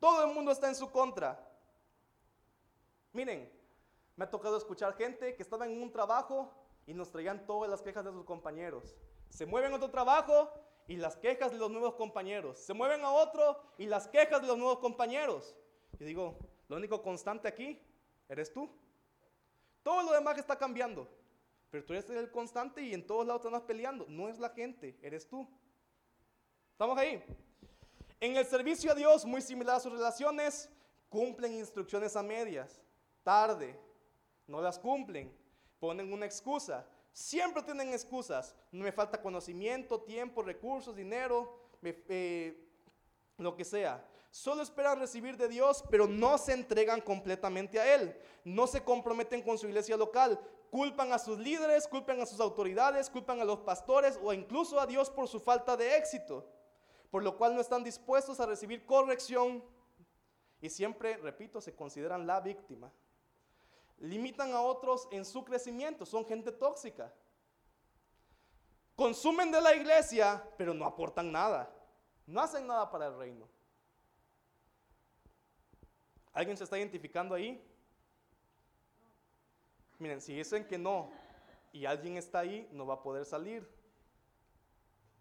Todo 0.00 0.24
el 0.24 0.34
mundo 0.34 0.52
está 0.52 0.68
en 0.68 0.74
su 0.74 0.90
contra. 0.90 1.44
Miren, 3.12 3.57
me 4.18 4.24
ha 4.24 4.30
tocado 4.30 4.56
escuchar 4.56 4.96
gente 4.96 5.36
que 5.36 5.44
estaba 5.44 5.64
en 5.64 5.80
un 5.80 5.92
trabajo 5.92 6.52
y 6.86 6.92
nos 6.92 7.12
traían 7.12 7.46
todas 7.46 7.70
las 7.70 7.80
quejas 7.82 8.04
de 8.04 8.10
sus 8.10 8.24
compañeros. 8.24 8.96
Se 9.28 9.46
mueven 9.46 9.72
a 9.72 9.76
otro 9.76 9.92
trabajo 9.92 10.52
y 10.88 10.96
las 10.96 11.16
quejas 11.16 11.52
de 11.52 11.58
los 11.58 11.70
nuevos 11.70 11.94
compañeros. 11.94 12.58
Se 12.58 12.74
mueven 12.74 13.04
a 13.04 13.12
otro 13.12 13.62
y 13.78 13.86
las 13.86 14.08
quejas 14.08 14.42
de 14.42 14.48
los 14.48 14.58
nuevos 14.58 14.80
compañeros. 14.80 15.54
Y 16.00 16.04
digo, 16.04 16.36
lo 16.66 16.78
único 16.78 17.00
constante 17.00 17.46
aquí 17.46 17.80
eres 18.28 18.52
tú. 18.52 18.68
Todo 19.84 20.02
lo 20.02 20.10
demás 20.10 20.36
está 20.36 20.58
cambiando. 20.58 21.08
Pero 21.70 21.84
tú 21.84 21.92
eres 21.92 22.10
el 22.10 22.32
constante 22.32 22.82
y 22.82 22.94
en 22.94 23.06
todos 23.06 23.24
lados 23.24 23.44
estás 23.44 23.62
peleando. 23.62 24.04
No 24.08 24.28
es 24.28 24.40
la 24.40 24.50
gente, 24.50 24.98
eres 25.00 25.28
tú. 25.28 25.48
¿Estamos 26.72 26.98
ahí? 26.98 27.22
En 28.18 28.36
el 28.36 28.44
servicio 28.46 28.90
a 28.90 28.96
Dios, 28.96 29.24
muy 29.24 29.42
similar 29.42 29.76
a 29.76 29.80
sus 29.80 29.92
relaciones, 29.92 30.68
cumplen 31.08 31.54
instrucciones 31.54 32.16
a 32.16 32.22
medias, 32.24 32.82
tarde, 33.22 33.78
no 34.48 34.60
las 34.60 34.78
cumplen, 34.78 35.32
ponen 35.78 36.12
una 36.12 36.26
excusa, 36.26 36.84
Siempre 37.18 37.64
tienen 37.64 37.92
excusas. 37.92 38.54
Me 38.70 38.92
falta 38.92 39.20
conocimiento, 39.20 40.00
tiempo, 40.02 40.40
recursos, 40.40 40.94
dinero, 40.94 41.52
eh, 41.82 42.56
lo 43.38 43.56
que 43.56 43.64
sea. 43.64 44.06
Solo 44.30 44.62
esperan 44.62 45.00
recibir 45.00 45.36
de 45.36 45.48
Dios, 45.48 45.82
pero 45.90 46.06
no 46.06 46.38
se 46.38 46.52
entregan 46.52 47.00
completamente 47.00 47.80
a 47.80 47.92
Él. 47.92 48.16
No 48.44 48.68
se 48.68 48.84
comprometen 48.84 49.42
con 49.42 49.58
su 49.58 49.66
iglesia 49.66 49.96
local. 49.96 50.38
Culpan 50.70 51.12
a 51.12 51.18
sus 51.18 51.40
líderes, 51.40 51.88
culpan 51.88 52.20
a 52.20 52.26
sus 52.26 52.38
autoridades, 52.38 53.10
culpan 53.10 53.40
a 53.40 53.44
los 53.44 53.58
pastores 53.58 54.16
o 54.22 54.32
incluso 54.32 54.78
a 54.78 54.86
Dios 54.86 55.10
por 55.10 55.26
su 55.26 55.40
falta 55.40 55.76
de 55.76 55.96
éxito. 55.96 56.46
Por 57.10 57.24
lo 57.24 57.36
cual 57.36 57.52
no 57.52 57.60
están 57.60 57.82
dispuestos 57.82 58.38
a 58.38 58.46
recibir 58.46 58.86
corrección 58.86 59.64
y 60.60 60.70
siempre, 60.70 61.16
repito, 61.16 61.60
se 61.60 61.74
consideran 61.74 62.28
la 62.28 62.40
víctima. 62.40 62.92
Limitan 63.98 64.52
a 64.52 64.60
otros 64.60 65.08
en 65.10 65.24
su 65.24 65.44
crecimiento, 65.44 66.06
son 66.06 66.24
gente 66.24 66.52
tóxica. 66.52 67.12
Consumen 68.94 69.50
de 69.50 69.60
la 69.60 69.74
iglesia, 69.74 70.44
pero 70.56 70.74
no 70.74 70.84
aportan 70.84 71.30
nada. 71.30 71.72
No 72.26 72.40
hacen 72.40 72.66
nada 72.66 72.90
para 72.90 73.06
el 73.06 73.16
reino. 73.16 73.48
¿Alguien 76.32 76.56
se 76.56 76.64
está 76.64 76.78
identificando 76.78 77.34
ahí? 77.34 77.64
Miren, 79.98 80.20
si 80.20 80.34
dicen 80.34 80.66
que 80.66 80.78
no 80.78 81.10
y 81.72 81.84
alguien 81.84 82.16
está 82.16 82.40
ahí, 82.40 82.68
no 82.72 82.86
va 82.86 82.94
a 82.94 83.02
poder 83.02 83.24
salir. 83.24 83.68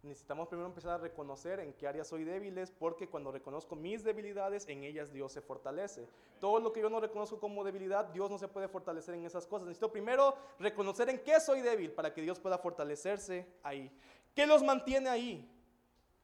Necesitamos 0.08 0.48
primero 0.48 0.68
empezar 0.68 0.92
a 0.92 0.98
reconocer 0.98 1.60
en 1.60 1.74
qué 1.74 1.86
áreas 1.86 2.08
soy 2.08 2.24
débiles, 2.24 2.72
porque 2.72 3.10
cuando 3.10 3.32
reconozco 3.32 3.76
mis 3.76 4.04
debilidades, 4.04 4.68
en 4.70 4.84
ellas 4.84 5.12
Dios 5.12 5.34
se 5.34 5.42
fortalece. 5.42 6.08
Todo 6.40 6.60
lo 6.60 6.72
que 6.72 6.80
yo 6.80 6.90
no 6.90 7.02
reconozco 7.02 7.40
como 7.40 7.64
debilidad, 7.64 8.06
Dios 8.06 8.32
no 8.32 8.38
se 8.38 8.48
puede 8.48 8.70
fortalecer 8.70 9.16
en 9.16 9.26
esas 9.26 9.46
cosas. 9.46 9.68
Necesito 9.68 9.92
primero 9.92 10.36
reconocer 10.60 11.10
en 11.10 11.20
qué 11.20 11.40
soy 11.42 11.62
débil 11.62 11.92
para 11.92 12.14
que 12.14 12.22
Dios 12.22 12.40
pueda 12.40 12.58
fortalecerse 12.58 13.46
ahí. 13.64 13.92
¿Qué 14.34 14.48
los 14.48 14.64
mantiene 14.64 15.10
ahí? 15.10 15.52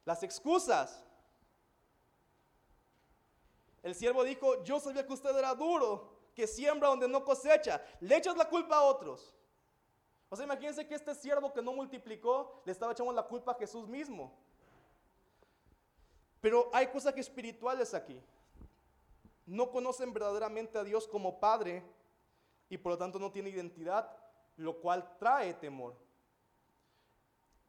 Las 0.06 0.24
excusas. 0.24 1.06
El 3.82 3.96
siervo 3.96 4.24
dijo, 4.24 4.64
yo 4.64 4.80
sabía 4.80 5.06
que 5.06 5.12
usted 5.12 5.38
era 5.38 5.54
duro, 5.54 6.14
que 6.34 6.48
siembra 6.48 6.88
donde 6.88 7.10
no 7.10 7.26
cosecha. 7.26 7.84
Le 8.00 8.16
echas 8.16 8.38
la 8.38 8.48
culpa 8.48 8.78
a 8.78 8.84
otros. 8.84 9.36
O 10.34 10.36
sea, 10.36 10.46
imagínense 10.46 10.88
que 10.88 10.96
este 10.96 11.14
siervo 11.14 11.54
que 11.54 11.62
no 11.62 11.74
multiplicó, 11.74 12.64
le 12.66 12.72
estaba 12.72 12.94
echando 12.94 13.14
la 13.14 13.22
culpa 13.22 13.52
a 13.52 13.54
Jesús 13.54 13.88
mismo. 13.88 14.36
Pero 16.42 16.72
hay 16.74 16.88
cosas 16.88 17.16
espirituales 17.18 17.94
aquí. 17.94 18.20
No 19.46 19.70
conocen 19.70 20.12
verdaderamente 20.12 20.80
a 20.80 20.84
Dios 20.84 21.08
como 21.08 21.40
Padre 21.40 21.84
y 22.68 22.80
por 22.80 22.94
lo 22.94 22.98
tanto 22.98 23.20
no 23.20 23.32
tiene 23.32 23.52
identidad, 23.52 24.10
lo 24.58 24.82
cual 24.82 25.08
trae 25.20 25.54
temor. 25.54 25.96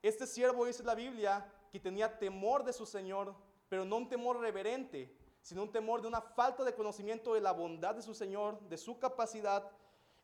Este 0.00 0.26
siervo 0.26 0.64
dice 0.64 0.82
la 0.84 0.94
Biblia 0.94 1.46
que 1.70 1.78
tenía 1.78 2.18
temor 2.18 2.64
de 2.64 2.72
su 2.72 2.86
Señor, 2.86 3.34
pero 3.68 3.84
no 3.84 3.98
un 3.98 4.08
temor 4.08 4.40
reverente, 4.40 5.14
sino 5.42 5.64
un 5.64 5.70
temor 5.70 6.00
de 6.00 6.08
una 6.08 6.22
falta 6.22 6.64
de 6.64 6.74
conocimiento 6.74 7.34
de 7.34 7.42
la 7.42 7.52
bondad 7.52 7.94
de 7.94 8.00
su 8.00 8.14
Señor, 8.14 8.58
de 8.70 8.78
su 8.78 8.98
capacidad, 8.98 9.70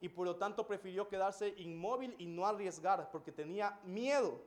y 0.01 0.09
por 0.09 0.27
lo 0.27 0.37
tanto 0.37 0.67
prefirió 0.67 1.09
quedarse 1.09 1.55
inmóvil 1.59 2.15
y 2.19 2.27
no 2.27 2.47
arriesgar, 2.47 3.11
porque 3.11 3.31
tenía 3.31 3.79
miedo. 3.85 4.41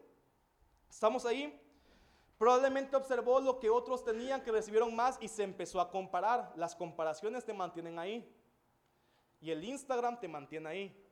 ¿Estamos 0.89 1.25
ahí? 1.25 1.59
Probablemente 2.37 2.95
observó 2.95 3.39
lo 3.39 3.59
que 3.59 3.69
otros 3.69 4.03
tenían 4.03 4.41
que 4.41 4.51
recibieron 4.51 4.95
más 4.95 5.17
y 5.21 5.27
se 5.27 5.43
empezó 5.43 5.79
a 5.79 5.91
comparar. 5.91 6.51
Las 6.55 6.75
comparaciones 6.75 7.45
te 7.45 7.53
mantienen 7.53 7.99
ahí. 7.99 8.27
Y 9.39 9.51
el 9.51 9.63
Instagram 9.63 10.19
te 10.19 10.27
mantiene 10.27 10.69
ahí. 10.69 11.07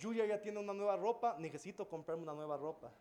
Julia 0.00 0.26
ya 0.26 0.40
tiene 0.40 0.60
una 0.60 0.72
nueva 0.72 0.96
ropa, 0.96 1.36
necesito 1.38 1.88
comprarme 1.88 2.22
una 2.22 2.34
nueva 2.34 2.56
ropa. 2.56 2.92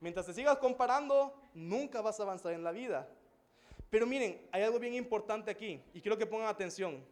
Mientras 0.00 0.26
te 0.26 0.34
sigas 0.34 0.58
comparando, 0.58 1.34
nunca 1.54 2.02
vas 2.02 2.18
a 2.18 2.24
avanzar 2.24 2.52
en 2.52 2.64
la 2.64 2.72
vida. 2.72 3.08
Pero 3.94 4.08
miren, 4.08 4.44
hay 4.50 4.64
algo 4.64 4.80
bien 4.80 4.94
importante 4.94 5.52
aquí 5.52 5.80
y 5.92 6.00
quiero 6.00 6.18
que 6.18 6.26
pongan 6.26 6.48
atención. 6.48 7.06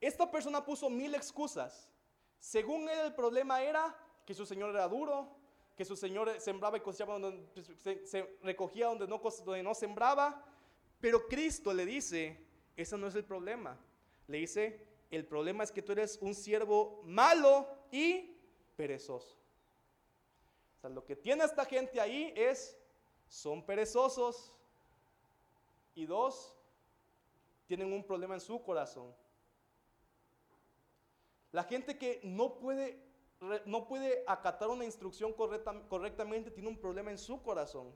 Esta 0.00 0.30
persona 0.30 0.64
puso 0.64 0.88
mil 0.88 1.12
excusas. 1.12 1.90
Según 2.38 2.88
él, 2.88 3.00
el 3.06 3.14
problema 3.16 3.60
era 3.60 3.98
que 4.24 4.32
su 4.32 4.46
señor 4.46 4.70
era 4.70 4.86
duro, 4.86 5.28
que 5.76 5.84
su 5.84 5.96
señor 5.96 6.40
sembraba 6.40 6.76
y 6.76 6.82
cosechaba 6.82 7.18
donde 7.18 7.64
se, 8.04 8.38
recogía 8.44 8.86
donde 8.86 9.08
no, 9.08 9.18
donde 9.18 9.64
no 9.64 9.74
sembraba. 9.74 10.40
Pero 11.00 11.26
Cristo 11.26 11.74
le 11.74 11.84
dice, 11.84 12.46
ese 12.76 12.96
no 12.96 13.08
es 13.08 13.16
el 13.16 13.24
problema. 13.24 13.76
Le 14.28 14.38
dice, 14.38 14.86
el 15.10 15.26
problema 15.26 15.64
es 15.64 15.72
que 15.72 15.82
tú 15.82 15.90
eres 15.90 16.16
un 16.22 16.32
siervo 16.32 17.02
malo 17.04 17.66
y 17.90 18.36
perezoso. 18.76 19.36
O 20.76 20.80
sea, 20.80 20.90
lo 20.90 21.04
que 21.04 21.16
tiene 21.16 21.42
esta 21.42 21.64
gente 21.64 22.00
ahí 22.00 22.32
es, 22.36 22.78
son 23.26 23.66
perezosos. 23.66 24.54
Y 25.94 26.06
dos, 26.06 26.56
tienen 27.66 27.92
un 27.92 28.04
problema 28.04 28.34
en 28.34 28.40
su 28.40 28.62
corazón. 28.62 29.14
La 31.52 31.64
gente 31.64 31.98
que 31.98 32.20
no 32.22 32.54
puede, 32.54 33.02
no 33.64 33.86
puede 33.86 34.24
acatar 34.26 34.68
una 34.68 34.84
instrucción 34.84 35.32
correctamente 35.32 36.50
tiene 36.50 36.68
un 36.68 36.78
problema 36.78 37.10
en 37.10 37.18
su 37.18 37.42
corazón. 37.42 37.94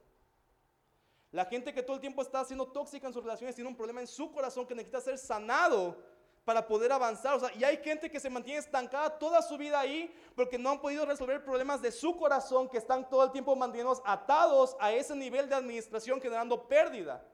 La 1.31 1.45
gente 1.45 1.75
que 1.75 1.83
todo 1.83 1.97
el 1.97 2.01
tiempo 2.01 2.23
está 2.23 2.45
siendo 2.45 2.67
tóxica 2.69 3.07
en 3.07 3.13
sus 3.13 3.23
relaciones 3.23 3.57
tiene 3.57 3.69
un 3.69 3.77
problema 3.77 4.01
en 4.01 4.07
su 4.07 4.31
corazón 4.31 4.67
que 4.67 4.75
necesita 4.75 5.01
ser 5.01 5.19
sanado 5.19 5.97
para 6.45 6.67
poder 6.67 6.93
avanzar. 6.93 7.35
O 7.35 7.41
sea, 7.41 7.53
y 7.55 7.65
hay 7.65 7.79
gente 7.79 8.11
que 8.11 8.21
se 8.21 8.31
mantiene 8.31 8.61
estancada 8.61 9.19
toda 9.19 9.43
su 9.43 9.57
vida 9.57 9.81
ahí 9.81 10.15
porque 10.37 10.59
no 10.59 10.71
han 10.71 10.81
podido 10.81 11.05
resolver 11.05 11.45
problemas 11.45 11.83
de 11.83 11.91
su 11.91 12.17
corazón 12.17 12.69
que 12.69 12.79
están 12.79 13.09
todo 13.09 13.25
el 13.25 13.33
tiempo 13.33 13.57
mantenidos 13.57 14.01
atados 14.05 14.77
a 14.79 14.93
ese 14.93 15.17
nivel 15.17 15.49
de 15.49 15.57
administración 15.57 16.21
generando 16.21 16.69
pérdida. 16.69 17.27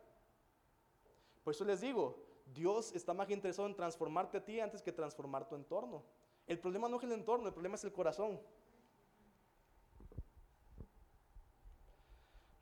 Por 1.51 1.57
eso 1.57 1.65
les 1.65 1.81
digo, 1.81 2.17
Dios 2.55 2.95
está 2.95 3.13
más 3.13 3.29
interesado 3.29 3.67
en 3.67 3.75
transformarte 3.75 4.39
a 4.39 4.45
ti 4.45 4.61
antes 4.61 4.81
que 4.83 4.93
transformar 4.93 5.49
tu 5.49 5.57
entorno. 5.57 6.05
El 6.47 6.61
problema 6.61 6.89
no 6.89 6.97
es 6.97 7.03
el 7.03 7.11
entorno, 7.11 7.49
el 7.49 7.53
problema 7.53 7.75
es 7.75 7.83
el 7.83 7.93
corazón. 7.93 8.41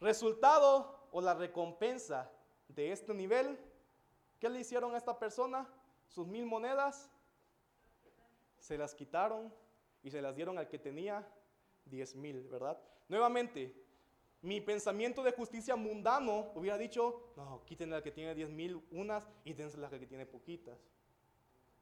Resultado 0.01 1.07
o 1.13 1.21
la 1.21 1.35
recompensa 1.35 2.33
de 2.69 2.91
este 2.91 3.13
nivel, 3.13 3.59
¿qué 4.39 4.49
le 4.49 4.61
hicieron 4.61 4.95
a 4.95 4.97
esta 4.97 5.19
persona? 5.19 5.69
sus 6.07 6.27
mil 6.27 6.47
monedas, 6.47 7.11
se 8.59 8.79
las 8.79 8.95
quitaron 8.95 9.53
y 10.03 10.11
se 10.11 10.23
las 10.23 10.35
dieron 10.35 10.57
al 10.57 10.67
que 10.67 10.79
tenía 10.79 11.31
diez 11.85 12.17
mil, 12.17 12.49
¿verdad? 12.49 12.81
Nuevamente, 13.07 13.87
mi 14.41 14.61
pensamiento 14.61 15.23
de 15.23 15.33
justicia 15.33 15.75
mundano 15.75 16.53
hubiera 16.55 16.79
dicho, 16.79 17.33
no, 17.37 17.65
quítenle 17.65 17.97
al 17.97 18.03
que 18.03 18.13
tiene 18.13 18.35
diez 18.35 18.49
mil 18.49 18.81
unas 18.91 19.29
y 19.45 19.53
dense 19.53 19.85
al 19.85 19.99
que 19.99 20.07
tiene 20.07 20.27
poquitas. 20.27 20.79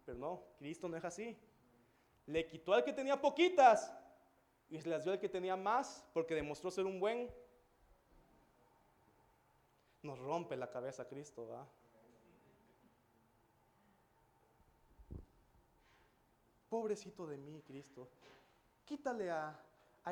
Pero 0.04 0.18
no, 0.18 0.42
Cristo 0.58 0.88
no 0.88 0.96
es 0.96 1.04
así. 1.04 1.36
Le 2.26 2.46
quitó 2.46 2.72
al 2.72 2.82
que 2.84 2.92
tenía 2.92 3.20
poquitas 3.20 3.92
y 4.70 4.80
se 4.80 4.88
las 4.88 5.04
dio 5.04 5.12
al 5.12 5.20
que 5.20 5.28
tenía 5.28 5.56
más 5.56 6.04
porque 6.14 6.34
demostró 6.34 6.70
ser 6.70 6.86
un 6.86 6.98
buen. 6.98 7.30
Nos 10.02 10.18
rompe 10.18 10.56
la 10.56 10.70
cabeza 10.70 11.06
Cristo, 11.06 11.46
¿verdad? 11.46 11.66
Pobrecito 16.68 17.26
de 17.26 17.36
mí, 17.36 17.62
Cristo. 17.62 18.08
Quítale 18.84 19.30
a, 19.30 19.60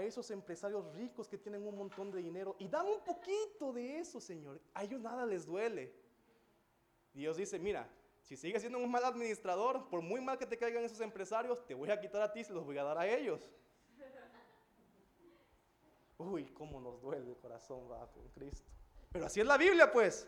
esos 0.02 0.30
empresarios 0.30 0.92
ricos 0.94 1.28
que 1.28 1.38
tienen 1.38 1.66
un 1.66 1.78
montón 1.78 2.10
de 2.10 2.20
dinero 2.20 2.56
y 2.58 2.68
dan 2.68 2.86
un 2.86 3.00
poquito 3.04 3.72
de 3.72 4.00
eso, 4.00 4.20
Señor. 4.20 4.60
A 4.74 4.82
ellos 4.82 5.00
nada 5.00 5.24
les 5.24 5.46
duele. 5.46 5.94
Dios 7.12 7.36
dice, 7.36 7.60
mira, 7.60 7.88
si 8.22 8.36
sigues 8.36 8.62
siendo 8.62 8.78
un 8.78 8.90
mal 8.90 9.04
administrador, 9.04 9.88
por 9.88 10.02
muy 10.02 10.20
mal 10.20 10.36
que 10.36 10.46
te 10.46 10.58
caigan 10.58 10.82
esos 10.82 11.00
empresarios, 11.00 11.64
te 11.66 11.74
voy 11.74 11.90
a 11.90 12.00
quitar 12.00 12.22
a 12.22 12.32
ti 12.32 12.40
y 12.40 12.44
se 12.44 12.52
los 12.52 12.64
voy 12.64 12.76
a 12.78 12.82
dar 12.82 12.98
a 12.98 13.06
ellos. 13.06 13.48
Uy, 16.18 16.46
cómo 16.46 16.80
nos 16.80 17.00
duele 17.00 17.30
el 17.30 17.36
corazón, 17.36 17.88
va, 17.88 18.10
con 18.10 18.28
Cristo. 18.30 18.68
Pero 19.12 19.26
así 19.26 19.40
es 19.40 19.46
la 19.46 19.56
Biblia, 19.56 19.92
pues. 19.92 20.26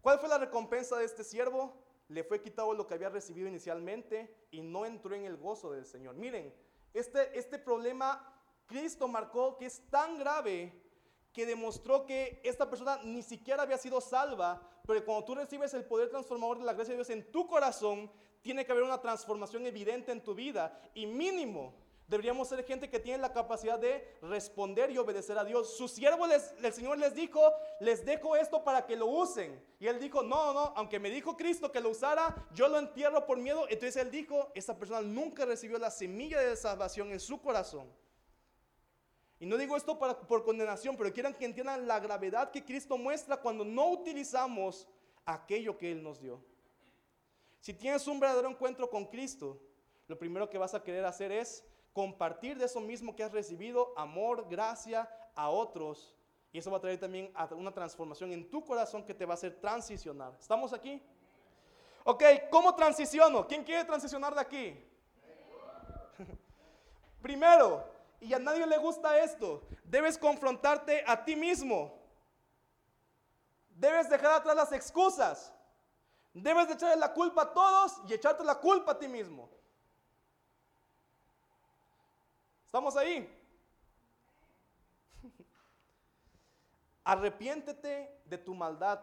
¿Cuál 0.00 0.20
fue 0.20 0.28
la 0.28 0.38
recompensa 0.38 0.96
de 0.98 1.04
este 1.04 1.24
siervo? 1.24 1.87
Le 2.08 2.24
fue 2.24 2.40
quitado 2.40 2.72
lo 2.74 2.86
que 2.86 2.94
había 2.94 3.08
recibido 3.08 3.48
inicialmente 3.48 4.46
y 4.50 4.62
no 4.62 4.86
entró 4.86 5.14
en 5.14 5.24
el 5.24 5.36
gozo 5.36 5.70
del 5.70 5.86
Señor. 5.86 6.14
Miren, 6.14 6.54
este, 6.94 7.38
este 7.38 7.58
problema 7.58 8.34
Cristo 8.66 9.08
marcó 9.08 9.56
que 9.56 9.66
es 9.66 9.88
tan 9.90 10.18
grave 10.18 10.72
que 11.32 11.46
demostró 11.46 12.04
que 12.04 12.40
esta 12.44 12.68
persona 12.68 13.00
ni 13.04 13.22
siquiera 13.22 13.62
había 13.62 13.78
sido 13.78 14.00
salva, 14.00 14.60
pero 14.86 15.04
cuando 15.04 15.24
tú 15.24 15.34
recibes 15.34 15.72
el 15.74 15.84
poder 15.84 16.08
transformador 16.08 16.58
de 16.58 16.64
la 16.64 16.72
gracia 16.72 16.92
de 16.92 16.96
Dios 16.96 17.10
en 17.10 17.30
tu 17.30 17.46
corazón, 17.46 18.10
tiene 18.42 18.64
que 18.64 18.72
haber 18.72 18.84
una 18.84 19.00
transformación 19.00 19.66
evidente 19.66 20.12
en 20.12 20.22
tu 20.22 20.34
vida 20.34 20.80
y 20.94 21.06
mínimo 21.06 21.74
Deberíamos 22.08 22.48
ser 22.48 22.64
gente 22.64 22.88
que 22.88 22.98
tiene 22.98 23.18
la 23.18 23.34
capacidad 23.34 23.78
de 23.78 24.16
responder 24.22 24.90
y 24.90 24.96
obedecer 24.96 25.36
a 25.36 25.44
Dios. 25.44 25.76
Sus 25.76 25.90
siervos, 25.90 26.30
el 26.62 26.72
Señor 26.72 26.96
les 26.96 27.14
dijo, 27.14 27.38
les 27.80 28.02
dejo 28.02 28.34
esto 28.34 28.64
para 28.64 28.86
que 28.86 28.96
lo 28.96 29.06
usen. 29.06 29.62
Y 29.78 29.88
él 29.88 30.00
dijo, 30.00 30.22
no, 30.22 30.54
no, 30.54 30.72
aunque 30.74 30.98
me 30.98 31.10
dijo 31.10 31.36
Cristo 31.36 31.70
que 31.70 31.82
lo 31.82 31.90
usara, 31.90 32.48
yo 32.54 32.66
lo 32.66 32.78
entierro 32.78 33.26
por 33.26 33.36
miedo. 33.36 33.66
Entonces 33.68 33.96
él 33.96 34.10
dijo, 34.10 34.50
esa 34.54 34.78
persona 34.78 35.02
nunca 35.02 35.44
recibió 35.44 35.78
la 35.78 35.90
semilla 35.90 36.40
de 36.40 36.56
salvación 36.56 37.12
en 37.12 37.20
su 37.20 37.42
corazón. 37.42 37.92
Y 39.38 39.44
no 39.44 39.58
digo 39.58 39.76
esto 39.76 39.98
para, 39.98 40.18
por 40.18 40.44
condenación, 40.44 40.96
pero 40.96 41.12
quieran 41.12 41.34
que 41.34 41.44
entiendan 41.44 41.86
la 41.86 42.00
gravedad 42.00 42.50
que 42.50 42.64
Cristo 42.64 42.96
muestra 42.96 43.36
cuando 43.36 43.66
no 43.66 43.90
utilizamos 43.90 44.88
aquello 45.26 45.76
que 45.76 45.92
Él 45.92 46.02
nos 46.02 46.22
dio. 46.22 46.42
Si 47.60 47.74
tienes 47.74 48.06
un 48.06 48.18
verdadero 48.18 48.48
encuentro 48.48 48.88
con 48.88 49.04
Cristo, 49.04 49.60
lo 50.06 50.18
primero 50.18 50.48
que 50.48 50.56
vas 50.56 50.72
a 50.72 50.82
querer 50.82 51.04
hacer 51.04 51.30
es 51.30 51.67
compartir 51.98 52.56
de 52.56 52.66
eso 52.66 52.80
mismo 52.80 53.16
que 53.16 53.24
has 53.24 53.32
recibido, 53.32 53.92
amor, 53.96 54.46
gracia 54.48 55.10
a 55.34 55.48
otros. 55.48 56.14
Y 56.52 56.58
eso 56.58 56.70
va 56.70 56.76
a 56.76 56.80
traer 56.80 57.00
también 57.00 57.32
una 57.56 57.72
transformación 57.72 58.30
en 58.32 58.48
tu 58.48 58.64
corazón 58.64 59.04
que 59.04 59.12
te 59.12 59.26
va 59.26 59.32
a 59.32 59.34
hacer 59.34 59.60
transicionar. 59.60 60.32
¿Estamos 60.38 60.72
aquí? 60.72 61.02
Ok, 62.04 62.22
¿cómo 62.52 62.72
transiciono? 62.76 63.48
¿Quién 63.48 63.64
quiere 63.64 63.84
transicionar 63.84 64.32
de 64.32 64.40
aquí? 64.40 64.80
Primero, 67.20 67.84
y 68.20 68.32
a 68.32 68.38
nadie 68.38 68.64
le 68.64 68.78
gusta 68.78 69.18
esto, 69.18 69.64
debes 69.82 70.16
confrontarte 70.16 71.02
a 71.04 71.24
ti 71.24 71.34
mismo. 71.34 71.98
Debes 73.70 74.08
dejar 74.08 74.34
atrás 74.34 74.54
las 74.54 74.70
excusas. 74.70 75.52
Debes 76.32 76.68
de 76.68 76.74
echarle 76.74 76.94
la 76.94 77.12
culpa 77.12 77.42
a 77.42 77.52
todos 77.52 78.00
y 78.08 78.14
echarte 78.14 78.44
la 78.44 78.54
culpa 78.54 78.92
a 78.92 78.98
ti 79.00 79.08
mismo. 79.08 79.57
¿Estamos 82.68 82.96
ahí? 82.96 83.26
Arrepiéntete 87.02 88.20
de 88.26 88.36
tu 88.36 88.54
maldad, 88.54 89.00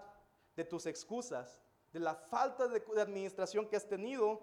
de 0.55 0.63
tus 0.63 0.85
excusas, 0.85 1.59
de 1.91 1.99
la 1.99 2.13
falta 2.13 2.67
de, 2.67 2.83
administración 3.01 3.67
que 3.67 3.75
has 3.75 3.89
tenido, 3.89 4.39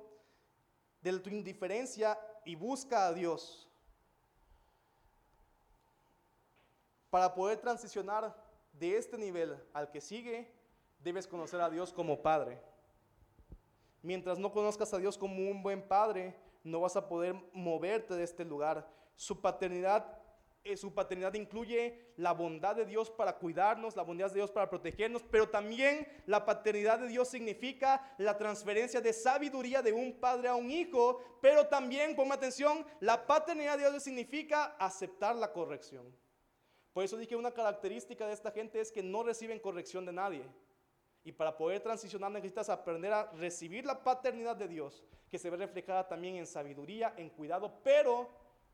de 1.01 1.17
tu 1.21 1.31
indiferencia 1.31 2.19
y 2.45 2.57
busca 2.57 3.07
a 3.07 3.13
Dios. 3.13 3.71
Para 7.09 7.33
poder 7.33 7.61
transicionar 7.61 8.37
de 8.73 8.97
este 8.97 9.17
nivel 9.17 9.57
al 9.73 9.89
que 9.93 10.01
sigue, 10.01 10.53
debes 10.99 11.29
conocer 11.29 11.61
a 11.61 11.71
Dios 11.71 11.93
como 11.93 12.21
Padre. 12.21 12.61
Mientras 14.03 14.41
no 14.41 14.51
conozcas 14.51 14.93
a 14.93 14.99
Dios 14.99 15.17
como 15.17 15.49
un 15.49 15.63
buen 15.63 15.87
Padre, 15.87 16.37
no 16.65 16.81
vas 16.81 16.97
a 16.97 17.09
poder 17.09 17.37
moverte 17.53 18.15
de 18.15 18.25
este 18.25 18.45
lugar. 18.45 19.01
Su 19.17 19.41
paternidad, 19.41 20.19
eh, 20.65 20.77
su 20.77 20.95
paternidad 20.95 21.35
incluye 21.35 22.13
la 22.17 22.33
bondad 22.33 22.77
de 22.77 22.87
Dios 22.87 23.11
para 23.11 23.39
cuidarnos, 23.39 23.97
la 23.97 24.03
bondad 24.03 24.29
de 24.29 24.37
Dios 24.37 24.51
para 24.51 24.71
protegernos, 24.71 25.23
pero 25.31 25.49
también 25.49 26.07
la 26.27 26.45
paternidad 26.45 26.99
de 26.99 27.09
Dios 27.09 27.29
significa 27.29 28.15
la 28.19 28.37
transferencia 28.37 29.01
de 29.01 29.13
sabiduría 29.13 29.83
de 29.83 29.93
un 29.93 30.21
padre 30.21 30.49
a 30.49 30.55
un 30.55 30.71
hijo, 30.71 31.21
pero 31.41 31.67
también, 31.67 32.15
ponme 32.15 32.35
atención, 32.35 32.87
la 33.01 33.27
paternidad 33.27 33.79
de 33.79 33.91
Dios 33.91 34.03
significa 34.03 34.77
aceptar 34.79 35.37
la 35.37 35.53
corrección. 35.53 36.15
Por 36.93 37.05
eso 37.05 37.17
dije 37.17 37.37
una 37.37 37.53
característica 37.53 38.27
de 38.27 38.35
esta 38.35 38.51
gente 38.51 38.81
es 38.81 38.93
que 38.93 39.03
no 39.03 39.23
reciben 39.23 39.59
corrección 39.59 40.05
de 40.05 40.13
nadie. 40.13 40.45
Y 41.25 41.33
para 41.33 41.57
poder 41.57 41.81
transicionar 41.81 42.31
necesitas 42.33 42.69
aprender 42.69 43.13
a 43.13 43.31
recibir 43.33 43.87
la 43.87 44.03
paternidad 44.03 44.57
de 44.57 44.69
Dios, 44.69 45.05
que 45.31 45.39
se 45.39 45.49
ve 45.49 45.57
reflejada 45.57 46.09
también 46.09 46.37
en 46.37 46.47
sabiduría, 46.47 47.15
en 47.17 47.31
cuidado, 47.31 47.81
pero 47.83 48.29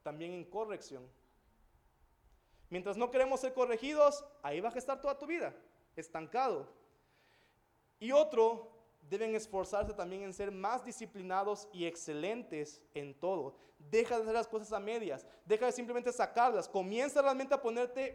también 0.09 0.33
en 0.33 0.45
corrección. 0.47 1.07
Mientras 2.71 2.97
no 2.97 3.11
queremos 3.11 3.41
ser 3.41 3.53
corregidos, 3.53 4.25
ahí 4.43 4.59
vas 4.59 4.75
a 4.75 4.79
estar 4.79 5.03
toda 5.03 5.19
tu 5.19 5.27
vida, 5.27 5.55
estancado. 5.97 6.67
Y 8.01 8.11
otro 8.13 8.71
deben 9.09 9.35
esforzarse 9.35 9.93
también 9.93 10.23
en 10.23 10.33
ser 10.33 10.51
más 10.53 10.85
disciplinados 10.85 11.69
y 11.73 11.87
excelentes 11.87 12.83
en 12.95 13.15
todo. 13.15 13.57
Deja 13.79 14.17
de 14.17 14.23
hacer 14.23 14.35
las 14.35 14.49
cosas 14.49 14.73
a 14.73 14.81
medias, 14.81 15.25
deja 15.47 15.67
de 15.67 15.73
simplemente 15.73 16.13
sacarlas, 16.13 16.69
comienza 16.69 17.23
realmente 17.23 17.55
a 17.55 17.63
ponerte 17.63 18.13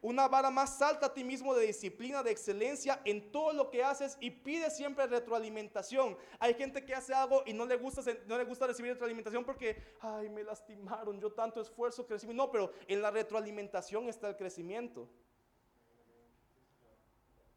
una 0.00 0.28
vara 0.28 0.50
más 0.50 0.80
alta 0.80 1.06
a 1.06 1.12
ti 1.12 1.24
mismo 1.24 1.52
de 1.52 1.66
disciplina, 1.66 2.22
de 2.22 2.30
excelencia 2.30 3.00
en 3.04 3.32
todo 3.32 3.52
lo 3.52 3.70
que 3.70 3.82
haces 3.82 4.16
y 4.20 4.30
pide 4.30 4.70
siempre 4.70 5.08
retroalimentación. 5.08 6.16
Hay 6.38 6.54
gente 6.54 6.84
que 6.84 6.94
hace 6.94 7.12
algo 7.12 7.42
y 7.44 7.52
no 7.52 7.66
le 7.66 7.76
gusta, 7.76 8.02
no 8.26 8.38
le 8.38 8.44
gusta 8.44 8.68
recibir 8.68 8.92
retroalimentación 8.92 9.44
porque, 9.44 9.82
ay, 10.00 10.28
me 10.28 10.44
lastimaron, 10.44 11.20
yo 11.20 11.32
tanto 11.32 11.60
esfuerzo 11.60 12.06
que 12.06 12.14
recibí. 12.14 12.32
No, 12.32 12.50
pero 12.50 12.72
en 12.86 13.02
la 13.02 13.10
retroalimentación 13.10 14.08
está 14.08 14.28
el 14.28 14.36
crecimiento. 14.36 15.08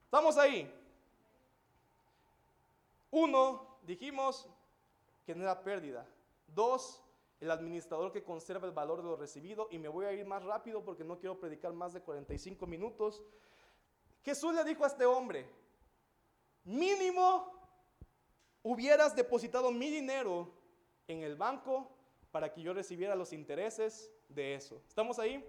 ¿Estamos 0.05 0.37
ahí? 0.37 0.82
Uno, 3.13 3.77
dijimos, 3.83 4.49
genera 5.23 5.63
pérdida. 5.63 6.03
Dos, 6.47 6.99
el 7.39 7.51
administrador 7.51 8.11
que 8.11 8.23
conserva 8.23 8.65
el 8.65 8.73
valor 8.73 9.03
de 9.03 9.09
lo 9.09 9.15
recibido. 9.15 9.67
Y 9.69 9.77
me 9.77 9.87
voy 9.87 10.07
a 10.07 10.13
ir 10.13 10.25
más 10.25 10.43
rápido 10.43 10.83
porque 10.83 11.03
no 11.03 11.19
quiero 11.19 11.39
predicar 11.39 11.73
más 11.73 11.93
de 11.93 12.01
45 12.01 12.65
minutos. 12.65 13.21
Jesús 14.23 14.55
le 14.55 14.63
dijo 14.63 14.83
a 14.83 14.87
este 14.87 15.05
hombre, 15.05 15.47
mínimo 16.63 17.53
hubieras 18.63 19.15
depositado 19.15 19.71
mi 19.71 19.91
dinero 19.91 20.51
en 21.07 21.21
el 21.21 21.35
banco 21.35 21.95
para 22.31 22.51
que 22.51 22.63
yo 22.63 22.73
recibiera 22.73 23.15
los 23.15 23.31
intereses 23.31 24.11
de 24.27 24.55
eso. 24.55 24.81
¿Estamos 24.87 25.19
ahí? 25.19 25.47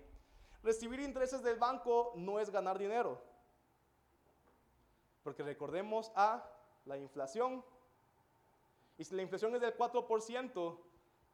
Recibir 0.62 1.00
intereses 1.00 1.42
del 1.42 1.56
banco 1.56 2.12
no 2.14 2.38
es 2.40 2.50
ganar 2.50 2.78
dinero. 2.78 3.22
Porque 5.22 5.42
recordemos 5.42 6.12
a 6.14 6.50
la 6.86 6.96
inflación. 6.96 7.64
Y 8.98 9.04
si 9.04 9.14
la 9.14 9.22
inflación 9.22 9.54
es 9.54 9.60
del 9.60 9.76
4% 9.76 10.78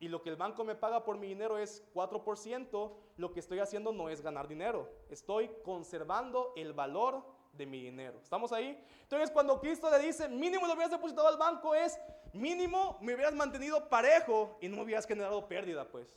y 0.01 0.09
lo 0.09 0.23
que 0.23 0.31
el 0.31 0.37
banco 0.37 0.65
me 0.65 0.75
paga 0.75 1.05
por 1.05 1.19
mi 1.19 1.27
dinero 1.27 1.59
es 1.59 1.85
4%, 1.95 2.93
lo 3.17 3.33
que 3.33 3.41
estoy 3.41 3.59
haciendo 3.59 3.93
no 3.93 4.09
es 4.09 4.23
ganar 4.23 4.49
dinero. 4.49 4.89
Estoy 5.11 5.51
conservando 5.63 6.53
el 6.57 6.73
valor 6.73 7.23
de 7.53 7.67
mi 7.67 7.83
dinero. 7.83 8.19
¿Estamos 8.23 8.53
ahí? 8.53 8.83
Entonces 9.03 9.31
cuando 9.31 9.61
Cristo 9.61 9.91
le 9.91 9.99
dice, 9.99 10.29
mínimo 10.29 10.67
lo 10.67 10.73
hubieras 10.73 10.91
depositado 10.91 11.29
al 11.29 11.37
banco 11.37 11.75
es, 11.75 11.99
mínimo 12.33 12.97
me 13.01 13.15
hubieras 13.15 13.35
mantenido 13.35 13.89
parejo 13.89 14.57
y 14.61 14.69
no 14.69 14.77
me 14.77 14.85
hubieras 14.85 15.07
generado 15.07 15.47
pérdida, 15.47 15.87
pues. 15.87 16.09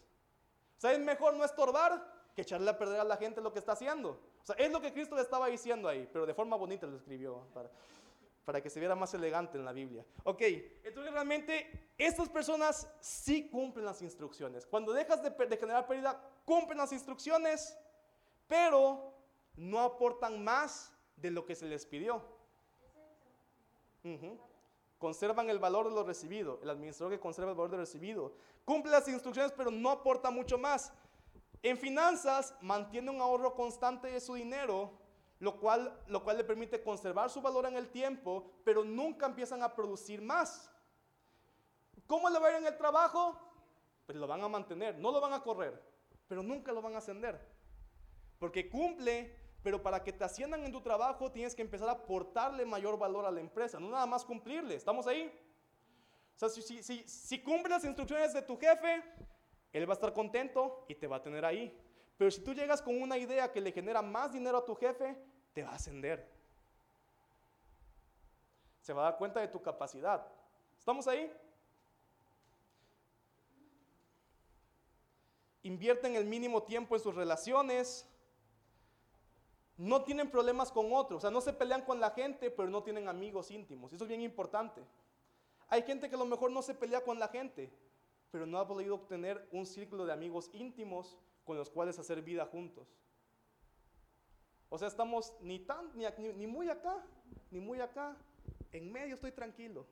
O 0.77 0.81
sea, 0.81 0.93
es 0.93 0.99
mejor 0.99 1.34
no 1.36 1.43
estorbar 1.43 2.13
que 2.36 2.41
echarle 2.41 2.69
a 2.69 2.77
perder 2.77 2.99
a 2.99 3.03
la 3.03 3.17
gente 3.17 3.41
lo 3.41 3.51
que 3.51 3.59
está 3.59 3.73
haciendo. 3.73 4.11
O 4.41 4.45
sea, 4.45 4.55
es 4.55 4.71
lo 4.71 4.81
que 4.81 4.91
Cristo 4.91 5.15
le 5.15 5.21
estaba 5.21 5.47
diciendo 5.47 5.88
ahí, 5.88 6.07
pero 6.11 6.25
de 6.25 6.34
forma 6.34 6.55
bonita 6.55 6.88
lo 6.88 6.97
escribió. 6.97 7.45
Para 7.53 7.69
para 8.45 8.61
que 8.61 8.69
se 8.69 8.79
viera 8.79 8.95
más 8.95 9.13
elegante 9.13 9.57
en 9.57 9.65
la 9.65 9.71
Biblia. 9.71 10.05
Ok, 10.23 10.41
entonces 10.83 11.13
realmente 11.13 11.91
estas 11.97 12.29
personas 12.29 12.89
sí 12.99 13.49
cumplen 13.49 13.85
las 13.85 14.01
instrucciones. 14.01 14.65
Cuando 14.65 14.91
dejas 14.91 15.21
de, 15.23 15.57
generar 15.57 15.87
pérdida, 15.87 16.21
cumplen 16.45 16.77
las 16.77 16.91
instrucciones, 16.91 17.77
pero 18.47 19.13
no 19.55 19.79
aportan 19.79 20.43
más 20.43 20.91
de 21.15 21.31
lo 21.31 21.45
que 21.45 21.55
se 21.55 21.67
les 21.67 21.85
pidió. 21.85 22.21
Conservan 24.97 25.49
el 25.49 25.59
valor 25.59 25.87
de 25.87 25.95
lo 25.95 26.03
recibido. 26.03 26.59
El 26.61 26.69
administrador 26.69 27.13
que 27.13 27.19
conserva 27.19 27.51
el 27.51 27.57
valor 27.57 27.71
de 27.71 27.77
lo 27.77 27.83
recibido. 27.83 28.33
Cumple 28.65 28.91
las 28.91 29.07
instrucciones, 29.07 29.53
pero 29.53 29.71
no 29.71 29.89
aporta 29.89 30.29
mucho 30.31 30.57
más. 30.57 30.91
En 31.61 31.77
finanzas, 31.77 32.53
mantiene 32.61 33.09
un 33.09 33.21
ahorro 33.21 33.53
constante 33.53 34.07
de 34.09 34.19
su 34.19 34.33
dinero 34.33 35.03
lo 35.43 35.59
cual, 35.59 35.93
lo 36.07 36.23
cual 36.23 36.37
le 36.37 36.45
permite 36.45 36.81
conservar 36.81 37.29
su 37.29 37.41
valor 37.41 37.65
en 37.65 37.75
el 37.75 37.89
tiempo, 37.89 38.49
pero 38.63 38.85
nunca 38.85 39.25
empiezan 39.25 39.61
a 39.61 39.75
producir 39.75 40.21
más. 40.21 40.71
¿Cómo 42.07 42.29
le 42.29 42.39
va 42.39 42.47
a 42.47 42.51
ir 42.51 42.57
en 42.59 42.67
el 42.67 42.77
trabajo? 42.77 43.37
Pues 44.05 44.17
lo 44.17 44.25
van 44.25 44.41
a 44.41 44.47
mantener, 44.47 44.97
no 44.97 45.11
lo 45.11 45.19
van 45.19 45.33
a 45.33 45.43
correr, 45.43 45.83
pero 46.29 46.41
nunca 46.41 46.71
lo 46.71 46.81
van 46.81 46.95
a 46.95 46.99
ascender. 46.99 47.37
Porque 48.39 48.69
cumple, 48.69 49.35
pero 49.61 49.83
para 49.83 50.01
que 50.01 50.13
te 50.13 50.23
asciendan 50.23 50.63
en 50.63 50.71
tu 50.71 50.79
trabajo 50.79 51.29
tienes 51.29 51.53
que 51.53 51.61
empezar 51.61 51.89
a 51.89 51.93
aportarle 52.03 52.65
mayor 52.65 52.97
valor 52.97 53.25
a 53.25 53.31
la 53.31 53.41
empresa, 53.41 53.81
no 53.81 53.89
nada 53.89 54.05
más 54.05 54.23
cumplirle. 54.23 54.75
¿Estamos 54.75 55.07
ahí? 55.07 55.29
O 56.37 56.39
sea, 56.39 56.47
si, 56.47 56.61
si, 56.61 57.03
si 57.05 57.43
cumple 57.43 57.69
las 57.69 57.83
instrucciones 57.83 58.33
de 58.33 58.43
tu 58.43 58.57
jefe, 58.57 59.03
él 59.73 59.89
va 59.89 59.91
a 59.91 59.95
estar 59.95 60.13
contento 60.13 60.85
y 60.87 60.95
te 60.95 61.05
va 61.05 61.17
a 61.17 61.21
tener 61.21 61.43
ahí. 61.43 61.77
Pero 62.24 62.32
si 62.32 62.39
tú 62.39 62.53
llegas 62.53 62.82
con 62.82 63.01
una 63.01 63.17
idea 63.17 63.51
que 63.51 63.59
le 63.59 63.74
genera 63.74 64.01
más 64.01 64.32
dinero 64.32 64.57
a 64.57 64.63
tu 64.63 64.74
jefe, 64.76 65.13
te 65.51 65.61
va 65.61 65.71
a 65.71 65.76
ascender. 65.76 66.26
Se 68.80 68.93
va 68.93 69.01
a 69.01 69.11
dar 69.11 69.17
cuenta 69.17 69.41
de 69.41 69.49
tu 69.49 69.61
capacidad. 69.61 70.26
¿Estamos 70.80 71.05
ahí? 71.05 71.30
Invierten 75.63 76.15
el 76.15 76.24
mínimo 76.24 76.63
tiempo 76.63 76.95
en 76.95 77.01
sus 77.01 77.13
relaciones. 77.13 78.09
No 79.76 80.05
tienen 80.05 80.32
problemas 80.32 80.71
con 80.71 80.93
otros. 80.93 81.17
O 81.17 81.19
sea, 81.19 81.30
no 81.30 81.41
se 81.41 81.51
pelean 81.51 81.82
con 81.82 81.99
la 81.99 82.11
gente, 82.11 82.49
pero 82.49 82.69
no 82.69 82.84
tienen 82.84 83.09
amigos 83.09 83.51
íntimos. 83.51 83.91
Eso 83.91 84.05
es 84.05 84.07
bien 84.07 84.21
importante. 84.21 84.82
Hay 85.67 85.82
gente 85.82 86.07
que 86.07 86.15
a 86.15 86.19
lo 86.19 86.26
mejor 86.26 86.51
no 86.51 86.61
se 86.61 86.74
pelea 86.74 87.03
con 87.03 87.19
la 87.19 87.28
gente, 87.28 87.69
pero 88.32 88.45
no 88.45 88.59
ha 88.59 88.65
podido 88.65 88.95
obtener 88.95 89.45
un 89.51 89.65
círculo 89.65 90.05
de 90.05 90.13
amigos 90.13 90.49
íntimos 90.53 91.17
con 91.43 91.57
los 91.57 91.69
cuales 91.69 91.99
hacer 91.99 92.21
vida 92.21 92.45
juntos. 92.45 92.87
O 94.69 94.77
sea, 94.77 94.87
estamos 94.87 95.33
ni, 95.41 95.59
tan, 95.59 95.91
ni, 95.95 96.05
ni 96.33 96.47
muy 96.47 96.69
acá, 96.69 97.05
ni 97.51 97.59
muy 97.59 97.79
acá. 97.79 98.17
En 98.71 98.91
medio 98.91 99.15
estoy 99.15 99.31
tranquilo. 99.31 99.85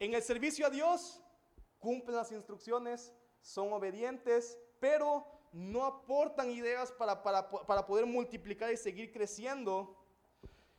En 0.00 0.14
el 0.14 0.22
servicio 0.22 0.66
a 0.66 0.70
Dios, 0.70 1.20
cumplen 1.78 2.16
las 2.16 2.32
instrucciones, 2.32 3.12
son 3.40 3.72
obedientes, 3.72 4.58
pero 4.80 5.26
no 5.52 5.84
aportan 5.84 6.50
ideas 6.50 6.92
para, 6.92 7.22
para, 7.22 7.50
para 7.50 7.86
poder 7.86 8.06
multiplicar 8.06 8.72
y 8.72 8.76
seguir 8.76 9.12
creciendo. 9.12 9.96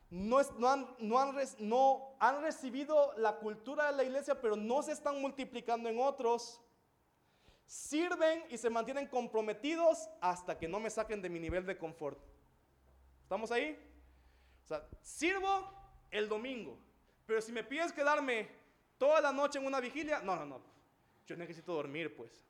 No, 0.10 0.42
no, 0.58 0.70
han, 0.70 0.96
no, 1.00 1.20
han, 1.20 1.36
no 1.60 2.16
han 2.20 2.42
recibido 2.42 3.14
la 3.18 3.38
cultura 3.38 3.88
de 3.88 3.98
la 3.98 4.04
iglesia, 4.04 4.40
pero 4.40 4.56
no 4.56 4.82
se 4.82 4.92
están 4.92 5.22
multiplicando 5.22 5.88
en 5.90 6.00
otros. 6.00 6.62
Sirven 7.70 8.46
y 8.50 8.58
se 8.58 8.68
mantienen 8.68 9.06
comprometidos 9.06 10.10
hasta 10.22 10.58
que 10.58 10.68
no 10.68 10.80
me 10.80 10.90
saquen 10.90 11.22
de 11.22 11.30
mi 11.30 11.40
nivel 11.40 11.68
de 11.68 11.78
confort. 11.78 12.20
¿Estamos 13.22 13.52
ahí? 13.52 13.78
O 14.66 14.68
sea, 14.68 14.88
sirvo 15.04 15.72
el 16.10 16.28
domingo, 16.28 16.80
pero 17.28 17.40
si 17.40 17.52
me 17.52 17.64
pides 17.64 17.94
quedarme 17.94 18.50
toda 18.98 19.22
la 19.22 19.32
noche 19.32 19.60
en 19.60 19.68
una 19.68 19.80
vigilia, 19.80 20.20
no, 20.20 20.36
no, 20.36 20.48
no. 20.48 20.64
Yo 21.28 21.38
necesito 21.38 21.74
dormir, 21.74 22.16
pues. 22.16 22.44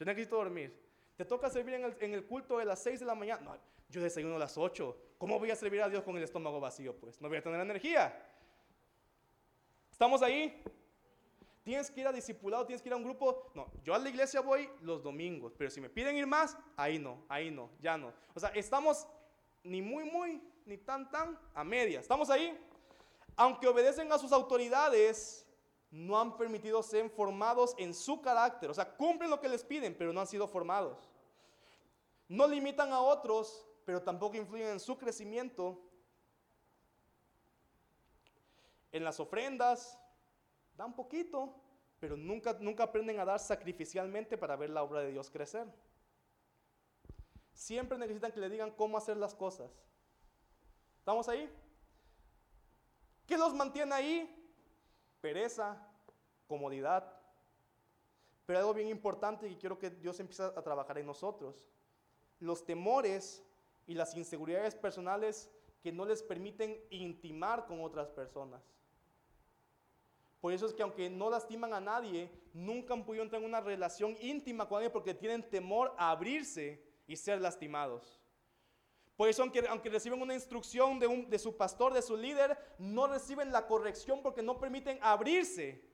Yo 0.00 0.04
necesito 0.04 0.34
dormir. 0.34 0.76
Te 1.16 1.24
toca 1.24 1.48
servir 1.48 1.74
en 1.74 2.14
el, 2.14 2.26
culto 2.26 2.58
de 2.58 2.64
las 2.64 2.82
6 2.82 2.98
de 2.98 3.06
la 3.06 3.14
mañana. 3.14 3.42
No, 3.42 3.56
yo 3.88 4.02
desayuno 4.02 4.34
a 4.34 4.40
las 4.40 4.58
8. 4.58 5.14
¿Cómo 5.16 5.38
voy 5.38 5.52
a 5.52 5.54
servir 5.54 5.80
a 5.80 5.88
Dios 5.88 6.02
con 6.02 6.16
el 6.16 6.24
estómago 6.24 6.58
vacío? 6.58 6.92
Pues 6.96 7.20
no 7.20 7.28
voy 7.28 7.38
a 7.38 7.42
tener 7.42 7.60
energía. 7.60 8.20
¿Estamos 9.92 10.22
ahí? 10.22 10.60
Tienes 11.66 11.90
que 11.90 12.00
ir 12.00 12.06
a 12.06 12.12
discipulado, 12.12 12.64
tienes 12.64 12.80
que 12.80 12.88
ir 12.88 12.92
a 12.92 12.96
un 12.96 13.02
grupo. 13.02 13.50
No, 13.52 13.66
yo 13.82 13.92
a 13.92 13.98
la 13.98 14.08
iglesia 14.08 14.40
voy 14.40 14.70
los 14.82 15.02
domingos, 15.02 15.52
pero 15.58 15.68
si 15.68 15.80
me 15.80 15.90
piden 15.90 16.16
ir 16.16 16.24
más, 16.24 16.56
ahí 16.76 16.96
no, 16.96 17.24
ahí 17.28 17.50
no, 17.50 17.70
ya 17.80 17.98
no. 17.98 18.12
O 18.36 18.38
sea, 18.38 18.50
estamos 18.50 19.04
ni 19.64 19.82
muy, 19.82 20.04
muy, 20.04 20.40
ni 20.64 20.78
tan, 20.78 21.10
tan 21.10 21.36
a 21.52 21.64
media. 21.64 21.98
¿Estamos 21.98 22.30
ahí? 22.30 22.56
Aunque 23.34 23.66
obedecen 23.66 24.12
a 24.12 24.18
sus 24.18 24.30
autoridades, 24.30 25.44
no 25.90 26.20
han 26.20 26.36
permitido 26.36 26.84
ser 26.84 27.10
formados 27.10 27.74
en 27.78 27.94
su 27.94 28.22
carácter. 28.22 28.70
O 28.70 28.74
sea, 28.74 28.96
cumplen 28.96 29.28
lo 29.28 29.40
que 29.40 29.48
les 29.48 29.64
piden, 29.64 29.92
pero 29.98 30.12
no 30.12 30.20
han 30.20 30.28
sido 30.28 30.46
formados. 30.46 31.10
No 32.28 32.46
limitan 32.46 32.92
a 32.92 33.00
otros, 33.00 33.66
pero 33.84 34.00
tampoco 34.00 34.36
influyen 34.36 34.68
en 34.68 34.78
su 34.78 34.96
crecimiento. 34.96 35.82
En 38.92 39.02
las 39.02 39.18
ofrendas, 39.18 39.98
dan 40.76 40.94
poquito, 40.94 41.54
pero 41.98 42.16
nunca, 42.16 42.56
nunca 42.60 42.84
aprenden 42.84 43.18
a 43.20 43.24
dar 43.24 43.38
sacrificialmente 43.38 44.36
para 44.36 44.56
ver 44.56 44.70
la 44.70 44.82
obra 44.82 45.00
de 45.00 45.12
Dios 45.12 45.30
crecer. 45.30 45.66
Siempre 47.52 47.96
necesitan 47.96 48.32
que 48.32 48.40
le 48.40 48.50
digan 48.50 48.70
cómo 48.70 48.98
hacer 48.98 49.16
las 49.16 49.34
cosas. 49.34 49.70
¿Estamos 50.98 51.28
ahí? 51.28 51.50
¿Qué 53.26 53.36
los 53.38 53.54
mantiene 53.54 53.94
ahí? 53.94 54.36
pereza, 55.26 55.76
comodidad. 56.46 57.12
Pero 58.46 58.60
algo 58.60 58.74
bien 58.74 58.88
importante 58.88 59.48
y 59.48 59.56
quiero 59.56 59.76
que 59.76 59.90
Dios 59.90 60.20
empiece 60.20 60.44
a 60.44 60.62
trabajar 60.62 60.98
en 60.98 61.06
nosotros. 61.06 61.66
Los 62.38 62.64
temores 62.64 63.44
y 63.88 63.94
las 63.94 64.16
inseguridades 64.16 64.76
personales 64.76 65.50
que 65.82 65.90
no 65.90 66.04
les 66.04 66.22
permiten 66.22 66.80
intimar 66.90 67.66
con 67.66 67.82
otras 67.82 68.08
personas. 68.08 68.62
Por 70.46 70.52
eso 70.52 70.66
es 70.66 70.72
que 70.72 70.84
aunque 70.84 71.10
no 71.10 71.28
lastiman 71.28 71.74
a 71.74 71.80
nadie, 71.80 72.30
nunca 72.52 72.94
han 72.94 73.04
podido 73.04 73.24
entrar 73.24 73.42
en 73.42 73.48
una 73.48 73.60
relación 73.60 74.16
íntima 74.20 74.68
con 74.68 74.76
alguien 74.76 74.92
porque 74.92 75.12
tienen 75.12 75.42
temor 75.50 75.92
a 75.98 76.12
abrirse 76.12 76.80
y 77.08 77.16
ser 77.16 77.40
lastimados. 77.40 78.22
Por 79.16 79.28
eso, 79.28 79.42
aunque, 79.42 79.66
aunque 79.68 79.90
reciben 79.90 80.22
una 80.22 80.34
instrucción 80.34 81.00
de, 81.00 81.08
un, 81.08 81.28
de 81.28 81.40
su 81.40 81.56
pastor, 81.56 81.92
de 81.92 82.00
su 82.00 82.16
líder, 82.16 82.56
no 82.78 83.08
reciben 83.08 83.50
la 83.50 83.66
corrección 83.66 84.22
porque 84.22 84.40
no 84.40 84.60
permiten 84.60 85.00
abrirse. 85.02 85.84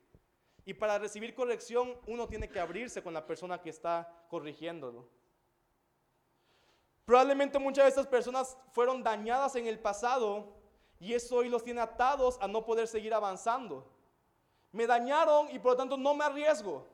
Y 0.66 0.74
para 0.74 0.98
recibir 0.98 1.34
corrección, 1.34 1.96
uno 2.06 2.28
tiene 2.28 2.50
que 2.50 2.60
abrirse 2.60 3.02
con 3.02 3.14
la 3.14 3.26
persona 3.26 3.58
que 3.58 3.70
está 3.70 4.26
corrigiéndolo. 4.28 5.08
Probablemente 7.06 7.58
muchas 7.58 7.86
de 7.86 7.88
estas 7.88 8.06
personas 8.06 8.58
fueron 8.72 9.02
dañadas 9.02 9.56
en 9.56 9.66
el 9.66 9.78
pasado 9.78 10.60
y 11.00 11.14
eso 11.14 11.36
hoy 11.36 11.48
los 11.48 11.64
tiene 11.64 11.80
atados 11.80 12.36
a 12.42 12.46
no 12.46 12.66
poder 12.66 12.86
seguir 12.86 13.14
avanzando. 13.14 14.01
Me 14.72 14.86
dañaron 14.86 15.50
y 15.50 15.58
por 15.58 15.72
lo 15.72 15.76
tanto 15.76 15.96
no 15.96 16.14
me 16.14 16.24
arriesgo. 16.24 16.86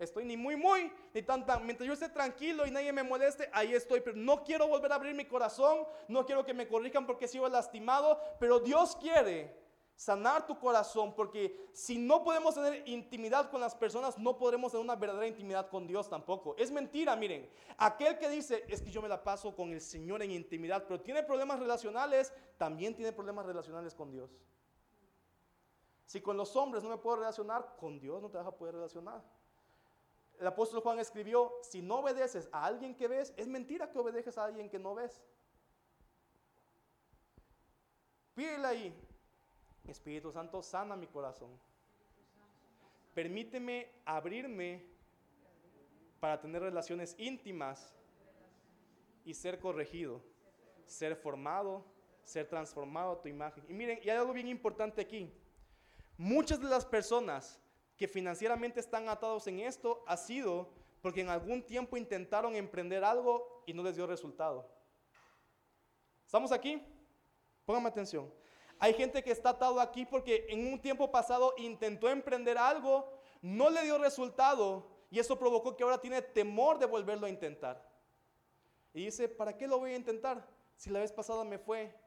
Estoy 0.00 0.24
ni 0.24 0.34
muy, 0.34 0.56
muy, 0.56 0.90
ni 1.12 1.22
tan, 1.22 1.44
tan. 1.44 1.64
Mientras 1.66 1.86
yo 1.86 1.92
esté 1.92 2.08
tranquilo 2.08 2.66
y 2.66 2.70
nadie 2.70 2.90
me 2.90 3.02
moleste, 3.02 3.50
ahí 3.52 3.74
estoy. 3.74 4.00
Pero 4.00 4.16
no 4.16 4.42
quiero 4.42 4.66
volver 4.66 4.90
a 4.92 4.94
abrir 4.94 5.14
mi 5.14 5.26
corazón. 5.26 5.86
No 6.08 6.24
quiero 6.24 6.44
que 6.44 6.54
me 6.54 6.66
corrijan 6.66 7.06
porque 7.06 7.28
sigo 7.28 7.46
lastimado. 7.50 8.18
Pero 8.38 8.60
Dios 8.60 8.96
quiere 8.96 9.54
sanar 9.94 10.46
tu 10.46 10.58
corazón. 10.58 11.14
Porque 11.14 11.68
si 11.74 11.98
no 11.98 12.24
podemos 12.24 12.54
tener 12.54 12.82
intimidad 12.88 13.50
con 13.50 13.60
las 13.60 13.74
personas, 13.74 14.16
no 14.16 14.38
podremos 14.38 14.72
tener 14.72 14.82
una 14.82 14.96
verdadera 14.96 15.26
intimidad 15.26 15.68
con 15.68 15.86
Dios 15.86 16.08
tampoco. 16.08 16.56
Es 16.56 16.70
mentira, 16.70 17.14
miren. 17.14 17.50
Aquel 17.76 18.16
que 18.16 18.30
dice, 18.30 18.64
es 18.68 18.80
que 18.80 18.90
yo 18.90 19.02
me 19.02 19.08
la 19.08 19.22
paso 19.22 19.54
con 19.54 19.70
el 19.70 19.82
Señor 19.82 20.22
en 20.22 20.30
intimidad, 20.30 20.84
pero 20.88 21.02
tiene 21.02 21.22
problemas 21.22 21.60
relacionales, 21.60 22.32
también 22.56 22.94
tiene 22.94 23.12
problemas 23.12 23.44
relacionales 23.44 23.94
con 23.94 24.10
Dios. 24.10 24.30
Si 26.10 26.20
con 26.20 26.36
los 26.36 26.56
hombres 26.56 26.82
no 26.82 26.88
me 26.88 26.98
puedo 26.98 27.16
relacionar, 27.16 27.76
con 27.78 28.00
Dios 28.00 28.20
no 28.20 28.28
te 28.30 28.38
vas 28.38 28.46
a 28.46 28.56
poder 28.56 28.74
relacionar 28.74 29.22
el 30.40 30.46
apóstol 30.46 30.80
Juan 30.80 30.98
escribió, 30.98 31.52
si 31.62 31.82
no 31.82 31.96
obedeces 31.96 32.48
a 32.50 32.64
alguien 32.64 32.94
que 32.94 33.06
ves, 33.06 33.34
es 33.36 33.46
mentira 33.46 33.90
que 33.90 33.98
obedeces 33.98 34.38
a 34.38 34.44
alguien 34.46 34.70
que 34.70 34.78
no 34.78 34.94
ves. 34.94 35.22
Pídele 38.34 38.66
ahí, 38.66 38.94
Espíritu 39.86 40.32
Santo, 40.32 40.62
sana 40.62 40.96
mi 40.96 41.06
corazón. 41.06 41.50
Permíteme 43.12 43.92
abrirme 44.06 44.86
para 46.20 46.40
tener 46.40 46.62
relaciones 46.62 47.14
íntimas 47.18 47.94
y 49.26 49.34
ser 49.34 49.60
corregido, 49.60 50.22
ser 50.86 51.16
formado, 51.16 51.84
ser 52.24 52.48
transformado 52.48 53.12
a 53.12 53.20
tu 53.20 53.28
imagen. 53.28 53.62
Y 53.68 53.74
miren, 53.74 54.00
y 54.02 54.08
hay 54.08 54.16
algo 54.16 54.32
bien 54.32 54.48
importante 54.48 55.02
aquí. 55.02 55.30
Muchas 56.20 56.60
de 56.60 56.68
las 56.68 56.84
personas 56.84 57.58
que 57.96 58.06
financieramente 58.06 58.78
están 58.78 59.08
atados 59.08 59.46
en 59.46 59.60
esto 59.60 60.04
ha 60.06 60.18
sido 60.18 60.68
porque 61.00 61.22
en 61.22 61.30
algún 61.30 61.62
tiempo 61.62 61.96
intentaron 61.96 62.54
emprender 62.56 63.02
algo 63.02 63.62
y 63.66 63.72
no 63.72 63.82
les 63.82 63.96
dio 63.96 64.06
resultado. 64.06 64.70
¿Estamos 66.26 66.52
aquí? 66.52 66.82
Pónganme 67.64 67.88
atención. 67.88 68.30
Hay 68.78 68.92
gente 68.92 69.22
que 69.22 69.30
está 69.30 69.48
atado 69.48 69.80
aquí 69.80 70.04
porque 70.04 70.44
en 70.50 70.70
un 70.70 70.78
tiempo 70.78 71.10
pasado 71.10 71.54
intentó 71.56 72.10
emprender 72.10 72.58
algo, 72.58 73.10
no 73.40 73.70
le 73.70 73.82
dio 73.84 73.96
resultado 73.96 74.90
y 75.10 75.20
eso 75.20 75.38
provocó 75.38 75.74
que 75.74 75.84
ahora 75.84 76.02
tiene 76.02 76.20
temor 76.20 76.78
de 76.78 76.84
volverlo 76.84 77.28
a 77.28 77.30
intentar. 77.30 77.82
Y 78.92 79.06
dice, 79.06 79.26
¿para 79.26 79.56
qué 79.56 79.66
lo 79.66 79.78
voy 79.78 79.92
a 79.92 79.96
intentar? 79.96 80.46
Si 80.76 80.90
la 80.90 81.00
vez 81.00 81.12
pasada 81.12 81.44
me 81.44 81.58
fue 81.58 81.98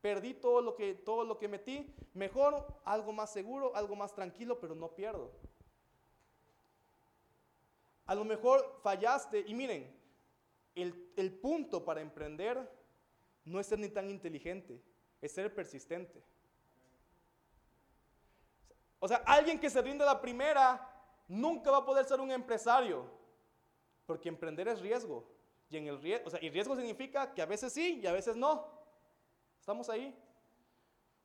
Perdí 0.00 0.34
todo 0.34 0.60
lo 0.60 0.76
que, 0.76 0.94
todo 0.94 1.24
lo 1.24 1.38
que 1.38 1.48
metí. 1.48 1.94
Mejor 2.14 2.66
algo 2.84 3.12
más 3.12 3.32
seguro, 3.32 3.74
algo 3.74 3.96
más 3.96 4.14
tranquilo, 4.14 4.58
pero 4.60 4.74
no 4.74 4.94
pierdo. 4.94 5.32
A 8.06 8.14
lo 8.14 8.24
mejor 8.24 8.80
fallaste. 8.82 9.44
Y 9.46 9.54
miren, 9.54 9.94
el, 10.74 11.12
el 11.16 11.32
punto 11.32 11.84
para 11.84 12.00
emprender 12.00 12.70
no 13.44 13.58
es 13.58 13.66
ser 13.66 13.78
ni 13.78 13.88
tan 13.88 14.08
inteligente, 14.10 14.80
es 15.20 15.32
ser 15.32 15.54
persistente. 15.54 16.22
O 19.00 19.08
sea, 19.08 19.18
alguien 19.26 19.58
que 19.58 19.70
se 19.70 19.80
rinde 19.80 20.04
a 20.04 20.06
la 20.06 20.20
primera 20.20 20.88
nunca 21.28 21.70
va 21.70 21.78
a 21.78 21.84
poder 21.84 22.04
ser 22.04 22.20
un 22.20 22.30
empresario, 22.30 23.04
porque 24.06 24.28
emprender 24.28 24.68
es 24.68 24.80
riesgo. 24.80 25.24
Y, 25.70 25.76
en 25.76 25.86
el 25.86 26.22
o 26.24 26.30
sea, 26.30 26.42
y 26.42 26.48
riesgo 26.50 26.74
significa 26.74 27.32
que 27.34 27.42
a 27.42 27.46
veces 27.46 27.72
sí 27.72 28.00
y 28.02 28.06
a 28.06 28.12
veces 28.12 28.36
no. 28.36 28.77
¿Estamos 29.68 29.90
ahí? 29.90 30.16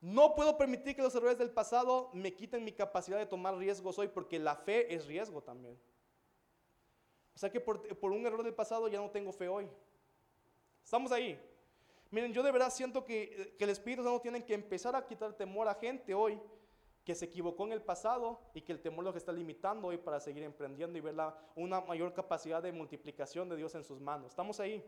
No 0.01 0.35
puedo 0.35 0.57
permitir 0.57 0.97
que 0.97 1.01
los 1.01 1.15
errores 1.15 1.37
del 1.37 1.49
pasado 1.49 2.09
me 2.11 2.33
quiten 2.33 2.61
mi 2.61 2.73
capacidad 2.73 3.17
de 3.17 3.25
tomar 3.25 3.55
riesgos 3.55 3.97
hoy 3.97 4.09
porque 4.09 4.37
la 4.37 4.57
fe 4.57 4.93
es 4.93 5.05
riesgo 5.05 5.41
también. 5.41 5.79
O 7.33 7.39
sea 7.39 7.49
que 7.49 7.61
por, 7.61 7.87
un 8.01 8.25
error 8.25 8.43
del 8.43 8.53
pasado 8.53 8.89
ya 8.89 8.99
no 8.99 9.09
tengo 9.11 9.31
fe 9.31 9.47
hoy. 9.47 9.69
¿Estamos 10.83 11.13
ahí? 11.13 11.39
Miren, 12.11 12.33
yo 12.33 12.43
de 12.43 12.51
verdad 12.51 12.69
siento 12.69 13.05
que, 13.05 13.55
que 13.57 13.63
el 13.63 13.69
Espíritu 13.69 14.03
Santo 14.03 14.19
tiene 14.19 14.43
que 14.43 14.55
empezar 14.55 14.93
a 14.93 15.07
quitar 15.07 15.31
temor 15.31 15.69
a 15.69 15.75
gente 15.75 16.13
hoy 16.13 16.37
que 17.05 17.15
se 17.15 17.23
equivocó 17.23 17.63
en 17.63 17.71
el 17.71 17.81
pasado 17.81 18.41
y 18.53 18.59
que 18.59 18.73
el 18.73 18.81
temor 18.81 19.05
lo 19.05 19.13
que 19.13 19.19
está 19.19 19.31
limitando 19.31 19.87
hoy 19.87 19.99
para 19.99 20.19
seguir 20.19 20.43
emprendiendo 20.43 20.97
y 20.97 21.01
ver 21.01 21.15
una 21.55 21.79
mayor 21.79 22.13
capacidad 22.13 22.61
de 22.61 22.73
multiplicación 22.73 23.47
de 23.47 23.55
Dios 23.55 23.73
en 23.75 23.85
sus 23.85 24.01
manos. 24.01 24.31
¿Estamos 24.33 24.59
ahí? 24.59 24.83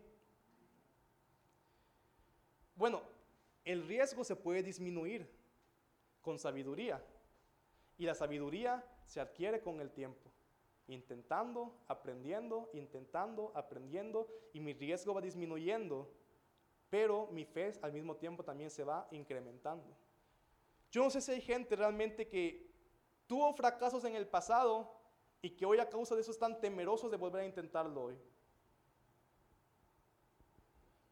Bueno, 2.74 3.15
el 3.66 3.86
riesgo 3.86 4.24
se 4.24 4.36
puede 4.36 4.62
disminuir 4.62 5.28
con 6.22 6.38
sabiduría. 6.38 7.04
Y 7.98 8.06
la 8.06 8.14
sabiduría 8.14 8.84
se 9.04 9.20
adquiere 9.20 9.60
con 9.60 9.80
el 9.80 9.90
tiempo. 9.90 10.30
Intentando, 10.86 11.76
aprendiendo, 11.88 12.70
intentando, 12.72 13.50
aprendiendo. 13.54 14.28
Y 14.52 14.60
mi 14.60 14.72
riesgo 14.72 15.12
va 15.12 15.20
disminuyendo. 15.20 16.08
Pero 16.88 17.26
mi 17.32 17.44
fe 17.44 17.72
al 17.82 17.92
mismo 17.92 18.16
tiempo 18.16 18.44
también 18.44 18.70
se 18.70 18.84
va 18.84 19.08
incrementando. 19.10 19.96
Yo 20.92 21.02
no 21.02 21.10
sé 21.10 21.20
si 21.20 21.32
hay 21.32 21.40
gente 21.40 21.74
realmente 21.74 22.28
que 22.28 22.70
tuvo 23.26 23.52
fracasos 23.52 24.04
en 24.04 24.14
el 24.14 24.28
pasado 24.28 24.96
y 25.42 25.50
que 25.50 25.66
hoy 25.66 25.80
a 25.80 25.88
causa 25.88 26.14
de 26.14 26.20
eso 26.20 26.30
están 26.30 26.60
temerosos 26.60 27.10
de 27.10 27.16
volver 27.16 27.42
a 27.42 27.46
intentarlo 27.46 28.04
hoy. 28.04 28.18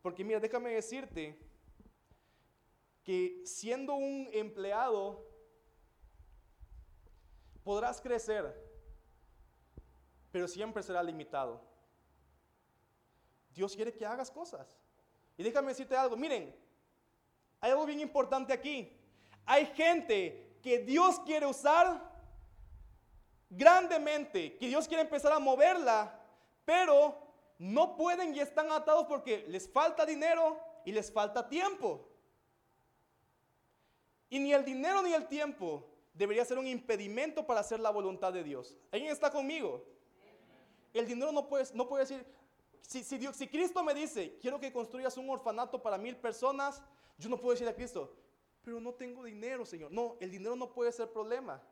Porque 0.00 0.22
mira, 0.22 0.38
déjame 0.38 0.72
decirte 0.72 1.36
que 3.05 3.42
siendo 3.44 3.94
un 3.94 4.28
empleado 4.32 5.22
podrás 7.62 8.00
crecer, 8.00 8.44
pero 10.32 10.48
siempre 10.48 10.82
será 10.82 11.02
limitado. 11.02 11.61
Dios 13.55 13.76
quiere 13.76 13.92
que 13.92 14.05
hagas 14.05 14.30
cosas. 14.30 14.66
Y 15.36 15.42
déjame 15.42 15.68
decirte 15.68 15.96
algo, 15.96 16.16
miren, 16.16 16.55
hay 17.61 17.70
algo 17.70 17.86
bien 17.86 18.00
importante 18.00 18.52
aquí. 18.52 18.90
Hay 19.46 19.66
gente 19.66 20.59
que 20.62 20.78
Dios 20.78 21.20
quiere 21.20 21.46
usar 21.46 22.12
grandemente, 23.50 24.57
que 24.57 24.66
Dios 24.66 24.88
quiere 24.88 25.02
empezar 25.02 25.32
a 25.32 25.38
moverla, 25.38 26.20
pero 26.64 27.16
no 27.59 27.96
pueden 27.96 28.34
y 28.34 28.40
están 28.40 28.72
atados 28.72 29.07
porque 29.07 29.44
les 29.48 29.70
falta 29.70 30.07
dinero 30.07 30.59
y 30.84 30.92
les 30.92 31.12
falta 31.12 31.46
tiempo. 31.48 32.13
Y 34.30 34.38
ni 34.38 34.52
el 34.52 34.64
dinero 34.64 35.02
ni 35.02 35.12
el 35.12 35.26
tiempo 35.26 35.86
debería 36.12 36.44
ser 36.44 36.58
un 36.58 36.66
impedimento 36.66 37.46
para 37.46 37.60
hacer 37.60 37.80
la 37.80 37.90
voluntad 37.90 38.32
de 38.32 38.44
Dios. 38.44 38.76
¿Alguien 38.92 39.12
está 39.12 39.30
conmigo? 39.30 39.84
El 40.92 41.06
dinero 41.06 41.32
no 41.32 41.48
puede, 41.48 41.64
no 41.74 41.88
puede 41.88 42.04
decir, 42.04 42.24
si, 42.82 43.02
si, 43.02 43.18
Dios, 43.18 43.36
si 43.36 43.48
Cristo 43.48 43.82
me 43.82 43.94
dice, 43.94 44.38
quiero 44.40 44.60
que 44.60 44.72
construyas 44.72 45.16
un 45.16 45.28
orfanato 45.28 45.82
para 45.82 45.98
mil 45.98 46.16
personas, 46.16 46.82
yo 47.18 47.28
no 47.28 47.38
puedo 47.38 47.52
decir 47.52 47.68
a 47.68 47.74
Cristo, 47.74 48.14
pero 48.62 48.80
no 48.80 48.94
tengo 48.94 49.24
dinero, 49.24 49.66
Señor. 49.66 49.90
No, 49.90 50.16
el 50.20 50.30
dinero 50.30 50.56
no 50.56 50.72
puede 50.72 50.92
ser 50.92 51.10
problema. 51.10 51.62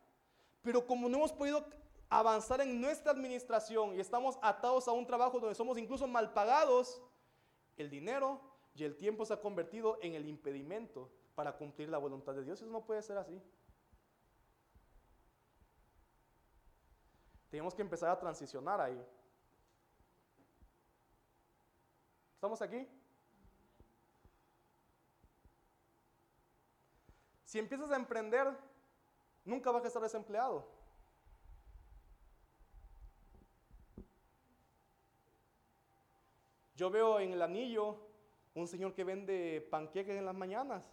Pero 0.61 0.87
como 0.87 1.09
no 1.09 1.19
hemos 1.19 1.33
podido 1.33 1.65
avanzar 2.09 2.61
en 2.61 2.81
nuestra 2.81 3.13
administración 3.13 3.95
y 3.97 4.01
estamos 4.01 4.39
atados 4.43 4.87
a 4.89 4.93
un 4.93 5.07
trabajo 5.07 5.41
donde 5.41 5.55
somos 5.55 5.79
incluso 5.79 6.07
mal 6.07 6.33
pagados, 6.33 7.01
el 7.77 7.89
dinero 7.89 8.41
y 8.75 8.85
el 8.85 8.97
tiempo 8.97 9.25
se 9.25 9.35
ha 9.35 9.41
convertido 9.41 9.99
en 10.03 10.15
el 10.15 10.29
impedimento 10.29 11.11
para 11.35 11.57
cumplir 11.57 11.89
la 11.89 11.99
voluntad 11.99 12.35
de 12.35 12.45
Dios. 12.45 12.61
Eso 12.61 12.71
no 12.71 12.85
puede 12.85 13.03
ser 13.03 13.19
así. 13.19 13.41
Tenemos 17.51 17.75
que 17.75 17.83
empezar 17.83 18.11
a 18.11 18.19
transicionar 18.19 18.81
ahí. 18.81 19.07
¿Estamos 22.35 22.61
aquí? 22.63 22.89
Si 27.45 27.59
empiezas 27.59 27.91
a 27.91 27.97
emprender, 27.97 28.49
nunca 29.45 29.71
vas 29.71 29.85
a 29.85 29.89
estar 29.89 30.03
desempleado. 30.03 30.67
Yo 36.75 36.91
veo 36.91 37.21
en 37.21 37.33
el 37.33 37.43
anillo 37.43 37.99
un 38.55 38.67
señor 38.67 38.95
que 38.95 39.05
vende 39.05 39.67
panqueques 39.71 40.17
en 40.17 40.25
las 40.25 40.35
mañanas 40.35 40.91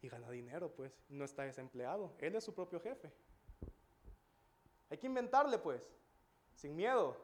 y 0.00 0.08
gana 0.08 0.30
dinero, 0.30 0.70
pues, 0.74 0.92
no 1.08 1.24
está 1.24 1.42
desempleado, 1.42 2.12
él 2.18 2.36
es 2.36 2.44
su 2.44 2.54
propio 2.54 2.80
jefe. 2.80 3.12
Hay 4.90 4.98
que 4.98 5.06
inventarle, 5.06 5.58
pues, 5.58 5.90
sin 6.54 6.74
miedo. 6.74 7.16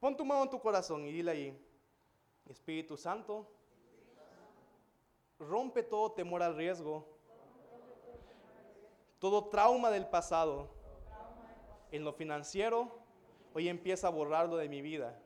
Pon 0.00 0.16
tu 0.16 0.24
mano 0.24 0.44
en 0.44 0.50
tu 0.50 0.60
corazón 0.60 1.04
y 1.06 1.12
dile 1.12 1.30
ahí, 1.30 1.66
Espíritu 2.46 2.96
Santo, 2.96 3.50
rompe 5.38 5.82
todo 5.82 6.12
temor 6.12 6.42
al 6.42 6.56
riesgo, 6.56 7.06
todo 9.18 9.48
trauma 9.48 9.90
del 9.90 10.06
pasado, 10.06 10.68
en 11.90 12.04
lo 12.04 12.12
financiero, 12.12 12.90
hoy 13.54 13.68
empieza 13.68 14.08
a 14.08 14.10
borrarlo 14.10 14.56
de 14.56 14.68
mi 14.68 14.82
vida. 14.82 15.18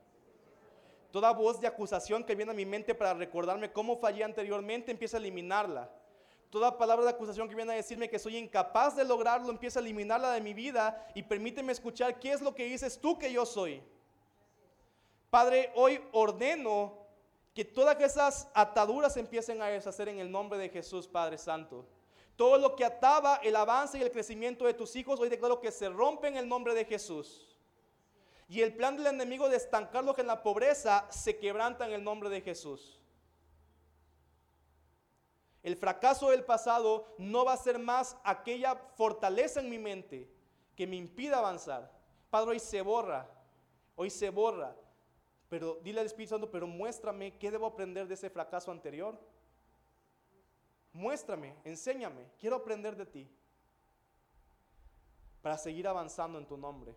Toda 1.11 1.31
voz 1.33 1.59
de 1.59 1.67
acusación 1.67 2.23
que 2.23 2.35
viene 2.35 2.51
a 2.51 2.55
mi 2.55 2.65
mente 2.65 2.93
para 2.93 3.13
recordarme 3.13 3.71
cómo 3.71 3.97
fallé 3.97 4.23
anteriormente, 4.23 4.91
empieza 4.91 5.17
a 5.17 5.19
eliminarla. 5.19 5.89
Toda 6.49 6.77
palabra 6.77 7.05
de 7.05 7.11
acusación 7.11 7.47
que 7.47 7.55
viene 7.55 7.73
a 7.73 7.75
decirme 7.75 8.09
que 8.09 8.19
soy 8.19 8.37
incapaz 8.37 8.95
de 8.95 9.03
lograrlo, 9.03 9.49
empieza 9.49 9.79
a 9.79 9.81
eliminarla 9.81 10.31
de 10.31 10.41
mi 10.41 10.53
vida 10.53 11.07
y 11.13 11.23
permíteme 11.23 11.71
escuchar 11.71 12.19
qué 12.19 12.31
es 12.31 12.41
lo 12.41 12.55
que 12.55 12.65
dices 12.65 12.99
tú 12.99 13.17
que 13.17 13.31
yo 13.31 13.45
soy. 13.45 13.81
Padre, 15.29 15.71
hoy 15.75 16.01
ordeno 16.11 16.97
que 17.53 17.65
todas 17.65 17.99
esas 17.99 18.49
ataduras 18.53 19.17
empiecen 19.17 19.61
a 19.61 19.67
deshacer 19.67 20.09
en 20.09 20.19
el 20.19 20.31
nombre 20.31 20.57
de 20.57 20.69
Jesús, 20.69 21.07
Padre 21.07 21.37
Santo. 21.37 21.85
Todo 22.35 22.57
lo 22.57 22.75
que 22.75 22.85
ataba 22.85 23.35
el 23.43 23.55
avance 23.55 23.97
y 23.97 24.01
el 24.01 24.11
crecimiento 24.11 24.65
de 24.65 24.73
tus 24.73 24.95
hijos, 24.95 25.19
hoy 25.19 25.29
declaro 25.29 25.59
que 25.59 25.71
se 25.71 25.89
rompe 25.89 26.29
en 26.29 26.37
el 26.37 26.47
nombre 26.47 26.73
de 26.73 26.85
Jesús. 26.85 27.58
Y 28.49 28.61
el 28.61 28.75
plan 28.75 28.97
del 28.97 29.05
enemigo 29.05 29.47
de 29.47 29.57
estancarlos 29.57 30.17
en 30.17 30.25
la 30.25 30.41
pobreza 30.41 31.05
se 31.11 31.37
quebranta 31.37 31.85
en 31.85 31.93
el 31.93 32.03
nombre 32.03 32.29
de 32.29 32.41
Jesús. 32.41 32.99
El 35.61 35.75
fracaso 35.75 36.31
del 36.31 36.43
pasado 36.43 37.13
no 37.19 37.45
va 37.45 37.53
a 37.53 37.57
ser 37.57 37.77
más 37.77 38.17
aquella 38.23 38.75
fortaleza 38.75 39.59
en 39.59 39.69
mi 39.69 39.77
mente 39.77 40.27
que 40.75 40.87
me 40.87 40.95
impida 40.95 41.37
avanzar. 41.37 41.91
Padre, 42.31 42.51
hoy 42.51 42.59
se 42.59 42.81
borra, 42.81 43.29
hoy 43.95 44.09
se 44.09 44.31
borra. 44.31 44.75
Pero 45.47 45.79
dile 45.83 45.99
al 45.99 46.07
Espíritu 46.07 46.31
Santo, 46.31 46.49
pero 46.49 46.65
muéstrame 46.65 47.37
qué 47.37 47.51
debo 47.51 47.67
aprender 47.67 48.07
de 48.07 48.15
ese 48.15 48.31
fracaso 48.31 48.71
anterior. 48.71 49.19
Muéstrame, 50.91 51.55
enséñame, 51.65 52.31
quiero 52.39 52.55
aprender 52.55 52.95
de 52.95 53.05
ti 53.05 53.29
para 55.43 55.55
seguir 55.55 55.87
avanzando 55.87 56.39
en 56.39 56.47
tu 56.47 56.57
nombre. 56.57 56.95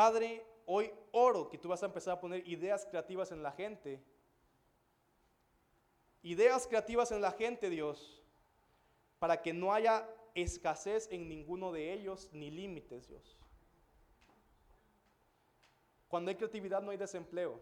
Padre, 0.00 0.42
hoy 0.64 0.90
oro 1.12 1.50
que 1.50 1.58
tú 1.58 1.68
vas 1.68 1.82
a 1.82 1.84
empezar 1.84 2.14
a 2.14 2.20
poner 2.20 2.48
ideas 2.48 2.86
creativas 2.86 3.32
en 3.32 3.42
la 3.42 3.52
gente. 3.52 4.02
Ideas 6.22 6.66
creativas 6.66 7.12
en 7.12 7.20
la 7.20 7.32
gente, 7.32 7.68
Dios, 7.68 8.22
para 9.18 9.42
que 9.42 9.52
no 9.52 9.74
haya 9.74 10.08
escasez 10.34 11.06
en 11.10 11.28
ninguno 11.28 11.70
de 11.70 11.92
ellos 11.92 12.30
ni 12.32 12.50
límites, 12.50 13.08
Dios. 13.08 13.36
Cuando 16.08 16.30
hay 16.30 16.36
creatividad 16.36 16.80
no 16.80 16.92
hay 16.92 16.96
desempleo. 16.96 17.60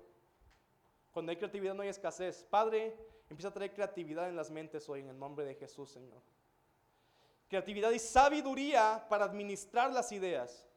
Cuando 1.11 1.31
hay 1.31 1.39
creatividad 1.39 1.75
no 1.75 1.83
hay 1.83 1.89
escasez. 1.89 2.45
Padre, 2.45 2.97
empieza 3.29 3.49
a 3.49 3.53
traer 3.53 3.75
creatividad 3.75 4.29
en 4.29 4.37
las 4.37 4.49
mentes 4.49 4.89
hoy 4.89 5.01
en 5.01 5.09
el 5.09 5.19
nombre 5.19 5.45
de 5.45 5.57
Jesús, 5.57 5.91
Señor. 5.91 6.23
Creatividad 7.49 7.91
y 7.91 7.99
sabiduría 7.99 9.05
para 9.09 9.25
administrar 9.25 9.93
las 9.93 10.13
ideas. 10.13 10.68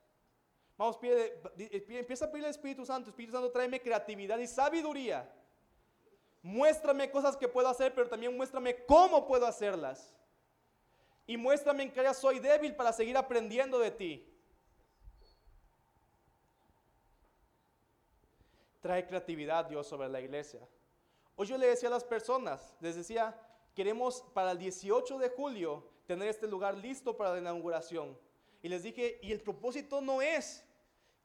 Vamos, 0.77 0.97
pide, 0.97 1.41
empieza 1.89 2.25
a 2.25 2.27
pedirle 2.29 2.47
al 2.47 2.51
Espíritu 2.51 2.85
Santo. 2.85 3.09
Espíritu 3.09 3.33
Santo, 3.33 3.51
tráeme 3.51 3.81
creatividad 3.81 4.37
y 4.39 4.47
sabiduría. 4.47 5.31
Muéstrame 6.41 7.11
cosas 7.11 7.37
que 7.37 7.47
puedo 7.47 7.67
hacer, 7.67 7.93
pero 7.93 8.09
también 8.09 8.35
muéstrame 8.35 8.83
cómo 8.85 9.27
puedo 9.27 9.45
hacerlas. 9.45 10.15
Y 11.27 11.37
muéstrame 11.37 11.83
en 11.83 11.93
ya 11.93 12.13
soy 12.13 12.39
débil 12.39 12.75
para 12.75 12.91
seguir 12.91 13.15
aprendiendo 13.15 13.77
de 13.79 13.91
ti. 13.91 14.27
Trae 18.81 19.05
creatividad, 19.05 19.65
Dios, 19.65 19.85
sobre 19.85 20.09
la 20.09 20.19
iglesia. 20.19 20.67
Hoy 21.35 21.45
yo 21.45 21.57
le 21.57 21.67
decía 21.67 21.89
a 21.89 21.91
las 21.91 22.03
personas, 22.03 22.75
les 22.79 22.95
decía, 22.95 23.39
queremos 23.75 24.23
para 24.33 24.51
el 24.51 24.57
18 24.57 25.19
de 25.19 25.29
julio 25.29 25.87
tener 26.07 26.27
este 26.27 26.47
lugar 26.47 26.75
listo 26.75 27.15
para 27.15 27.33
la 27.33 27.39
inauguración. 27.39 28.17
Y 28.61 28.69
les 28.69 28.83
dije, 28.83 29.19
y 29.21 29.31
el 29.31 29.41
propósito 29.41 30.01
no 30.01 30.21
es 30.21 30.63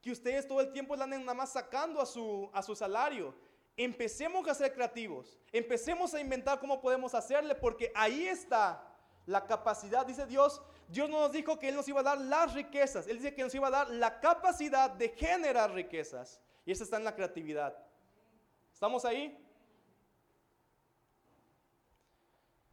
que 0.01 0.11
ustedes 0.11 0.47
todo 0.47 0.61
el 0.61 0.71
tiempo 0.71 0.95
la 0.95 1.03
anden 1.03 1.21
nada 1.21 1.33
más 1.33 1.53
sacando 1.53 2.01
a 2.01 2.05
su, 2.05 2.49
a 2.53 2.63
su 2.63 2.75
salario. 2.75 3.35
Empecemos 3.75 4.47
a 4.47 4.55
ser 4.55 4.73
creativos, 4.73 5.37
empecemos 5.51 6.13
a 6.13 6.19
inventar 6.19 6.59
cómo 6.59 6.81
podemos 6.81 7.13
hacerle, 7.13 7.53
porque 7.53 7.91
ahí 7.93 8.27
está 8.27 8.83
la 9.27 9.45
capacidad, 9.45 10.05
dice 10.05 10.25
Dios, 10.25 10.61
Dios 10.87 11.09
no 11.09 11.19
nos 11.19 11.31
dijo 11.31 11.59
que 11.59 11.69
Él 11.69 11.75
nos 11.75 11.87
iba 11.87 11.99
a 11.99 12.03
dar 12.03 12.17
las 12.17 12.53
riquezas, 12.53 13.07
Él 13.07 13.17
dice 13.17 13.35
que 13.35 13.43
nos 13.43 13.53
iba 13.53 13.67
a 13.67 13.71
dar 13.71 13.89
la 13.89 14.19
capacidad 14.19 14.89
de 14.89 15.09
generar 15.09 15.73
riquezas. 15.73 16.41
Y 16.65 16.71
eso 16.71 16.83
está 16.83 16.97
en 16.97 17.03
la 17.03 17.15
creatividad. 17.15 17.77
¿Estamos 18.73 19.05
ahí? 19.05 19.37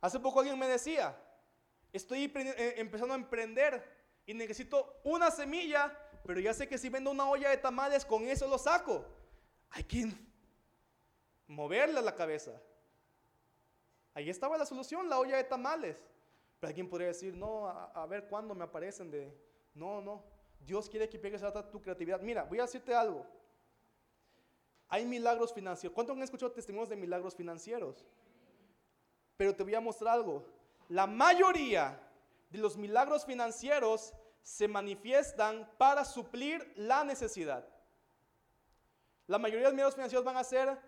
Hace 0.00 0.20
poco 0.20 0.40
alguien 0.40 0.58
me 0.58 0.68
decía, 0.68 1.16
estoy 1.92 2.30
eh, 2.34 2.74
empezando 2.76 3.14
a 3.14 3.16
emprender 3.16 3.93
y 4.26 4.34
necesito 4.34 5.00
una 5.04 5.30
semilla 5.30 5.92
pero 6.24 6.40
ya 6.40 6.54
sé 6.54 6.66
que 6.66 6.78
si 6.78 6.88
vendo 6.88 7.10
una 7.10 7.28
olla 7.28 7.50
de 7.50 7.58
tamales, 7.58 8.04
con 8.04 8.26
eso 8.26 8.48
lo 8.48 8.56
saco. 8.56 9.04
Hay 9.70 9.84
que 9.84 10.10
moverle 11.46 12.00
la 12.00 12.14
cabeza. 12.14 12.52
Ahí 14.14 14.30
estaba 14.30 14.56
la 14.56 14.64
solución, 14.64 15.08
la 15.08 15.18
olla 15.18 15.36
de 15.36 15.44
tamales. 15.44 15.96
Pero 16.58 16.68
alguien 16.68 16.88
podría 16.88 17.08
decir, 17.08 17.34
no, 17.34 17.68
a, 17.68 18.06
ver 18.06 18.26
cuándo 18.26 18.54
me 18.54 18.64
aparecen 18.64 19.10
de... 19.10 19.36
No, 19.74 20.00
no. 20.00 20.24
Dios 20.60 20.88
quiere 20.88 21.10
que 21.10 21.18
pegues 21.18 21.42
a 21.42 21.70
tu 21.70 21.82
creatividad. 21.82 22.20
Mira, 22.20 22.44
voy 22.44 22.58
a 22.58 22.62
decirte 22.62 22.94
algo. 22.94 23.26
Hay 24.88 25.04
milagros 25.04 25.52
financieros. 25.52 25.94
¿Cuántos 25.94 26.16
han 26.16 26.22
escuchado 26.22 26.52
testimonios 26.52 26.88
de 26.88 26.96
milagros 26.96 27.34
financieros? 27.34 28.06
Pero 29.36 29.54
te 29.54 29.62
voy 29.62 29.74
a 29.74 29.80
mostrar 29.80 30.14
algo. 30.14 30.46
La 30.88 31.06
mayoría 31.06 32.00
los 32.58 32.76
milagros 32.76 33.24
financieros 33.24 34.14
se 34.42 34.68
manifiestan 34.68 35.70
para 35.78 36.04
suplir 36.04 36.72
la 36.76 37.04
necesidad. 37.04 37.68
La 39.26 39.38
mayoría 39.38 39.62
de 39.62 39.68
los 39.68 39.74
milagros 39.74 39.94
financieros 39.94 40.24
van 40.24 40.36
a 40.36 40.44
ser, 40.44 40.78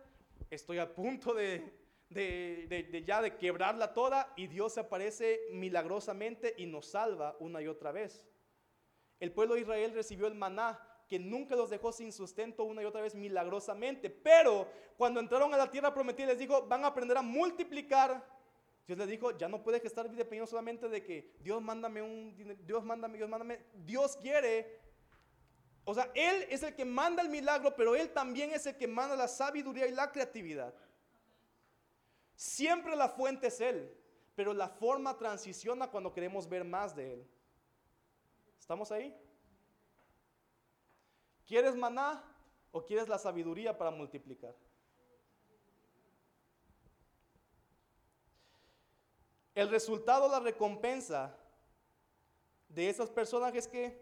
estoy 0.51 0.79
a 0.79 0.95
punto 0.95 1.33
de, 1.33 1.75
de, 2.11 3.05
ya 3.07 3.23
de 3.23 3.37
quebrarla 3.37 3.93
toda 3.93 4.33
y 4.37 4.47
Dios 4.47 4.79
aparece 4.79 5.41
milagrosamente 5.53 6.55
y 6.59 6.67
nos 6.67 6.87
salva 6.87 7.37
una 7.41 7.63
y 7.63 7.67
otra 7.67 7.93
vez. 7.93 8.25
El 9.19 9.33
pueblo 9.33 9.55
de 9.55 9.63
Israel 9.63 9.93
recibió 9.95 10.27
el 10.27 10.35
maná 10.35 10.79
que 11.09 11.19
nunca 11.19 11.55
los 11.55 11.71
dejó 11.71 11.93
sin 11.93 12.13
sustento 12.13 12.65
una 12.65 12.83
y 12.83 12.85
otra 12.85 13.01
vez 13.01 13.15
milagrosamente. 13.15 14.11
Pero 14.11 14.69
cuando 14.97 15.21
entraron 15.21 15.55
a 15.55 15.57
la 15.57 15.71
tierra 15.71 15.95
prometida 15.95 16.27
les 16.27 16.39
dijo, 16.39 16.67
van 16.67 16.85
a 16.85 16.89
aprender 16.89 17.17
a 17.17 17.23
multiplicar 17.23 18.36
Dios 18.87 18.99
le 18.99 19.07
dijo, 19.07 19.37
ya 19.37 19.49
no 19.49 19.63
puedes 19.63 19.85
estar 19.85 20.09
dependiendo 20.09 20.47
solamente 20.47 20.89
de 20.89 21.03
que 21.03 21.35
Dios 21.41 21.61
mándame 21.61 22.03
un 22.03 22.57
Dios 22.65 22.85
mándame, 22.85 23.19
Dios 23.19 23.29
mándame. 23.29 23.65
Dios 23.75 24.17
quiere, 24.17 24.81
o 25.85 25.93
sea, 25.93 26.11
Él 26.15 26.47
es 26.51 26.63
el 26.63 26.75
que 26.75 26.85
manda 26.85 27.23
el 27.23 27.29
milagro, 27.29 27.75
pero 27.75 27.97
Él 27.97 28.13
también 28.13 28.53
es 28.53 28.65
el 28.67 28.77
que 28.77 28.87
manda 28.87 29.17
la 29.17 29.27
sabiduría 29.27 29.89
y 29.89 29.93
la 29.93 30.13
creatividad. 30.13 30.73
Siempre 32.37 32.95
la 32.95 33.09
fuente 33.09 33.49
es 33.49 33.61
Él, 33.61 33.93
pero 34.37 34.53
la 34.53 34.69
forma 34.69 35.17
transiciona 35.19 35.91
cuando 35.91 36.13
queremos 36.13 36.49
ver 36.49 36.65
más 36.65 36.95
de 36.95 37.15
Él. 37.15 37.27
¿Estamos 38.61 38.93
ahí? 38.93 39.17
¿Quieres 41.47 41.75
maná 41.75 42.23
o 42.71 42.85
quieres 42.85 43.09
la 43.09 43.19
sabiduría 43.19 43.77
para 43.77 43.91
multiplicar? 43.91 44.55
El 49.57 49.71
resultado, 49.71 50.29
la 50.29 50.39
recompensa 50.39 51.35
de 52.69 52.91
esas 52.91 53.09
personas 53.09 53.55
es 53.55 53.67
que 53.67 53.99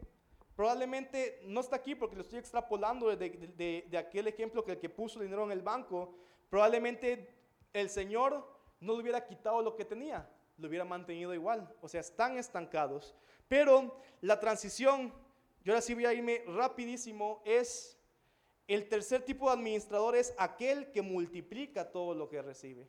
probablemente 0.57 1.40
no 1.44 1.61
está 1.61 1.76
aquí 1.76 1.94
porque 1.94 2.16
lo 2.16 2.22
estoy 2.22 2.40
extrapolando 2.40 3.14
de, 3.14 3.88
aquel 3.96 4.26
ejemplo 4.26 4.64
que 4.64 4.72
el 4.72 4.80
que 4.80 4.88
puso 4.88 5.20
el 5.20 5.26
dinero 5.26 5.44
en 5.44 5.52
el 5.52 5.62
banco, 5.62 6.12
probablemente 6.50 7.32
el 7.72 7.88
Señor 7.88 8.44
no 8.80 8.94
le 8.94 9.02
hubiera 9.02 9.24
quitado 9.24 9.62
lo 9.62 9.76
que 9.76 9.84
tenía, 9.84 10.28
lo 10.59 10.66
hubiera 10.66 10.84
mantenido 10.84 11.32
igual. 11.32 11.72
O 11.80 11.88
sea, 11.88 12.00
están 12.00 12.36
estancados. 12.36 13.14
Pero 13.46 13.96
la 14.22 14.40
transición, 14.40 15.14
yo 15.62 15.72
ahora 15.72 15.82
sí 15.82 15.94
voy 15.94 16.07
a 16.07 16.12
irme 16.12 16.42
rapidísimo, 16.48 17.42
es 17.44 17.96
el 18.66 18.88
tercer 18.88 19.24
tipo 19.24 19.46
de 19.46 19.52
administrador 19.52 20.16
es 20.16 20.34
aquel 20.36 20.90
que 20.90 21.00
multiplica 21.00 21.92
todo 21.92 22.12
lo 22.12 22.28
que 22.28 22.42
recibe. 22.42 22.88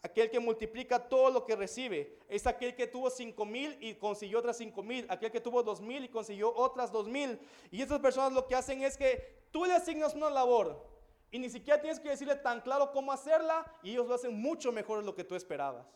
Aquel 0.00 0.30
que 0.30 0.38
multiplica 0.38 1.08
todo 1.08 1.30
lo 1.30 1.44
que 1.44 1.56
recibe. 1.56 2.18
Es 2.28 2.46
aquel 2.46 2.76
que 2.76 2.86
tuvo 2.86 3.10
cinco 3.10 3.44
mil 3.44 3.76
y 3.80 3.94
consiguió 3.94 4.38
otras 4.38 4.56
cinco 4.56 4.82
mil. 4.82 5.06
Aquel 5.08 5.32
que 5.32 5.40
tuvo 5.40 5.62
dos 5.62 5.80
mil 5.80 6.04
y 6.04 6.08
consiguió 6.08 6.54
otras 6.54 6.92
dos 6.92 7.08
mil. 7.08 7.38
Y 7.70 7.82
estas 7.82 7.98
personas 7.98 8.32
lo 8.32 8.46
que 8.46 8.54
hacen 8.54 8.82
es 8.82 8.96
que 8.96 9.42
tú 9.50 9.64
le 9.64 9.74
asignas 9.74 10.14
una 10.14 10.30
labor 10.30 10.86
y 11.32 11.38
ni 11.38 11.50
siquiera 11.50 11.80
tienes 11.80 11.98
que 11.98 12.10
decirle 12.10 12.36
tan 12.36 12.60
claro 12.60 12.92
cómo 12.92 13.12
hacerla 13.12 13.66
y 13.82 13.90
ellos 13.90 14.06
lo 14.06 14.14
hacen 14.14 14.40
mucho 14.40 14.70
mejor 14.70 15.00
de 15.00 15.04
lo 15.04 15.14
que 15.16 15.24
tú 15.24 15.34
esperabas. 15.34 15.86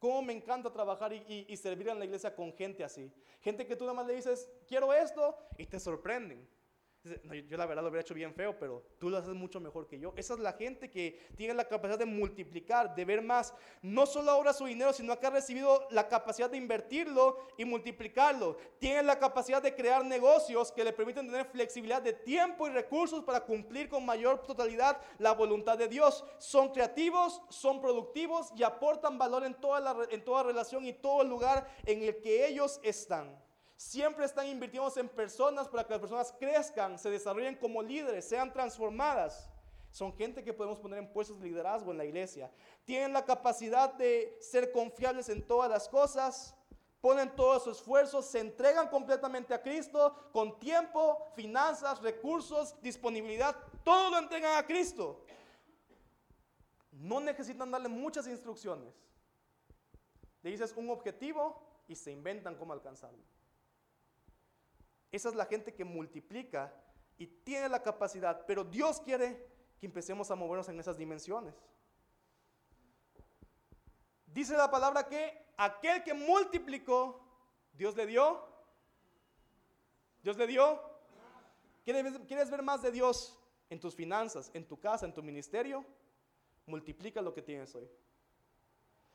Cómo 0.00 0.22
me 0.22 0.32
encanta 0.32 0.72
trabajar 0.72 1.12
y, 1.12 1.46
y 1.48 1.56
servir 1.56 1.88
en 1.88 1.98
la 1.98 2.06
iglesia 2.06 2.34
con 2.34 2.52
gente 2.52 2.82
así. 2.82 3.12
Gente 3.42 3.66
que 3.66 3.76
tú 3.76 3.84
nada 3.84 3.94
más 3.94 4.06
le 4.06 4.14
dices, 4.14 4.50
quiero 4.66 4.92
esto 4.92 5.36
y 5.56 5.66
te 5.66 5.78
sorprenden 5.78 6.48
yo 7.02 7.56
la 7.56 7.64
verdad 7.64 7.82
lo 7.82 7.88
hubiera 7.88 8.02
hecho 8.02 8.14
bien 8.14 8.34
feo, 8.34 8.58
pero 8.58 8.82
tú 8.98 9.08
lo 9.08 9.16
haces 9.16 9.32
mucho 9.32 9.58
mejor 9.58 9.86
que 9.86 9.98
yo. 9.98 10.12
Esa 10.16 10.34
es 10.34 10.40
la 10.40 10.52
gente 10.52 10.90
que 10.90 11.18
tiene 11.34 11.54
la 11.54 11.66
capacidad 11.66 11.98
de 11.98 12.04
multiplicar, 12.04 12.94
de 12.94 13.04
ver 13.06 13.22
más. 13.22 13.54
No 13.80 14.04
solo 14.04 14.30
ahora 14.30 14.52
su 14.52 14.66
dinero, 14.66 14.92
sino 14.92 15.18
que 15.18 15.26
ha 15.26 15.30
recibido 15.30 15.88
la 15.90 16.08
capacidad 16.08 16.50
de 16.50 16.58
invertirlo 16.58 17.38
y 17.56 17.64
multiplicarlo. 17.64 18.58
Tiene 18.78 19.02
la 19.02 19.18
capacidad 19.18 19.62
de 19.62 19.74
crear 19.74 20.04
negocios 20.04 20.70
que 20.72 20.84
le 20.84 20.92
permiten 20.92 21.26
tener 21.26 21.46
flexibilidad 21.46 22.02
de 22.02 22.12
tiempo 22.12 22.66
y 22.66 22.70
recursos 22.70 23.24
para 23.24 23.40
cumplir 23.40 23.88
con 23.88 24.04
mayor 24.04 24.42
totalidad 24.42 25.00
la 25.18 25.32
voluntad 25.32 25.78
de 25.78 25.88
Dios. 25.88 26.24
Son 26.38 26.70
creativos, 26.70 27.40
son 27.48 27.80
productivos 27.80 28.52
y 28.54 28.62
aportan 28.62 29.16
valor 29.16 29.44
en 29.44 29.54
toda, 29.54 29.80
la, 29.80 29.96
en 30.10 30.22
toda 30.22 30.42
relación 30.42 30.84
y 30.84 30.92
todo 30.92 31.24
lugar 31.24 31.66
en 31.86 32.02
el 32.02 32.20
que 32.20 32.46
ellos 32.46 32.78
están. 32.82 33.49
Siempre 33.80 34.26
están 34.26 34.46
invirtiendo 34.46 34.92
en 34.96 35.08
personas 35.08 35.66
para 35.66 35.84
que 35.84 35.94
las 35.94 36.00
personas 36.00 36.34
crezcan, 36.38 36.98
se 36.98 37.08
desarrollen 37.08 37.56
como 37.56 37.82
líderes, 37.82 38.28
sean 38.28 38.52
transformadas. 38.52 39.48
Son 39.90 40.14
gente 40.14 40.44
que 40.44 40.52
podemos 40.52 40.78
poner 40.78 40.98
en 40.98 41.10
puestos 41.10 41.40
de 41.40 41.46
liderazgo 41.48 41.90
en 41.90 41.96
la 41.96 42.04
iglesia. 42.04 42.50
Tienen 42.84 43.14
la 43.14 43.24
capacidad 43.24 43.94
de 43.94 44.36
ser 44.38 44.70
confiables 44.70 45.30
en 45.30 45.46
todas 45.46 45.70
las 45.70 45.88
cosas. 45.88 46.54
Ponen 47.00 47.34
todos 47.34 47.64
sus 47.64 47.78
esfuerzos, 47.78 48.26
se 48.26 48.40
entregan 48.40 48.86
completamente 48.88 49.54
a 49.54 49.62
Cristo 49.62 50.14
con 50.30 50.58
tiempo, 50.58 51.32
finanzas, 51.34 52.02
recursos, 52.02 52.76
disponibilidad. 52.82 53.56
Todo 53.82 54.10
lo 54.10 54.18
entregan 54.18 54.58
a 54.58 54.66
Cristo. 54.66 55.24
No 56.92 57.18
necesitan 57.18 57.70
darle 57.70 57.88
muchas 57.88 58.26
instrucciones. 58.26 58.92
Le 60.42 60.50
dices 60.50 60.74
un 60.76 60.90
objetivo 60.90 61.82
y 61.88 61.96
se 61.96 62.10
inventan 62.10 62.56
cómo 62.56 62.74
alcanzarlo. 62.74 63.39
Esa 65.12 65.28
es 65.28 65.34
la 65.34 65.46
gente 65.46 65.74
que 65.74 65.84
multiplica 65.84 66.72
y 67.18 67.26
tiene 67.26 67.68
la 67.68 67.82
capacidad, 67.82 68.46
pero 68.46 68.64
Dios 68.64 69.00
quiere 69.00 69.46
que 69.78 69.86
empecemos 69.86 70.30
a 70.30 70.36
movernos 70.36 70.68
en 70.68 70.78
esas 70.78 70.96
dimensiones. 70.96 71.54
Dice 74.26 74.56
la 74.56 74.70
palabra 74.70 75.06
que 75.06 75.46
aquel 75.56 76.02
que 76.04 76.14
multiplicó, 76.14 77.20
Dios 77.72 77.96
le 77.96 78.06
dio. 78.06 78.46
Dios 80.22 80.36
le 80.36 80.46
dio. 80.46 80.80
¿Quieres, 81.84 82.50
ver 82.50 82.62
más 82.62 82.82
de 82.82 82.92
Dios 82.92 83.36
en 83.68 83.80
tus 83.80 83.94
finanzas, 83.94 84.50
en 84.54 84.66
tu 84.66 84.78
casa, 84.78 85.06
en 85.06 85.14
tu 85.14 85.22
ministerio? 85.22 85.84
Multiplica 86.66 87.20
lo 87.20 87.34
que 87.34 87.42
tienes 87.42 87.74
hoy. 87.74 87.90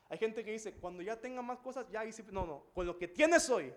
Hay 0.08 0.18
gente 0.18 0.44
que 0.44 0.52
dice, 0.52 0.74
cuando 0.74 1.02
ya 1.02 1.18
tenga 1.18 1.42
más 1.42 1.58
cosas, 1.60 1.88
ya 1.90 2.04
hice. 2.04 2.22
No, 2.24 2.44
no, 2.44 2.66
con 2.74 2.86
lo 2.86 2.98
que 2.98 3.08
tienes 3.08 3.48
hoy, 3.48 3.72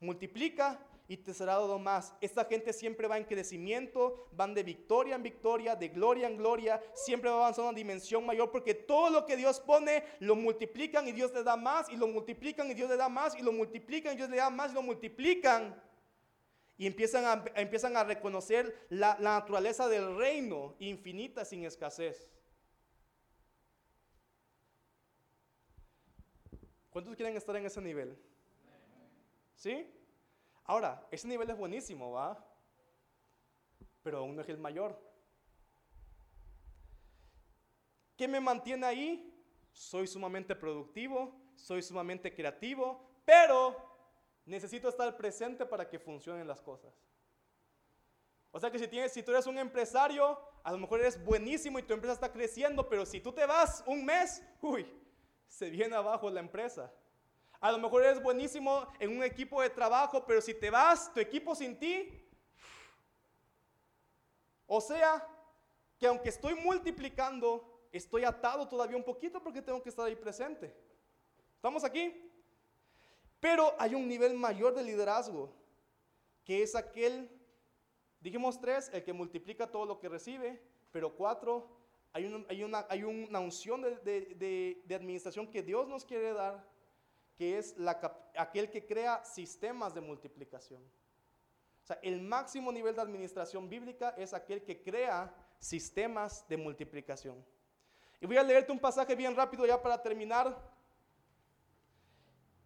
multiplica 0.00 0.78
y 1.08 1.16
te 1.16 1.32
será 1.32 1.54
dado 1.54 1.78
más. 1.78 2.14
Esta 2.20 2.44
gente 2.44 2.72
siempre 2.72 3.06
va 3.06 3.16
en 3.16 3.24
crecimiento, 3.24 4.28
van 4.32 4.54
de 4.54 4.62
victoria 4.62 5.14
en 5.14 5.22
victoria, 5.22 5.76
de 5.76 5.88
gloria 5.88 6.26
en 6.26 6.36
gloria, 6.36 6.82
siempre 6.94 7.30
va 7.30 7.36
avanzando 7.36 7.68
a 7.68 7.70
una 7.70 7.76
dimensión 7.76 8.26
mayor 8.26 8.50
porque 8.50 8.74
todo 8.74 9.10
lo 9.10 9.24
que 9.24 9.36
Dios 9.36 9.60
pone 9.60 10.04
lo 10.20 10.34
multiplican 10.34 11.06
y 11.06 11.12
Dios 11.12 11.32
le 11.32 11.42
da 11.42 11.56
más 11.56 11.88
y 11.88 11.96
lo 11.96 12.08
multiplican 12.08 12.70
y 12.70 12.74
Dios 12.74 12.90
le 12.90 12.96
da 12.96 13.08
más 13.08 13.36
y 13.36 13.42
lo 13.42 13.52
multiplican 13.52 14.14
y 14.14 14.16
Dios 14.16 14.30
le 14.30 14.36
da 14.36 14.50
más 14.50 14.72
y 14.72 14.74
lo 14.74 14.82
multiplican. 14.82 15.80
Y 16.78 16.86
empiezan 16.86 17.24
a, 17.24 17.44
empiezan 17.54 17.96
a 17.96 18.04
reconocer 18.04 18.86
la, 18.90 19.16
la 19.20 19.38
naturaleza 19.38 19.88
del 19.88 20.16
reino 20.16 20.74
infinita 20.78 21.44
sin 21.44 21.64
escasez. 21.64 22.30
¿Cuántos 26.90 27.14
quieren 27.14 27.36
estar 27.36 27.56
en 27.56 27.64
ese 27.64 27.80
nivel? 27.80 28.18
¿Sí? 29.56 29.90
Ahora, 30.64 31.06
ese 31.10 31.26
nivel 31.26 31.48
es 31.50 31.56
buenísimo, 31.56 32.12
¿va? 32.12 32.38
Pero 34.02 34.18
aún 34.18 34.38
es 34.38 34.48
el 34.48 34.58
mayor. 34.58 34.96
¿Qué 38.16 38.28
me 38.28 38.40
mantiene 38.40 38.86
ahí? 38.86 39.32
Soy 39.72 40.06
sumamente 40.06 40.54
productivo, 40.54 41.34
soy 41.54 41.82
sumamente 41.82 42.34
creativo, 42.34 43.20
pero 43.24 43.76
necesito 44.44 44.88
estar 44.88 45.16
presente 45.16 45.66
para 45.66 45.88
que 45.88 45.98
funcionen 45.98 46.46
las 46.46 46.62
cosas. 46.62 46.94
O 48.50 48.60
sea 48.60 48.70
que 48.70 48.78
si, 48.78 48.88
tienes, 48.88 49.12
si 49.12 49.22
tú 49.22 49.32
eres 49.32 49.46
un 49.46 49.58
empresario, 49.58 50.40
a 50.62 50.72
lo 50.72 50.78
mejor 50.78 51.00
eres 51.00 51.22
buenísimo 51.22 51.78
y 51.78 51.82
tu 51.82 51.92
empresa 51.92 52.14
está 52.14 52.32
creciendo, 52.32 52.88
pero 52.88 53.04
si 53.04 53.20
tú 53.20 53.32
te 53.32 53.44
vas 53.44 53.82
un 53.86 54.04
mes, 54.04 54.42
uy, 54.62 54.86
se 55.46 55.68
viene 55.68 55.94
abajo 55.94 56.30
la 56.30 56.40
empresa. 56.40 56.92
A 57.66 57.72
lo 57.72 57.78
mejor 57.78 58.04
eres 58.04 58.22
buenísimo 58.22 58.86
en 59.00 59.16
un 59.16 59.24
equipo 59.24 59.60
de 59.60 59.68
trabajo, 59.68 60.24
pero 60.24 60.40
si 60.40 60.54
te 60.54 60.70
vas, 60.70 61.12
tu 61.12 61.18
equipo 61.18 61.52
sin 61.52 61.76
ti. 61.76 62.08
O 64.68 64.80
sea, 64.80 65.26
que 65.98 66.06
aunque 66.06 66.28
estoy 66.28 66.54
multiplicando, 66.54 67.88
estoy 67.90 68.22
atado 68.22 68.68
todavía 68.68 68.96
un 68.96 69.02
poquito 69.02 69.42
porque 69.42 69.60
tengo 69.60 69.82
que 69.82 69.88
estar 69.88 70.06
ahí 70.06 70.14
presente. 70.14 70.72
¿Estamos 71.56 71.82
aquí? 71.82 72.30
Pero 73.40 73.74
hay 73.80 73.96
un 73.96 74.06
nivel 74.06 74.34
mayor 74.34 74.72
de 74.72 74.84
liderazgo, 74.84 75.52
que 76.44 76.62
es 76.62 76.76
aquel, 76.76 77.28
dijimos 78.20 78.60
tres, 78.60 78.90
el 78.92 79.02
que 79.02 79.12
multiplica 79.12 79.68
todo 79.68 79.86
lo 79.86 79.98
que 79.98 80.08
recibe, 80.08 80.62
pero 80.92 81.16
cuatro, 81.16 81.68
hay 82.12 82.62
una, 82.62 83.40
unción 83.40 83.82
de 83.82 84.94
administración 84.94 85.50
que 85.50 85.64
Dios 85.64 85.88
nos 85.88 86.04
quiere 86.04 86.32
dar 86.32 86.75
que 87.36 87.58
es 87.58 87.74
aquel 88.36 88.70
que 88.70 88.84
crea 88.84 89.22
sistemas 89.24 89.94
de 89.94 90.00
multiplicación. 90.00 90.82
O 91.82 91.86
sea, 91.86 91.98
el 92.02 92.20
máximo 92.20 92.72
nivel 92.72 92.94
de 92.96 93.02
administración 93.02 93.68
bíblica 93.68 94.14
es 94.16 94.34
aquel 94.34 94.64
que 94.64 94.82
crea 94.82 95.32
sistemas 95.58 96.46
de 96.48 96.56
multiplicación. 96.56 97.44
Y 98.20 98.26
voy 98.26 98.38
a 98.38 98.42
leerte 98.42 98.72
un 98.72 98.78
pasaje 98.78 99.14
bien 99.14 99.36
rápido 99.36 99.66
ya 99.66 99.80
para 99.80 100.02
terminar, 100.02 100.56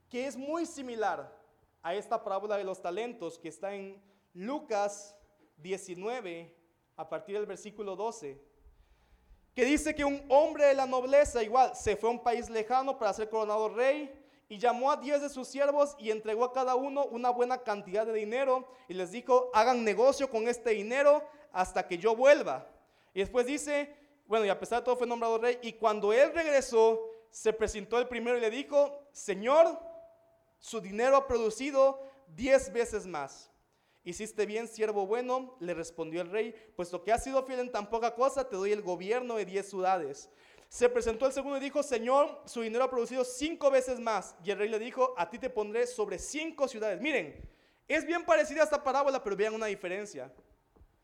que 0.09 0.27
es 0.27 0.37
muy 0.37 0.65
similar 0.65 1.37
a 1.83 1.95
esta 1.95 2.23
parábola 2.23 2.57
de 2.57 2.65
los 2.65 2.81
talentos 2.81 3.39
que 3.39 3.49
está 3.49 3.75
en 3.75 4.03
Lucas 4.33 5.17
19, 5.57 6.57
a 6.97 7.09
partir 7.09 7.37
del 7.37 7.47
versículo 7.47 7.97
12, 7.97 8.41
que 9.55 9.65
dice 9.65 9.95
que 9.95 10.05
un 10.05 10.25
hombre 10.29 10.67
de 10.67 10.75
la 10.75 10.87
nobleza 10.87 11.43
igual 11.43 11.75
se 11.75 11.97
fue 11.97 12.09
a 12.09 12.13
un 12.13 12.23
país 12.23 12.49
lejano 12.49 12.99
para 12.99 13.13
ser 13.13 13.29
coronado 13.29 13.69
rey 13.69 14.20
y 14.51 14.59
llamó 14.59 14.91
a 14.91 14.97
diez 14.97 15.23
de 15.23 15.29
sus 15.29 15.47
siervos 15.47 15.95
y 15.97 16.11
entregó 16.11 16.45
a 16.45 16.53
cada 16.53 16.75
uno 16.75 17.05
una 17.05 17.31
buena 17.31 17.59
cantidad 17.59 18.05
de 18.05 18.13
dinero 18.13 18.67
y 18.89 18.95
les 18.95 19.13
dijo, 19.13 19.49
hagan 19.55 19.85
negocio 19.85 20.29
con 20.29 20.49
este 20.49 20.71
dinero 20.71 21.23
hasta 21.53 21.87
que 21.87 21.97
yo 21.97 22.17
vuelva. 22.17 22.67
Y 23.15 23.21
después 23.21 23.47
dice, 23.47 23.97
bueno, 24.27 24.45
y 24.45 24.49
a 24.49 24.59
pesar 24.59 24.81
de 24.81 24.87
todo 24.87 24.97
fue 24.97 25.07
nombrado 25.07 25.39
rey, 25.39 25.61
y 25.63 25.75
cuando 25.75 26.13
él 26.13 26.33
regresó, 26.35 27.01
se 27.31 27.53
presentó 27.53 27.97
el 28.01 28.09
primero 28.09 28.37
y 28.37 28.41
le 28.41 28.51
dijo, 28.51 29.07
Señor, 29.13 29.79
su 30.59 30.81
dinero 30.81 31.17
ha 31.17 31.29
producido 31.29 32.03
diez 32.27 32.73
veces 32.73 33.07
más. 33.07 33.53
Hiciste 34.03 34.47
bien, 34.47 34.67
siervo 34.67 35.07
bueno, 35.07 35.55
le 35.61 35.75
respondió 35.75 36.23
el 36.23 36.31
rey, 36.31 36.55
puesto 36.75 37.05
que 37.05 37.13
has 37.13 37.23
sido 37.23 37.45
fiel 37.45 37.61
en 37.61 37.71
tan 37.71 37.89
poca 37.89 38.17
cosa, 38.17 38.49
te 38.49 38.57
doy 38.57 38.73
el 38.73 38.83
gobierno 38.83 39.37
de 39.37 39.45
diez 39.45 39.69
ciudades. 39.71 40.29
Se 40.71 40.89
presentó 40.89 41.27
el 41.27 41.33
segundo 41.33 41.57
y 41.57 41.61
dijo, 41.61 41.83
Señor, 41.83 42.43
su 42.45 42.61
dinero 42.61 42.85
ha 42.85 42.91
producido 42.91 43.25
cinco 43.25 43.73
veces 43.73 43.99
más. 43.99 44.37
Y 44.45 44.53
el 44.53 44.59
rey 44.59 44.69
le 44.69 44.79
dijo, 44.79 45.15
a 45.17 45.29
ti 45.29 45.37
te 45.37 45.51
pondré 45.51 45.85
sobre 45.85 46.17
cinco 46.17 46.69
ciudades. 46.69 47.01
Miren, 47.01 47.43
es 47.89 48.07
bien 48.07 48.25
parecida 48.25 48.61
a 48.61 48.65
esta 48.65 48.85
parábola, 48.85 49.21
pero 49.21 49.35
vean 49.35 49.53
una 49.53 49.67
diferencia. 49.67 50.33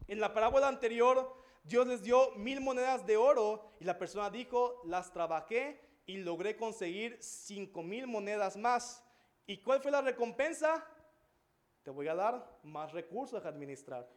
En 0.06 0.20
la 0.20 0.32
parábola 0.32 0.68
anterior, 0.68 1.34
Dios 1.64 1.84
les 1.88 2.04
dio 2.04 2.30
mil 2.36 2.60
monedas 2.60 3.04
de 3.06 3.16
oro 3.16 3.72
y 3.80 3.84
la 3.84 3.98
persona 3.98 4.30
dijo, 4.30 4.82
las 4.84 5.12
trabajé 5.12 5.80
y 6.06 6.18
logré 6.18 6.56
conseguir 6.56 7.18
cinco 7.20 7.82
mil 7.82 8.06
monedas 8.06 8.56
más. 8.56 9.02
¿Y 9.48 9.58
cuál 9.58 9.82
fue 9.82 9.90
la 9.90 10.00
recompensa? 10.00 10.86
Te 11.82 11.90
voy 11.90 12.06
a 12.06 12.14
dar 12.14 12.56
más 12.62 12.92
recursos 12.92 13.44
a 13.44 13.48
administrar. 13.48 14.08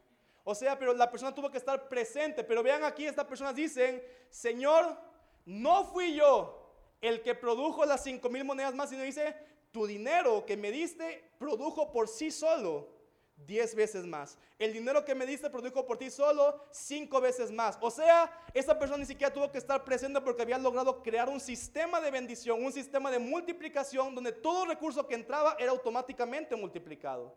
O 0.43 0.53
sea, 0.53 0.77
pero 0.77 0.93
la 0.93 1.09
persona 1.09 1.33
tuvo 1.33 1.49
que 1.49 1.57
estar 1.57 1.89
presente. 1.89 2.43
Pero 2.43 2.61
vean 2.61 2.83
aquí, 2.83 3.07
estas 3.07 3.25
personas 3.25 3.55
dicen, 3.55 4.03
Señor, 4.29 5.08
no 5.49 5.83
fui 5.83 6.13
yo 6.13 6.55
el 7.01 7.23
que 7.23 7.33
produjo 7.33 7.83
las 7.83 8.03
cinco 8.03 8.29
mil 8.29 8.45
monedas 8.45 8.75
más, 8.75 8.91
sino 8.91 9.01
dice, 9.01 9.35
tu 9.71 9.87
dinero 9.87 10.45
que 10.45 10.55
me 10.55 10.69
diste 10.69 11.23
produjo 11.39 11.91
por 11.91 12.07
sí 12.07 12.29
solo 12.29 12.87
diez 13.35 13.73
veces 13.73 14.05
más. 14.05 14.37
El 14.59 14.73
dinero 14.73 15.03
que 15.03 15.15
me 15.15 15.25
diste 15.25 15.49
produjo 15.49 15.87
por 15.87 15.97
ti 15.97 16.11
solo 16.11 16.61
cinco 16.69 17.19
veces 17.19 17.51
más. 17.51 17.79
O 17.81 17.89
sea, 17.89 18.31
esa 18.53 18.77
persona 18.77 18.99
ni 18.99 19.07
siquiera 19.07 19.33
tuvo 19.33 19.51
que 19.51 19.57
estar 19.57 19.83
presente 19.83 20.21
porque 20.21 20.43
había 20.43 20.59
logrado 20.59 21.01
crear 21.01 21.27
un 21.29 21.39
sistema 21.39 21.99
de 21.99 22.11
bendición, 22.11 22.63
un 22.63 22.71
sistema 22.71 23.09
de 23.09 23.17
multiplicación 23.17 24.13
donde 24.13 24.33
todo 24.33 24.65
recurso 24.65 25.07
que 25.07 25.15
entraba 25.15 25.55
era 25.57 25.71
automáticamente 25.71 26.55
multiplicado. 26.55 27.35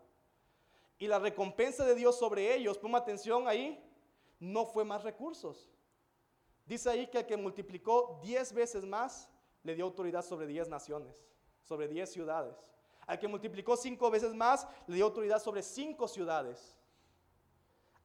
Y 0.99 1.07
la 1.07 1.17
recompensa 1.17 1.83
de 1.83 1.95
Dios 1.95 2.19
sobre 2.19 2.53
ellos, 2.53 2.77
ponga 2.77 2.99
atención 2.99 3.47
ahí, 3.47 3.83
no 4.39 4.67
fue 4.67 4.85
más 4.85 5.03
recursos. 5.03 5.72
Dice 6.65 6.89
ahí 6.89 7.07
que 7.07 7.19
el 7.19 7.25
que 7.25 7.37
multiplicó 7.37 8.19
diez 8.23 8.53
veces 8.53 8.85
más 8.85 9.29
le 9.63 9.75
dio 9.75 9.85
autoridad 9.85 10.23
sobre 10.23 10.47
diez 10.47 10.67
naciones, 10.67 11.25
sobre 11.63 11.87
diez 11.87 12.11
ciudades. 12.11 12.55
Al 13.05 13.19
que 13.19 13.27
multiplicó 13.27 13.75
cinco 13.75 14.09
veces 14.09 14.33
más, 14.33 14.67
le 14.87 14.95
dio 14.95 15.05
autoridad 15.05 15.41
sobre 15.41 15.61
cinco 15.61 16.07
ciudades. 16.07 16.77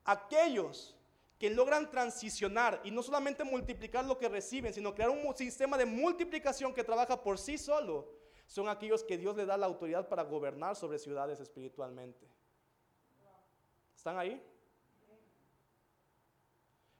Aquellos 0.05 0.97
que 1.39 1.51
logran 1.51 1.89
transicionar 1.89 2.81
y 2.83 2.91
no 2.91 3.03
solamente 3.03 3.45
multiplicar 3.45 4.05
lo 4.05 4.19
que 4.19 4.29
reciben, 4.29 4.75
sino 4.75 4.93
crear 4.93 5.11
un 5.11 5.37
sistema 5.37 5.79
de 5.79 5.87
multiplicación 5.87 6.75
que 6.75 6.83
trabaja 6.83 7.23
por 7.23 7.39
sí 7.39 7.57
solo, 7.57 8.13
son 8.47 8.69
aquellos 8.69 9.05
que 9.05 9.19
Dios 9.19 9.37
le 9.37 9.47
da 9.47 9.57
la 9.57 9.67
autoridad 9.67 10.09
para 10.09 10.23
gobernar 10.25 10.75
sobre 10.75 10.99
ciudades 10.99 11.39
espiritualmente. 11.39 12.27
¿Están 13.95 14.19
ahí? 14.19 14.43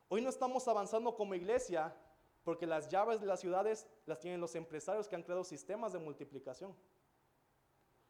Hoy 0.09 0.23
no 0.23 0.31
estamos 0.31 0.67
avanzando 0.67 1.15
como 1.15 1.35
iglesia 1.35 1.95
porque 2.43 2.67
las 2.67 2.89
llaves 2.89 3.21
de 3.21 3.27
las 3.27 3.41
ciudades 3.41 3.87
las 4.07 4.19
tienen 4.19 4.41
los 4.41 4.55
empresarios 4.55 5.07
que 5.07 5.15
han 5.15 5.23
creado 5.23 5.45
sistemas 5.45 5.93
de 5.93 5.99
multiplicación. 5.99 6.75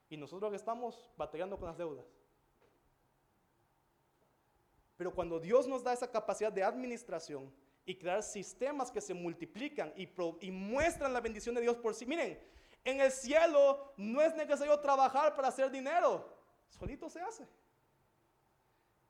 Y 0.09 0.17
nosotros 0.17 0.55
estamos 0.55 1.11
batallando 1.17 1.59
con 1.59 1.67
las 1.67 1.77
deudas. 1.77 2.07
Pero 4.97 5.13
cuando 5.13 5.41
Dios 5.41 5.67
nos 5.67 5.83
da 5.83 5.93
esa 5.93 6.11
capacidad 6.11 6.53
de 6.53 6.63
administración 6.63 7.53
y 7.85 7.97
crear 7.97 8.23
sistemas 8.23 8.91
que 8.91 9.01
se 9.01 9.15
multiplican 9.15 9.93
y, 9.97 10.09
y, 10.41 10.51
muestran 10.51 11.13
la 11.13 11.21
bendición 11.21 11.55
de 11.55 11.61
Dios 11.63 11.77
por 11.77 11.95
sí, 11.95 12.07
miren, 12.07 12.39
en 12.85 13.01
el 13.01 13.11
cielo 13.11 13.93
no 13.97 14.23
es 14.23 14.35
necesario 14.35 14.79
trabajar 14.81 15.35
para 15.35 15.49
hacer 15.49 15.71
dinero, 15.71 16.29
solito 16.69 17.09
se 17.09 17.21
hace. 17.21 17.47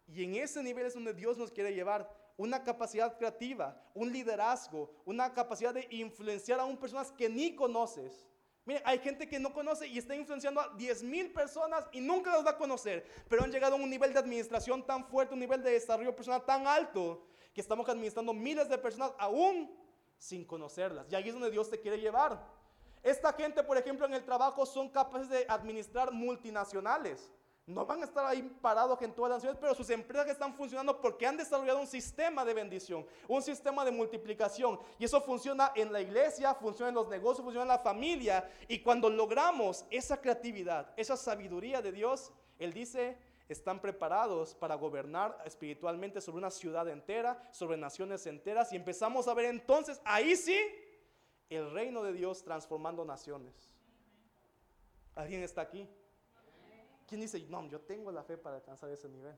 Y 0.06 0.24
en 0.24 0.36
ese 0.36 0.62
nivel 0.62 0.86
es 0.86 0.94
donde 0.94 1.12
Dios 1.12 1.36
nos 1.36 1.50
quiere 1.50 1.74
llevar 1.74 2.08
una 2.38 2.64
capacidad 2.64 3.18
creativa, 3.18 3.78
un 3.92 4.10
liderazgo, 4.10 4.90
una 5.04 5.34
capacidad 5.34 5.74
de 5.74 5.86
influenciar 5.90 6.58
a 6.58 6.64
un 6.64 6.78
personas 6.78 7.12
que 7.12 7.28
ni 7.28 7.54
conoces 7.54 8.26
Mire, 8.68 8.82
hay 8.84 8.98
gente 8.98 9.26
que 9.26 9.40
no 9.40 9.54
conoce 9.54 9.86
y 9.86 9.96
está 9.96 10.14
influenciando 10.14 10.60
a 10.60 10.68
10 10.76 11.02
mil 11.04 11.32
personas 11.32 11.86
y 11.90 12.02
nunca 12.02 12.30
las 12.30 12.44
va 12.44 12.50
a 12.50 12.58
conocer, 12.58 13.02
pero 13.26 13.42
han 13.42 13.50
llegado 13.50 13.76
a 13.76 13.78
un 13.78 13.88
nivel 13.88 14.12
de 14.12 14.18
administración 14.18 14.84
tan 14.84 15.06
fuerte, 15.06 15.32
un 15.32 15.40
nivel 15.40 15.62
de 15.62 15.70
desarrollo 15.70 16.14
personal 16.14 16.44
tan 16.44 16.66
alto, 16.66 17.24
que 17.54 17.62
estamos 17.62 17.88
administrando 17.88 18.34
miles 18.34 18.68
de 18.68 18.76
personas 18.76 19.12
aún 19.16 19.74
sin 20.18 20.44
conocerlas. 20.44 21.06
Y 21.10 21.14
ahí 21.14 21.28
es 21.28 21.32
donde 21.32 21.50
Dios 21.50 21.70
te 21.70 21.80
quiere 21.80 21.98
llevar. 21.98 22.46
Esta 23.02 23.32
gente, 23.32 23.62
por 23.62 23.78
ejemplo, 23.78 24.04
en 24.04 24.12
el 24.12 24.22
trabajo 24.22 24.66
son 24.66 24.90
capaces 24.90 25.30
de 25.30 25.46
administrar 25.48 26.12
multinacionales. 26.12 27.32
No 27.68 27.84
van 27.84 28.00
a 28.00 28.06
estar 28.06 28.24
ahí 28.24 28.40
parados 28.62 29.02
en 29.02 29.12
todas 29.12 29.30
las 29.30 29.42
ciudades, 29.42 29.60
pero 29.60 29.74
sus 29.74 29.90
empresas 29.90 30.30
están 30.30 30.54
funcionando 30.54 30.98
porque 31.02 31.26
han 31.26 31.36
desarrollado 31.36 31.78
un 31.78 31.86
sistema 31.86 32.42
de 32.42 32.54
bendición, 32.54 33.06
un 33.28 33.42
sistema 33.42 33.84
de 33.84 33.90
multiplicación. 33.90 34.80
Y 34.98 35.04
eso 35.04 35.20
funciona 35.20 35.72
en 35.76 35.92
la 35.92 36.00
iglesia, 36.00 36.54
funciona 36.54 36.88
en 36.88 36.94
los 36.94 37.08
negocios, 37.08 37.44
funciona 37.44 37.64
en 37.64 37.68
la 37.68 37.78
familia. 37.78 38.50
Y 38.68 38.78
cuando 38.78 39.10
logramos 39.10 39.84
esa 39.90 40.18
creatividad, 40.18 40.94
esa 40.96 41.14
sabiduría 41.14 41.82
de 41.82 41.92
Dios, 41.92 42.32
Él 42.58 42.72
dice, 42.72 43.18
están 43.50 43.82
preparados 43.82 44.54
para 44.54 44.74
gobernar 44.74 45.38
espiritualmente 45.44 46.22
sobre 46.22 46.38
una 46.38 46.50
ciudad 46.50 46.88
entera, 46.88 47.50
sobre 47.52 47.76
naciones 47.76 48.26
enteras. 48.26 48.72
Y 48.72 48.76
empezamos 48.76 49.28
a 49.28 49.34
ver 49.34 49.44
entonces, 49.44 50.00
ahí 50.06 50.36
sí, 50.36 50.58
el 51.50 51.70
reino 51.70 52.02
de 52.02 52.14
Dios 52.14 52.42
transformando 52.42 53.04
naciones. 53.04 53.70
¿Alguien 55.14 55.42
está 55.42 55.60
aquí? 55.60 55.86
¿Quién 57.08 57.22
dice, 57.22 57.40
no, 57.48 57.66
yo 57.68 57.80
tengo 57.80 58.12
la 58.12 58.22
fe 58.22 58.36
para 58.36 58.56
alcanzar 58.56 58.90
ese 58.90 59.08
nivel? 59.08 59.34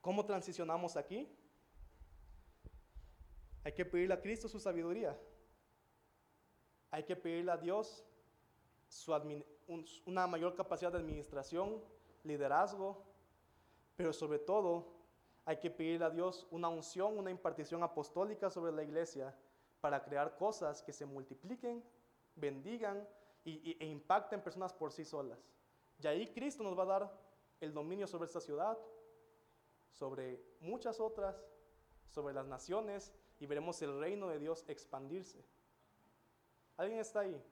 ¿Cómo 0.00 0.24
transicionamos 0.24 0.96
aquí? 0.96 1.28
Hay 3.64 3.72
que 3.72 3.84
pedirle 3.84 4.14
a 4.14 4.20
Cristo 4.20 4.48
su 4.48 4.60
sabiduría. 4.60 5.18
Hay 6.92 7.02
que 7.02 7.16
pedirle 7.16 7.50
a 7.50 7.56
Dios 7.56 8.04
una 10.06 10.28
mayor 10.28 10.54
capacidad 10.54 10.92
de 10.92 10.98
administración, 10.98 11.82
liderazgo, 12.22 13.04
pero 13.96 14.12
sobre 14.12 14.38
todo 14.38 14.92
hay 15.44 15.56
que 15.56 15.72
pedirle 15.72 16.04
a 16.04 16.10
Dios 16.10 16.46
una 16.52 16.68
unción, 16.68 17.18
una 17.18 17.32
impartición 17.32 17.82
apostólica 17.82 18.48
sobre 18.48 18.70
la 18.70 18.84
iglesia 18.84 19.34
para 19.82 20.00
crear 20.04 20.36
cosas 20.36 20.80
que 20.80 20.92
se 20.92 21.04
multipliquen, 21.04 21.82
bendigan 22.36 23.06
y, 23.44 23.76
e 23.80 23.86
impacten 23.86 24.40
personas 24.40 24.72
por 24.72 24.92
sí 24.92 25.04
solas. 25.04 25.44
Y 25.98 26.06
ahí 26.06 26.32
Cristo 26.32 26.62
nos 26.62 26.78
va 26.78 26.84
a 26.84 26.86
dar 26.86 27.20
el 27.60 27.74
dominio 27.74 28.06
sobre 28.06 28.26
esta 28.26 28.40
ciudad, 28.40 28.78
sobre 29.90 30.40
muchas 30.60 31.00
otras, 31.00 31.44
sobre 32.08 32.32
las 32.32 32.46
naciones 32.46 33.12
y 33.40 33.46
veremos 33.46 33.82
el 33.82 33.98
reino 33.98 34.28
de 34.28 34.38
Dios 34.38 34.64
expandirse. 34.68 35.44
¿Alguien 36.76 37.00
está 37.00 37.20
ahí? 37.20 37.42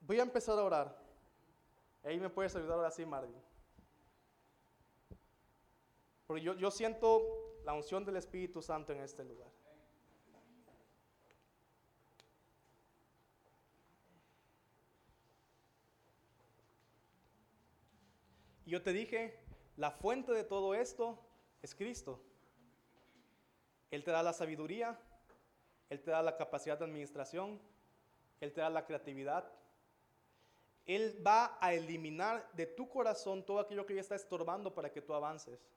Voy 0.00 0.20
a 0.20 0.22
empezar 0.22 0.56
a 0.56 0.62
orar. 0.62 0.96
Ahí 2.04 2.20
me 2.20 2.30
puedes 2.30 2.54
ayudar 2.54 2.76
ahora 2.76 2.92
sí, 2.92 3.04
Marvin. 3.04 3.34
Porque 6.28 6.42
yo, 6.42 6.54
yo 6.54 6.70
siento 6.70 7.47
la 7.68 7.74
unción 7.74 8.02
del 8.02 8.16
Espíritu 8.16 8.62
Santo 8.62 8.94
en 8.94 9.00
este 9.00 9.22
lugar. 9.22 9.50
Y 18.64 18.70
yo 18.70 18.82
te 18.82 18.94
dije, 18.94 19.38
la 19.76 19.90
fuente 19.90 20.32
de 20.32 20.44
todo 20.44 20.74
esto 20.74 21.18
es 21.60 21.74
Cristo. 21.74 22.24
Él 23.90 24.02
te 24.02 24.12
da 24.12 24.22
la 24.22 24.32
sabiduría, 24.32 24.98
Él 25.90 26.00
te 26.00 26.10
da 26.10 26.22
la 26.22 26.38
capacidad 26.38 26.78
de 26.78 26.86
administración, 26.86 27.60
Él 28.40 28.50
te 28.54 28.62
da 28.62 28.70
la 28.70 28.86
creatividad. 28.86 29.44
Él 30.86 31.22
va 31.22 31.58
a 31.60 31.74
eliminar 31.74 32.50
de 32.54 32.64
tu 32.64 32.88
corazón 32.88 33.44
todo 33.44 33.60
aquello 33.60 33.84
que 33.84 33.94
ya 33.94 34.00
está 34.00 34.14
estorbando 34.14 34.74
para 34.74 34.90
que 34.90 35.02
tú 35.02 35.12
avances. 35.12 35.68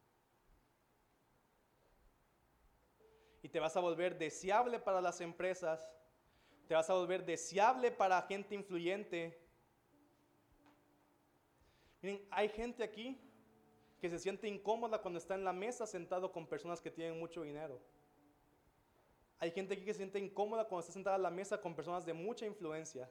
Y 3.40 3.40
te 3.52 3.60
vas 3.60 3.76
a 3.76 3.80
volver 3.80 4.18
deseable 4.18 4.80
para 4.80 5.02
las 5.02 5.22
empresas, 5.22 5.88
te 6.68 6.73
vas 6.73 6.90
a 6.90 6.94
volver 6.94 7.26
deseable 7.26 7.91
para 7.91 8.22
gente 8.23 8.56
influyente. 8.56 9.38
Miren, 12.02 12.26
hay 12.32 12.49
gente 12.49 12.84
aquí 12.84 13.19
que 13.99 14.10
se 14.10 14.18
siente 14.18 14.48
incómoda 14.48 14.99
cuando 14.99 15.19
está 15.19 15.36
en 15.36 15.44
la 15.44 15.53
mesa 15.53 15.86
sentado 15.86 16.32
con 16.32 16.48
personas 16.48 16.82
que 16.82 16.90
tienen 16.90 17.19
mucho 17.19 17.44
dinero. 17.44 17.80
Hay 19.38 19.52
gente 19.52 19.73
aquí 19.73 19.84
que 19.84 19.94
se 19.94 19.98
siente 19.98 20.19
incómoda 20.19 20.65
cuando 20.65 20.82
está 20.82 20.94
sentada 20.94 21.15
a 21.15 21.19
la 21.19 21.30
mesa 21.30 21.60
con 21.60 21.76
personas 21.76 22.06
de 22.06 22.14
mucha 22.14 22.45
influencia. 22.45 23.10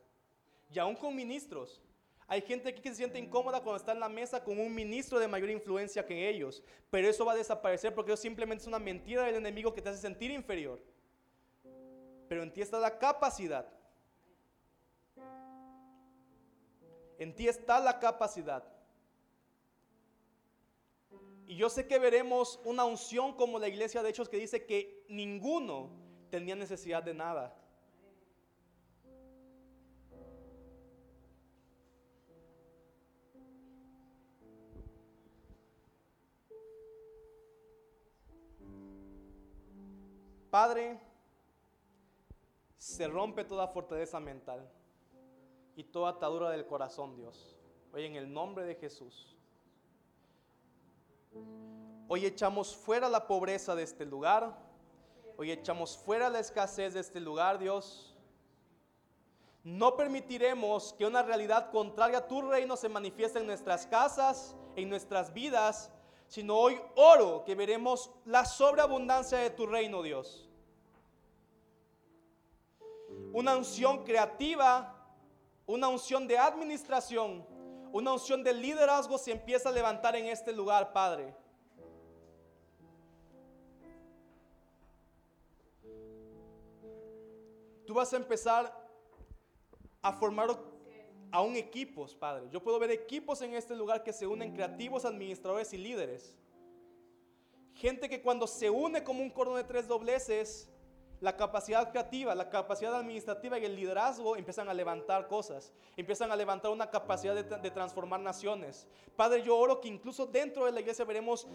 Y 0.73 0.79
aún 0.79 0.97
con 0.97 1.15
ministros. 1.15 1.83
Hay 2.31 2.40
gente 2.40 2.70
aquí 2.70 2.81
que 2.81 2.89
se 2.90 2.94
siente 2.94 3.19
incómoda 3.19 3.61
cuando 3.61 3.77
está 3.77 3.93
en 3.93 4.01
la 4.01 4.09
mesa 4.09 4.43
con 4.43 4.59
un 4.59 4.74
ministro 4.74 5.19
de 5.19 5.28
mayor 5.28 5.51
influencia 5.51 6.07
que 6.07 6.28
ellos. 6.28 6.62
Pero 6.89 7.09
eso 7.09 7.24
va 7.24 7.32
a 7.32 7.36
desaparecer 7.36 7.94
porque 7.94 8.12
eso 8.12 8.23
simplemente 8.23 8.62
es 8.62 8.69
una 8.69 8.78
mentira 8.78 9.24
del 9.24 9.35
enemigo 9.35 9.74
que 9.74 9.82
te 9.82 9.89
hace 9.89 10.01
sentir 10.01 10.31
inferior. 10.31 10.81
Pero 12.28 12.43
en 12.43 12.52
ti 12.52 12.62
está 12.62 12.78
la 12.78 12.98
capacidad. 12.98 13.66
En 17.19 17.35
ti 17.35 17.48
está 17.48 17.81
la 17.81 17.98
capacidad 17.98 18.65
y 21.51 21.57
yo 21.57 21.69
sé 21.69 21.89
que 21.89 21.98
veremos 21.98 22.61
una 22.62 22.85
unción 22.85 23.35
como 23.35 23.59
la 23.59 23.66
iglesia 23.66 24.05
de 24.05 24.11
Hechos 24.11 24.28
que 24.28 24.36
dice 24.36 24.66
que 24.66 25.05
ninguno 25.09 25.90
tenía 26.31 26.55
necesidad 26.55 27.02
de 27.02 27.12
nada. 27.12 27.60
Padre, 40.51 40.98
se 42.77 43.06
rompe 43.06 43.44
toda 43.44 43.68
fortaleza 43.68 44.18
mental 44.18 44.68
y 45.77 45.85
toda 45.85 46.10
atadura 46.10 46.51
del 46.51 46.66
corazón, 46.66 47.14
Dios. 47.14 47.56
Hoy 47.93 48.05
en 48.05 48.16
el 48.16 48.32
nombre 48.32 48.64
de 48.64 48.74
Jesús. 48.74 49.36
Hoy 52.09 52.27
echamos 52.27 52.74
fuera 52.74 53.09
la 53.09 53.28
pobreza 53.28 53.77
de 53.77 53.85
este 53.85 54.05
lugar. 54.05 54.59
Hoy 55.36 55.52
echamos 55.52 55.97
fuera 55.97 56.28
la 56.28 56.40
escasez 56.40 56.94
de 56.94 57.01
este 57.01 57.20
lugar, 57.20 57.60
Dios. 57.60 58.16
No 59.62 59.97
permitiremos 59.97 60.94
que 60.94 61.06
una 61.06 61.22
realidad 61.22 61.70
contraria 61.70 62.18
a 62.18 62.27
tu 62.27 62.43
reino 62.43 62.77
se 62.77 62.89
manifieste 62.89 63.39
en 63.39 63.47
nuestras 63.47 63.86
casas, 63.86 64.56
en 64.74 64.89
nuestras 64.89 65.32
vidas, 65.32 65.93
sino 66.31 66.57
hoy 66.57 66.81
oro 66.94 67.43
que 67.44 67.57
veremos 67.57 68.09
la 68.24 68.44
sobreabundancia 68.44 69.39
de 69.39 69.51
tu 69.51 69.66
reino, 69.66 70.01
Dios. 70.01 70.48
Una 73.32 73.57
unción 73.57 74.05
creativa, 74.05 74.97
una 75.66 75.89
unción 75.89 76.28
de 76.28 76.39
administración, 76.39 77.44
una 77.90 78.12
unción 78.12 78.44
de 78.44 78.55
liderazgo 78.55 79.19
se 79.19 79.32
empieza 79.32 79.70
a 79.70 79.73
levantar 79.73 80.15
en 80.15 80.27
este 80.27 80.52
lugar, 80.52 80.93
Padre. 80.93 81.35
Tú 87.85 87.93
vas 87.93 88.12
a 88.12 88.16
empezar 88.19 88.89
a 90.01 90.12
formar 90.12 90.57
aún 91.32 91.57
equipos, 91.57 92.15
Padre. 92.15 92.48
Yo 92.51 92.62
puedo 92.62 92.78
ver 92.78 92.90
equipos 92.90 93.40
en 93.43 93.55
este 93.55 93.74
lugar 93.77 94.02
que 94.02 94.12
se 94.12 94.27
unen 94.27 94.52
creativos, 94.52 95.05
administradores 95.05 95.73
y 95.73 95.78
líderes. 95.78 96.36
Gente 97.74 98.09
que 98.09 98.20
cuando 98.20 98.47
se 98.47 98.69
une 98.69 99.02
como 99.02 99.23
un 99.23 99.31
cordón 99.31 99.57
de 99.57 99.65
tres 99.65 99.89
dobleces, 99.89 100.70
la 101.20 101.36
capacidad 101.36 101.90
creativa, 101.90 102.35
la 102.35 102.48
capacidad 102.48 102.94
administrativa 102.94 103.59
y 103.59 103.65
el 103.65 103.77
liderazgo 103.77 104.36
empiezan 104.36 104.69
a 104.69 104.74
levantar 104.74 105.28
cosas, 105.28 105.73
empiezan 105.97 106.32
a 106.32 106.36
levantar 106.36 106.70
una 106.70 106.90
capacidad 106.90 107.35
de, 107.35 107.70
transformar 107.70 108.20
naciones. 108.20 108.86
Padre, 109.16 109.43
yo 109.43 109.57
oro 109.57 109.81
que 109.81 109.89
incluso 109.89 110.27
dentro 110.27 110.65
de 110.65 110.73
la 110.73 110.81
iglesia 110.81 111.05
veremos 111.05 111.47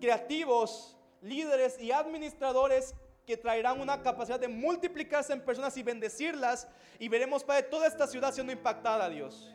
creativos, 0.00 0.96
líderes 1.20 1.80
y 1.80 1.90
administradores 1.90 2.94
que 3.30 3.36
traerán 3.36 3.80
una 3.80 4.02
capacidad 4.02 4.40
de 4.40 4.48
multiplicarse 4.48 5.32
en 5.32 5.40
personas 5.44 5.76
y 5.76 5.84
bendecirlas 5.84 6.66
y 6.98 7.08
veremos, 7.08 7.44
Padre, 7.44 7.62
toda 7.62 7.86
esta 7.86 8.08
ciudad 8.08 8.34
siendo 8.34 8.52
impactada, 8.52 9.08
Dios. 9.08 9.54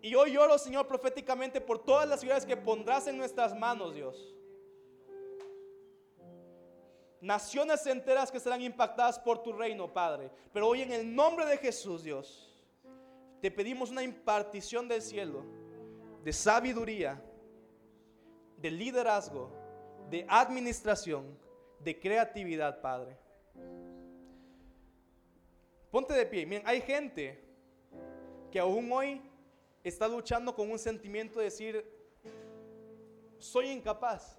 Y 0.00 0.14
hoy 0.14 0.36
oro, 0.36 0.56
Señor, 0.56 0.86
proféticamente 0.86 1.60
por 1.60 1.84
todas 1.84 2.08
las 2.08 2.20
ciudades 2.20 2.46
que 2.46 2.56
pondrás 2.56 3.08
en 3.08 3.18
nuestras 3.18 3.58
manos, 3.58 3.92
Dios 3.92 4.36
naciones 7.20 7.84
enteras 7.88 8.30
que 8.30 8.38
serán 8.38 8.62
impactadas 8.62 9.18
por 9.18 9.42
tu 9.42 9.52
reino, 9.52 9.92
Padre. 9.92 10.30
Pero 10.52 10.68
hoy 10.68 10.82
en 10.82 10.92
el 10.92 11.12
nombre 11.12 11.44
de 11.44 11.58
Jesús, 11.58 12.04
Dios, 12.04 12.48
te 13.40 13.50
pedimos 13.50 13.90
una 13.90 14.04
impartición 14.04 14.86
del 14.86 15.02
cielo, 15.02 15.44
de 16.22 16.32
sabiduría, 16.32 17.20
de 18.58 18.70
liderazgo, 18.70 19.50
de 20.08 20.24
administración, 20.28 21.36
de 21.80 21.98
creatividad, 21.98 22.80
Padre. 22.80 23.16
Ponte 25.90 26.12
de 26.12 26.26
pie. 26.26 26.44
Miren, 26.46 26.66
hay 26.66 26.80
gente 26.80 27.42
que 28.50 28.58
aún 28.58 28.90
hoy 28.92 29.22
está 29.82 30.06
luchando 30.08 30.54
con 30.54 30.70
un 30.70 30.78
sentimiento 30.78 31.38
de 31.38 31.46
decir, 31.46 31.84
soy 33.38 33.68
incapaz. 33.68 34.38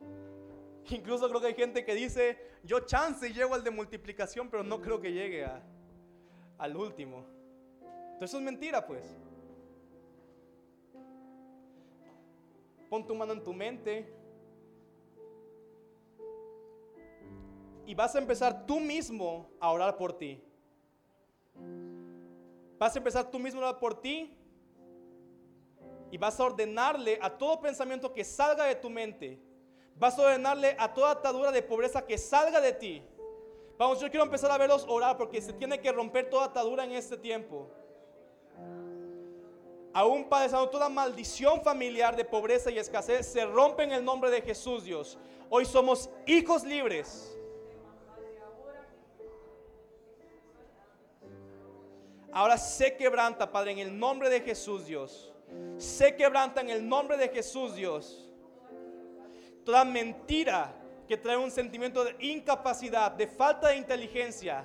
Incluso 0.90 1.28
creo 1.28 1.40
que 1.40 1.46
hay 1.48 1.54
gente 1.54 1.84
que 1.84 1.94
dice, 1.94 2.38
yo 2.62 2.80
chance 2.80 3.32
llego 3.32 3.54
al 3.54 3.64
de 3.64 3.70
multiplicación, 3.70 4.50
pero 4.50 4.62
no 4.62 4.80
creo 4.80 5.00
que 5.00 5.12
llegue 5.12 5.46
al 6.58 6.76
último. 6.76 7.24
Entonces 8.12 8.30
eso 8.30 8.38
es 8.38 8.44
mentira, 8.44 8.86
pues. 8.86 9.04
Pon 12.90 13.06
tu 13.06 13.14
mano 13.14 13.32
en 13.34 13.44
tu 13.44 13.52
mente. 13.52 14.17
Y 17.88 17.94
vas 17.94 18.14
a 18.14 18.18
empezar 18.18 18.66
tú 18.66 18.80
mismo 18.80 19.48
a 19.58 19.70
orar 19.70 19.96
por 19.96 20.12
ti. 20.12 20.44
Vas 22.78 22.94
a 22.94 22.98
empezar 22.98 23.30
tú 23.30 23.38
mismo 23.38 23.62
a 23.62 23.70
orar 23.70 23.80
por 23.80 23.98
ti. 23.98 24.30
Y 26.10 26.18
vas 26.18 26.38
a 26.38 26.44
ordenarle 26.44 27.18
a 27.22 27.30
todo 27.30 27.62
pensamiento 27.62 28.12
que 28.12 28.24
salga 28.24 28.66
de 28.66 28.74
tu 28.74 28.90
mente 28.90 29.40
Vas 29.96 30.18
a 30.18 30.22
ordenarle 30.22 30.76
a 30.78 30.92
toda 30.92 31.12
atadura 31.12 31.50
de 31.50 31.62
pobreza 31.62 32.04
que 32.04 32.18
salga 32.18 32.60
de 32.60 32.74
ti. 32.74 33.02
Vamos, 33.78 33.98
yo 34.00 34.10
quiero 34.10 34.26
empezar 34.26 34.50
a 34.50 34.58
verlos 34.58 34.84
orar 34.86 35.16
porque 35.16 35.40
se 35.40 35.54
tiene 35.54 35.80
que 35.80 35.90
romper 35.90 36.28
toda 36.28 36.44
atadura 36.44 36.84
en 36.84 36.92
este 36.92 37.16
tiempo. 37.16 37.70
Aún 39.94 40.28
padeciendo 40.28 40.68
toda 40.68 40.90
maldición 40.90 41.62
familiar 41.62 42.14
de 42.14 42.26
pobreza 42.26 42.70
y 42.70 42.78
escasez, 42.78 43.26
se 43.32 43.46
rompe 43.46 43.84
en 43.84 43.92
el 43.92 44.04
nombre 44.04 44.30
de 44.30 44.42
Jesús, 44.42 44.84
Dios. 44.84 45.16
Hoy 45.48 45.64
somos 45.64 46.10
hijos 46.26 46.64
libres. 46.64 47.37
Ahora 52.32 52.58
se 52.58 52.96
quebranta, 52.96 53.50
Padre, 53.50 53.72
en 53.72 53.78
el 53.78 53.98
nombre 53.98 54.28
de 54.30 54.40
Jesús, 54.40 54.86
Dios. 54.86 55.32
Se 55.76 56.14
quebranta 56.14 56.60
en 56.60 56.70
el 56.70 56.86
nombre 56.86 57.16
de 57.16 57.28
Jesús, 57.28 57.74
Dios 57.74 58.28
toda 59.68 59.84
mentira 59.84 60.74
que 61.06 61.18
trae 61.18 61.36
un 61.36 61.50
sentimiento 61.50 62.02
de 62.02 62.16
incapacidad, 62.20 63.12
de 63.12 63.26
falta 63.26 63.68
de 63.68 63.76
inteligencia, 63.76 64.64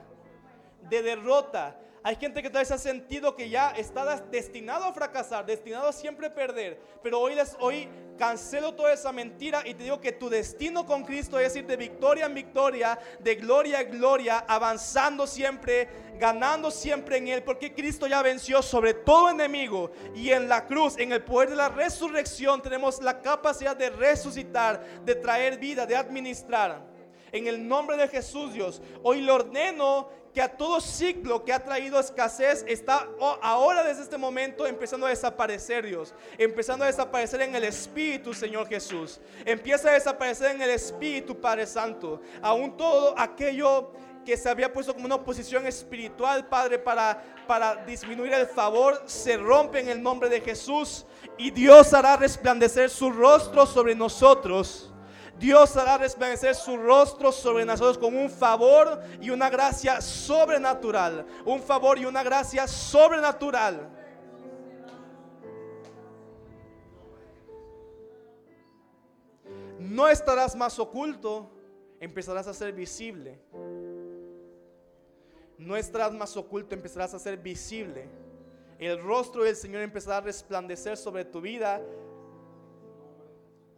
de 0.89 1.01
derrota. 1.01 1.77
Hay 2.05 2.17
gente 2.17 2.41
que 2.43 2.49
trae 2.49 2.63
ese 2.63 2.77
sentido 2.77 3.33
que 3.33 3.49
ya 3.49 3.69
está 3.71 4.17
destinado 4.29 4.83
a 4.83 4.93
fracasar, 4.93 5.45
destinado 5.45 5.87
a 5.87 5.93
siempre 5.93 6.29
perder. 6.29 6.77
Pero 7.01 7.17
hoy 7.21 7.33
les 7.33 7.55
hoy 7.61 7.87
cancelo 8.17 8.73
toda 8.73 8.91
esa 8.91 9.13
mentira 9.13 9.63
y 9.65 9.73
te 9.73 9.83
digo 9.83 10.01
que 10.01 10.11
tu 10.11 10.29
destino 10.29 10.85
con 10.85 11.05
Cristo 11.05 11.39
es 11.39 11.55
ir 11.55 11.65
de 11.65 11.77
victoria 11.77 12.25
en 12.25 12.33
victoria, 12.33 12.99
de 13.19 13.35
gloria 13.35 13.79
en 13.79 13.91
gloria, 13.91 14.39
avanzando 14.39 15.25
siempre, 15.25 15.87
ganando 16.19 16.71
siempre 16.71 17.17
en 17.17 17.29
Él, 17.29 17.43
porque 17.43 17.73
Cristo 17.73 18.05
ya 18.05 18.21
venció 18.21 18.61
sobre 18.61 18.93
todo 18.93 19.29
enemigo 19.29 19.91
y 20.13 20.29
en 20.31 20.49
la 20.49 20.65
cruz, 20.67 20.97
en 20.97 21.13
el 21.13 21.23
poder 21.23 21.51
de 21.51 21.55
la 21.55 21.69
resurrección, 21.69 22.61
tenemos 22.61 23.01
la 23.01 23.21
capacidad 23.21 23.77
de 23.77 23.89
resucitar, 23.89 24.83
de 25.05 25.15
traer 25.15 25.57
vida, 25.57 25.85
de 25.85 25.95
administrar. 25.95 26.91
En 27.31 27.47
el 27.47 27.67
nombre 27.67 27.97
de 27.97 28.07
Jesús, 28.09 28.53
Dios, 28.53 28.81
hoy 29.01 29.21
le 29.21 29.31
ordeno 29.31 30.22
que 30.33 30.41
a 30.41 30.49
todo 30.49 30.81
ciclo 30.81 31.45
que 31.45 31.53
ha 31.53 31.63
traído 31.63 31.99
escasez 31.99 32.65
está 32.67 33.07
ahora 33.41 33.83
desde 33.83 34.03
este 34.03 34.17
momento 34.17 34.65
empezando 34.65 35.05
a 35.05 35.09
desaparecer, 35.09 35.85
Dios. 35.85 36.13
Empezando 36.37 36.83
a 36.83 36.87
desaparecer 36.87 37.41
en 37.41 37.55
el 37.55 37.63
Espíritu, 37.63 38.33
Señor 38.33 38.67
Jesús. 38.67 39.19
Empieza 39.45 39.89
a 39.89 39.93
desaparecer 39.93 40.55
en 40.55 40.61
el 40.61 40.71
Espíritu, 40.71 41.39
Padre 41.39 41.67
Santo. 41.67 42.19
Aún 42.41 42.75
todo 42.75 43.13
aquello 43.17 43.91
que 44.25 44.37
se 44.37 44.49
había 44.49 44.71
puesto 44.71 44.93
como 44.93 45.05
una 45.05 45.15
oposición 45.15 45.67
espiritual, 45.67 46.47
Padre, 46.47 46.79
para, 46.79 47.21
para 47.45 47.75
disminuir 47.85 48.33
el 48.33 48.47
favor, 48.47 49.03
se 49.05 49.37
rompe 49.37 49.81
en 49.81 49.89
el 49.89 50.01
nombre 50.01 50.29
de 50.29 50.41
Jesús 50.41 51.05
y 51.37 51.51
Dios 51.51 51.93
hará 51.93 52.17
resplandecer 52.17 52.89
su 52.89 53.11
rostro 53.11 53.65
sobre 53.65 53.93
nosotros. 53.93 54.92
Dios 55.39 55.75
hará 55.75 55.97
resplandecer 55.97 56.55
su 56.55 56.77
rostro 56.77 57.31
sobre 57.31 57.65
nosotros 57.65 57.97
con 57.97 58.15
un 58.15 58.29
favor 58.29 59.01
y 59.19 59.29
una 59.29 59.49
gracia 59.49 59.99
sobrenatural. 60.01 61.25
Un 61.45 61.61
favor 61.61 61.97
y 61.97 62.05
una 62.05 62.23
gracia 62.23 62.67
sobrenatural. 62.67 63.89
No 69.79 70.07
estarás 70.07 70.55
más 70.55 70.79
oculto, 70.79 71.51
empezarás 71.99 72.47
a 72.47 72.53
ser 72.53 72.71
visible 72.71 73.41
no 75.57 75.75
estarás 75.75 76.13
más 76.13 76.35
oculto, 76.37 76.75
empezarás 76.75 77.13
a 77.13 77.19
ser 77.19 77.37
visible. 77.37 78.07
El 78.79 79.01
rostro 79.01 79.43
del 79.43 79.55
Señor 79.55 79.81
empezará 79.81 80.17
a 80.17 80.21
resplandecer 80.21 80.97
sobre 80.97 81.25
tu 81.25 81.41
vida. 81.41 81.81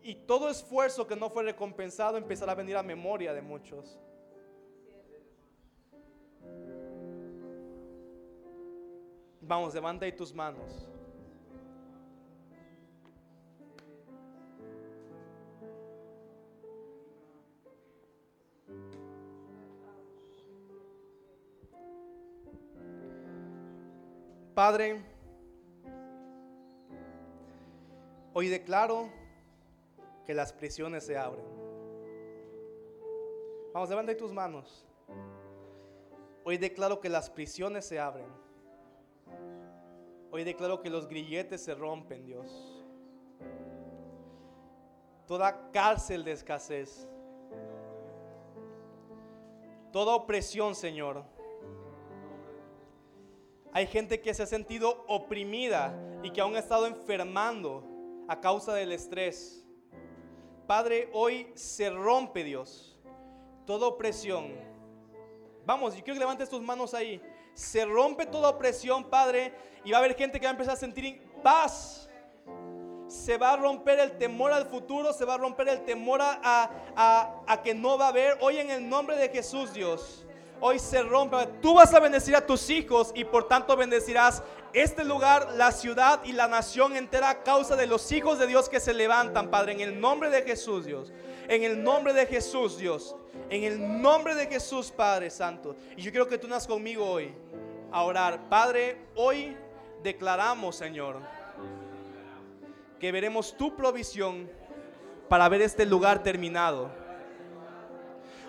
Y 0.08 0.14
todo 0.14 0.50
esfuerzo 0.50 1.08
que 1.08 1.16
no 1.16 1.32
fue 1.32 1.42
recompensado 1.42 2.16
empezará 2.20 2.52
a 2.52 2.56
venir 2.56 2.78
a 2.78 2.84
memoria 2.84 3.34
de 3.34 3.42
muchos. 3.42 4.00
Vamos, 9.42 9.74
levanta 9.74 10.06
ahí 10.06 10.12
tus 10.12 10.32
manos. 10.32 10.88
Padre, 24.54 25.02
hoy 28.34 28.50
declaro 28.50 29.25
que 30.26 30.34
las 30.34 30.52
prisiones 30.54 31.06
se 31.06 31.18
abren. 31.18 31.46
Vamos, 33.74 33.90
levanta 33.90 34.16
tus 34.16 34.32
manos. 34.32 34.86
Hoy 36.44 36.58
declaro 36.58 37.00
que 37.00 37.10
las 37.10 37.30
prisiones 37.30 37.86
se 37.86 38.00
abren. 38.00 38.28
Hoy 40.32 40.44
declaro 40.44 40.82
que 40.82 40.90
los 40.90 41.08
grilletes 41.08 41.64
se 41.64 41.74
rompen, 41.76 42.26
Dios. 42.26 42.84
Toda 45.28 45.72
cárcel 45.72 46.24
de 46.24 46.32
escasez. 46.32 47.08
Toda 49.92 50.16
opresión, 50.16 50.76
Señor 50.76 51.24
hay 53.76 53.88
gente 53.88 54.22
que 54.22 54.34
se 54.34 54.42
ha 54.42 54.46
sentido 54.46 55.04
oprimida 55.06 55.94
y 56.24 56.30
que 56.30 56.40
aún 56.40 56.56
ha 56.56 56.60
estado 56.60 56.88
enfermando 56.88 57.84
a 58.26 58.40
causa 58.40 58.74
del 58.74 58.94
estrés. 58.94 59.65
Padre, 60.68 61.10
hoy 61.14 61.52
se 61.54 61.90
rompe 61.90 62.44
Dios 62.44 62.98
toda 63.66 63.88
opresión. 63.88 64.54
Vamos, 65.66 65.96
yo 65.96 66.04
quiero 66.04 66.16
que 66.16 66.20
levantes 66.20 66.50
tus 66.50 66.62
manos 66.62 66.94
ahí. 66.94 67.22
Se 67.54 67.86
rompe 67.86 68.26
toda 68.26 68.50
opresión, 68.50 69.04
Padre, 69.04 69.54
y 69.84 69.92
va 69.92 69.98
a 69.98 70.00
haber 70.00 70.16
gente 70.16 70.40
que 70.40 70.46
va 70.46 70.52
a 70.52 70.54
empezar 70.54 70.74
a 70.74 70.78
sentir 70.78 71.22
paz. 71.44 72.10
Se 73.08 73.38
va 73.38 73.54
a 73.54 73.58
romper 73.58 74.00
el 74.00 74.18
temor 74.18 74.52
al 74.52 74.66
futuro, 74.66 75.14
se 75.14 75.26
va 75.26 75.36
a 75.36 75.38
romper 75.38 75.70
el 75.70 75.86
temor 75.86 76.20
a, 76.22 77.44
a 77.48 77.62
que 77.64 77.74
no 77.74 77.98
va 77.98 78.06
a 78.06 78.10
haber. 78.10 78.38
Hoy 78.42 78.58
en 78.58 78.72
el 78.72 78.88
nombre 78.88 79.16
de 79.16 79.30
Jesús, 79.30 79.74
Dios 79.74 80.25
hoy 80.60 80.80
se 80.80 81.02
rompe. 81.04 81.38
Tú 81.62 81.74
vas 81.76 81.94
a 81.94 82.00
bendecir 82.00 82.36
a 82.36 82.46
tus 82.46 82.70
hijos 82.70 83.12
y 83.16 83.24
por 83.24 83.48
tanto 83.48 83.76
bendecirás 83.76 84.44
este 84.74 85.06
lugar, 85.06 85.54
la 85.56 85.72
ciudad 85.72 86.22
y 86.26 86.34
la 86.34 86.48
nación 86.48 86.96
entera 86.96 87.30
a 87.30 87.44
causa 87.44 87.76
de 87.76 87.88
los 87.88 88.12
hijos 88.12 88.40
de 88.40 88.48
Dios 88.48 88.68
que 88.68 88.80
se 88.80 88.94
levantan, 88.94 89.50
Padre, 89.50 89.74
en 89.74 89.80
el 89.80 90.00
nombre 90.00 90.30
de 90.30 90.42
Jesús, 90.42 90.86
Dios. 90.86 91.14
En 91.48 91.64
el 91.64 91.82
nombre 91.82 92.14
de 92.14 92.26
Jesús, 92.26 92.78
Dios. 92.78 93.16
En 93.50 93.64
el 93.64 94.02
nombre 94.02 94.36
de 94.36 94.48
Jesús, 94.48 94.92
Padre 94.92 95.30
Santo. 95.30 95.76
Y 95.96 96.02
yo 96.02 96.12
quiero 96.12 96.28
que 96.28 96.38
tú 96.38 96.48
nas 96.48 96.68
conmigo 96.68 97.06
hoy 97.06 97.34
a 97.92 98.04
orar. 98.04 98.50
Padre, 98.50 98.98
hoy 99.16 99.56
declaramos, 100.04 100.76
Señor, 100.76 101.22
que 103.00 103.12
veremos 103.12 103.56
tu 103.56 103.76
provisión 103.76 104.50
para 105.30 105.48
ver 105.48 105.62
este 105.62 105.86
lugar 105.86 106.22
terminado 106.22 107.05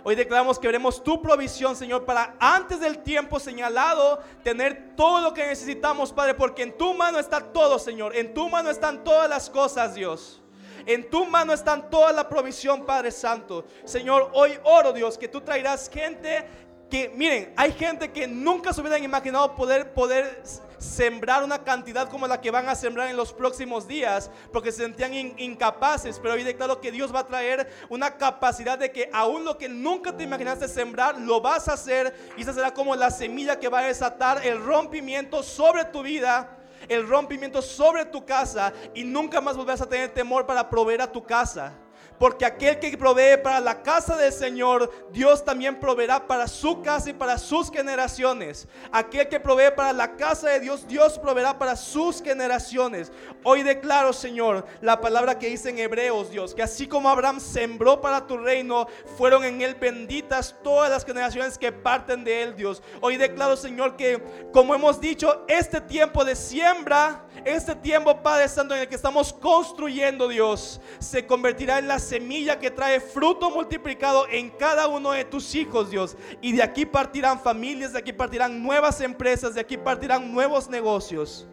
Hoy 0.08 0.14
declaramos 0.14 0.60
que 0.60 0.68
veremos 0.68 1.02
tu 1.02 1.20
provisión, 1.20 1.74
Señor, 1.74 2.04
para 2.04 2.36
antes 2.38 2.78
del 2.78 2.98
tiempo 2.98 3.40
señalado 3.40 4.20
tener 4.44 4.94
todo 4.94 5.20
lo 5.20 5.34
que 5.34 5.44
necesitamos, 5.44 6.12
Padre, 6.12 6.34
porque 6.34 6.62
en 6.62 6.78
tu 6.78 6.94
mano 6.94 7.18
está 7.18 7.40
todo, 7.40 7.76
Señor. 7.76 8.14
En 8.14 8.32
tu 8.32 8.48
mano 8.48 8.70
están 8.70 9.02
todas 9.02 9.28
las 9.28 9.50
cosas, 9.50 9.96
Dios. 9.96 10.40
En 10.86 11.10
tu 11.10 11.26
mano 11.26 11.52
están 11.52 11.90
toda 11.90 12.12
la 12.12 12.28
provisión, 12.28 12.86
Padre 12.86 13.10
Santo. 13.10 13.64
Señor, 13.84 14.30
hoy 14.32 14.56
oro, 14.62 14.92
Dios, 14.92 15.18
que 15.18 15.26
tú 15.26 15.40
traerás 15.40 15.90
gente 15.90 16.46
que, 16.88 17.08
miren, 17.08 17.52
hay 17.56 17.72
gente 17.72 18.12
que 18.12 18.28
nunca 18.28 18.72
se 18.72 18.82
hubieran 18.82 19.02
imaginado 19.02 19.56
poder, 19.56 19.92
poder 19.92 20.40
sembrar 20.78 21.42
una 21.44 21.64
cantidad 21.64 22.08
como 22.08 22.26
la 22.26 22.40
que 22.40 22.50
van 22.50 22.68
a 22.68 22.74
sembrar 22.74 23.08
en 23.08 23.16
los 23.16 23.32
próximos 23.32 23.86
días, 23.86 24.30
porque 24.52 24.72
se 24.72 24.82
sentían 24.82 25.12
incapaces, 25.38 26.18
pero 26.18 26.34
hoy 26.34 26.42
declaro 26.42 26.80
que 26.80 26.92
Dios 26.92 27.14
va 27.14 27.20
a 27.20 27.26
traer 27.26 27.68
una 27.88 28.16
capacidad 28.16 28.78
de 28.78 28.92
que 28.92 29.10
aún 29.12 29.44
lo 29.44 29.56
que 29.58 29.68
nunca 29.68 30.16
te 30.16 30.24
imaginaste 30.24 30.68
sembrar, 30.68 31.18
lo 31.18 31.40
vas 31.40 31.68
a 31.68 31.74
hacer, 31.74 32.14
y 32.36 32.42
esa 32.42 32.52
será 32.52 32.72
como 32.72 32.94
la 32.96 33.10
semilla 33.10 33.58
que 33.58 33.68
va 33.68 33.80
a 33.80 33.86
desatar 33.86 34.44
el 34.46 34.62
rompimiento 34.62 35.42
sobre 35.42 35.84
tu 35.84 36.02
vida 36.02 36.52
el 36.88 37.08
rompimiento 37.08 37.62
sobre 37.62 38.04
tu 38.04 38.24
casa. 38.24 38.72
Y 38.94 39.02
nunca 39.02 39.40
más 39.40 39.56
volverás 39.56 39.80
a 39.80 39.88
tener 39.88 40.12
temor 40.12 40.46
para 40.46 40.68
proveer 40.68 41.02
a 41.02 41.10
tu 41.10 41.24
casa. 41.24 41.72
Porque 42.18 42.44
aquel 42.44 42.78
que 42.78 42.96
provee 42.96 43.36
para 43.42 43.60
la 43.60 43.82
casa 43.82 44.16
del 44.16 44.32
Señor, 44.32 44.90
Dios 45.12 45.44
también 45.44 45.78
proveerá 45.78 46.26
para 46.26 46.48
su 46.48 46.82
casa 46.82 47.10
y 47.10 47.12
para 47.12 47.38
sus 47.38 47.70
generaciones. 47.70 48.66
Aquel 48.92 49.28
que 49.28 49.40
provee 49.40 49.70
para 49.74 49.92
la 49.92 50.16
casa 50.16 50.48
de 50.48 50.60
Dios, 50.60 50.86
Dios 50.86 51.18
proveerá 51.18 51.58
para 51.58 51.76
sus 51.76 52.22
generaciones. 52.22 53.12
Hoy 53.44 53.62
declaro, 53.62 54.12
Señor, 54.12 54.66
la 54.80 55.00
palabra 55.00 55.38
que 55.38 55.48
dice 55.48 55.70
en 55.70 55.78
Hebreos, 55.78 56.30
Dios, 56.30 56.54
que 56.54 56.62
así 56.62 56.86
como 56.86 57.08
Abraham 57.08 57.40
sembró 57.40 58.00
para 58.00 58.26
tu 58.26 58.38
reino, 58.38 58.86
fueron 59.16 59.44
en 59.44 59.60
él 59.60 59.74
benditas 59.74 60.54
todas 60.62 60.90
las 60.90 61.04
generaciones 61.04 61.58
que 61.58 61.72
parten 61.72 62.24
de 62.24 62.42
él, 62.42 62.56
Dios. 62.56 62.82
Hoy 63.00 63.16
declaro, 63.16 63.56
Señor, 63.56 63.96
que 63.96 64.22
como 64.52 64.74
hemos 64.74 65.00
dicho, 65.00 65.44
este 65.48 65.80
tiempo 65.80 66.24
de 66.24 66.36
siembra, 66.36 67.26
este 67.44 67.74
tiempo, 67.74 68.22
Padre 68.22 68.48
Santo, 68.48 68.74
en 68.74 68.82
el 68.82 68.88
que 68.88 68.94
estamos 68.94 69.32
construyendo, 69.32 70.28
Dios, 70.28 70.80
se 70.98 71.26
convertirá 71.26 71.78
en 71.78 71.88
la 71.88 71.98
semilla 72.06 72.58
que 72.58 72.70
trae 72.70 73.00
fruto 73.00 73.50
multiplicado 73.50 74.26
en 74.30 74.50
cada 74.50 74.88
uno 74.88 75.12
de 75.12 75.24
tus 75.24 75.54
hijos, 75.54 75.90
Dios. 75.90 76.16
Y 76.40 76.52
de 76.52 76.62
aquí 76.62 76.86
partirán 76.86 77.38
familias, 77.40 77.92
de 77.92 77.98
aquí 77.98 78.12
partirán 78.12 78.62
nuevas 78.62 79.00
empresas, 79.00 79.54
de 79.54 79.60
aquí 79.60 79.76
partirán 79.76 80.32
nuevos 80.32 80.68
negocios. 80.68 81.46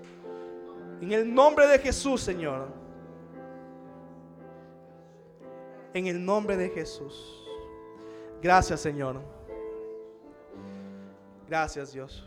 En 1.01 1.11
el 1.11 1.33
nombre 1.33 1.67
de 1.67 1.79
Jesús, 1.79 2.21
Señor. 2.21 2.71
En 5.93 6.07
el 6.07 6.23
nombre 6.23 6.55
de 6.55 6.69
Jesús. 6.69 7.43
Gracias, 8.41 8.79
Señor. 8.81 9.21
Gracias, 11.47 11.93
Dios. 11.93 12.25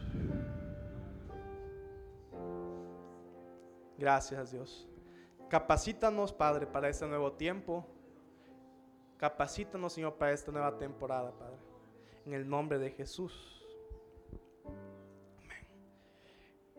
Gracias, 3.98 4.52
Dios. 4.52 4.86
Capacítanos, 5.48 6.32
Padre, 6.32 6.66
para 6.66 6.88
este 6.88 7.06
nuevo 7.06 7.32
tiempo. 7.32 7.86
Capacítanos, 9.18 9.94
Señor, 9.94 10.14
para 10.14 10.32
esta 10.32 10.52
nueva 10.52 10.76
temporada, 10.76 11.32
Padre. 11.32 11.56
En 12.26 12.34
el 12.34 12.48
nombre 12.48 12.78
de 12.78 12.90
Jesús. 12.90 13.64
Amén. 15.42 15.66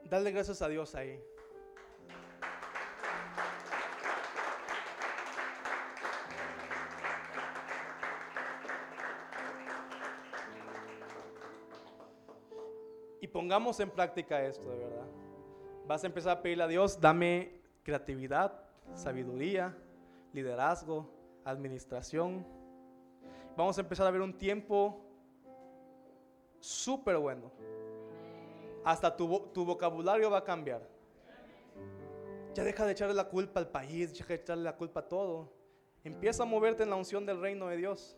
Dale 0.03 0.31
gracias 0.31 0.61
a 0.61 0.69
Dios 0.69 0.93
ahí. 0.93 1.19
Y 13.19 13.27
pongamos 13.27 13.79
en 13.79 13.89
práctica 13.89 14.43
esto, 14.43 14.69
de 14.69 14.77
verdad. 14.77 15.07
Vas 15.87 16.03
a 16.03 16.07
empezar 16.07 16.37
a 16.37 16.41
pedirle 16.41 16.65
a 16.65 16.67
Dios, 16.67 17.01
dame 17.01 17.61
creatividad, 17.81 18.63
sabiduría, 18.93 19.75
liderazgo, 20.33 21.16
administración. 21.49 22.45
Vamos 23.55 23.77
a 23.77 23.81
empezar 23.81 24.05
a 24.07 24.11
ver 24.11 24.21
un 24.21 24.37
tiempo 24.37 25.03
súper 26.59 27.17
bueno. 27.17 27.51
Hasta 28.83 29.15
tu, 29.15 29.47
tu 29.53 29.65
vocabulario 29.65 30.29
va 30.29 30.39
a 30.39 30.43
cambiar. 30.43 30.87
Ya 32.53 32.63
deja 32.63 32.85
de 32.85 32.91
echarle 32.91 33.13
la 33.13 33.29
culpa 33.29 33.59
al 33.59 33.69
país, 33.69 34.13
deja 34.13 34.29
de 34.29 34.35
echarle 34.35 34.63
la 34.63 34.75
culpa 34.75 35.01
a 35.01 35.07
todo. 35.07 35.53
Empieza 36.03 36.43
a 36.43 36.45
moverte 36.45 36.83
en 36.83 36.89
la 36.89 36.95
unción 36.95 37.25
del 37.25 37.39
reino 37.39 37.67
de 37.67 37.77
Dios. 37.77 38.16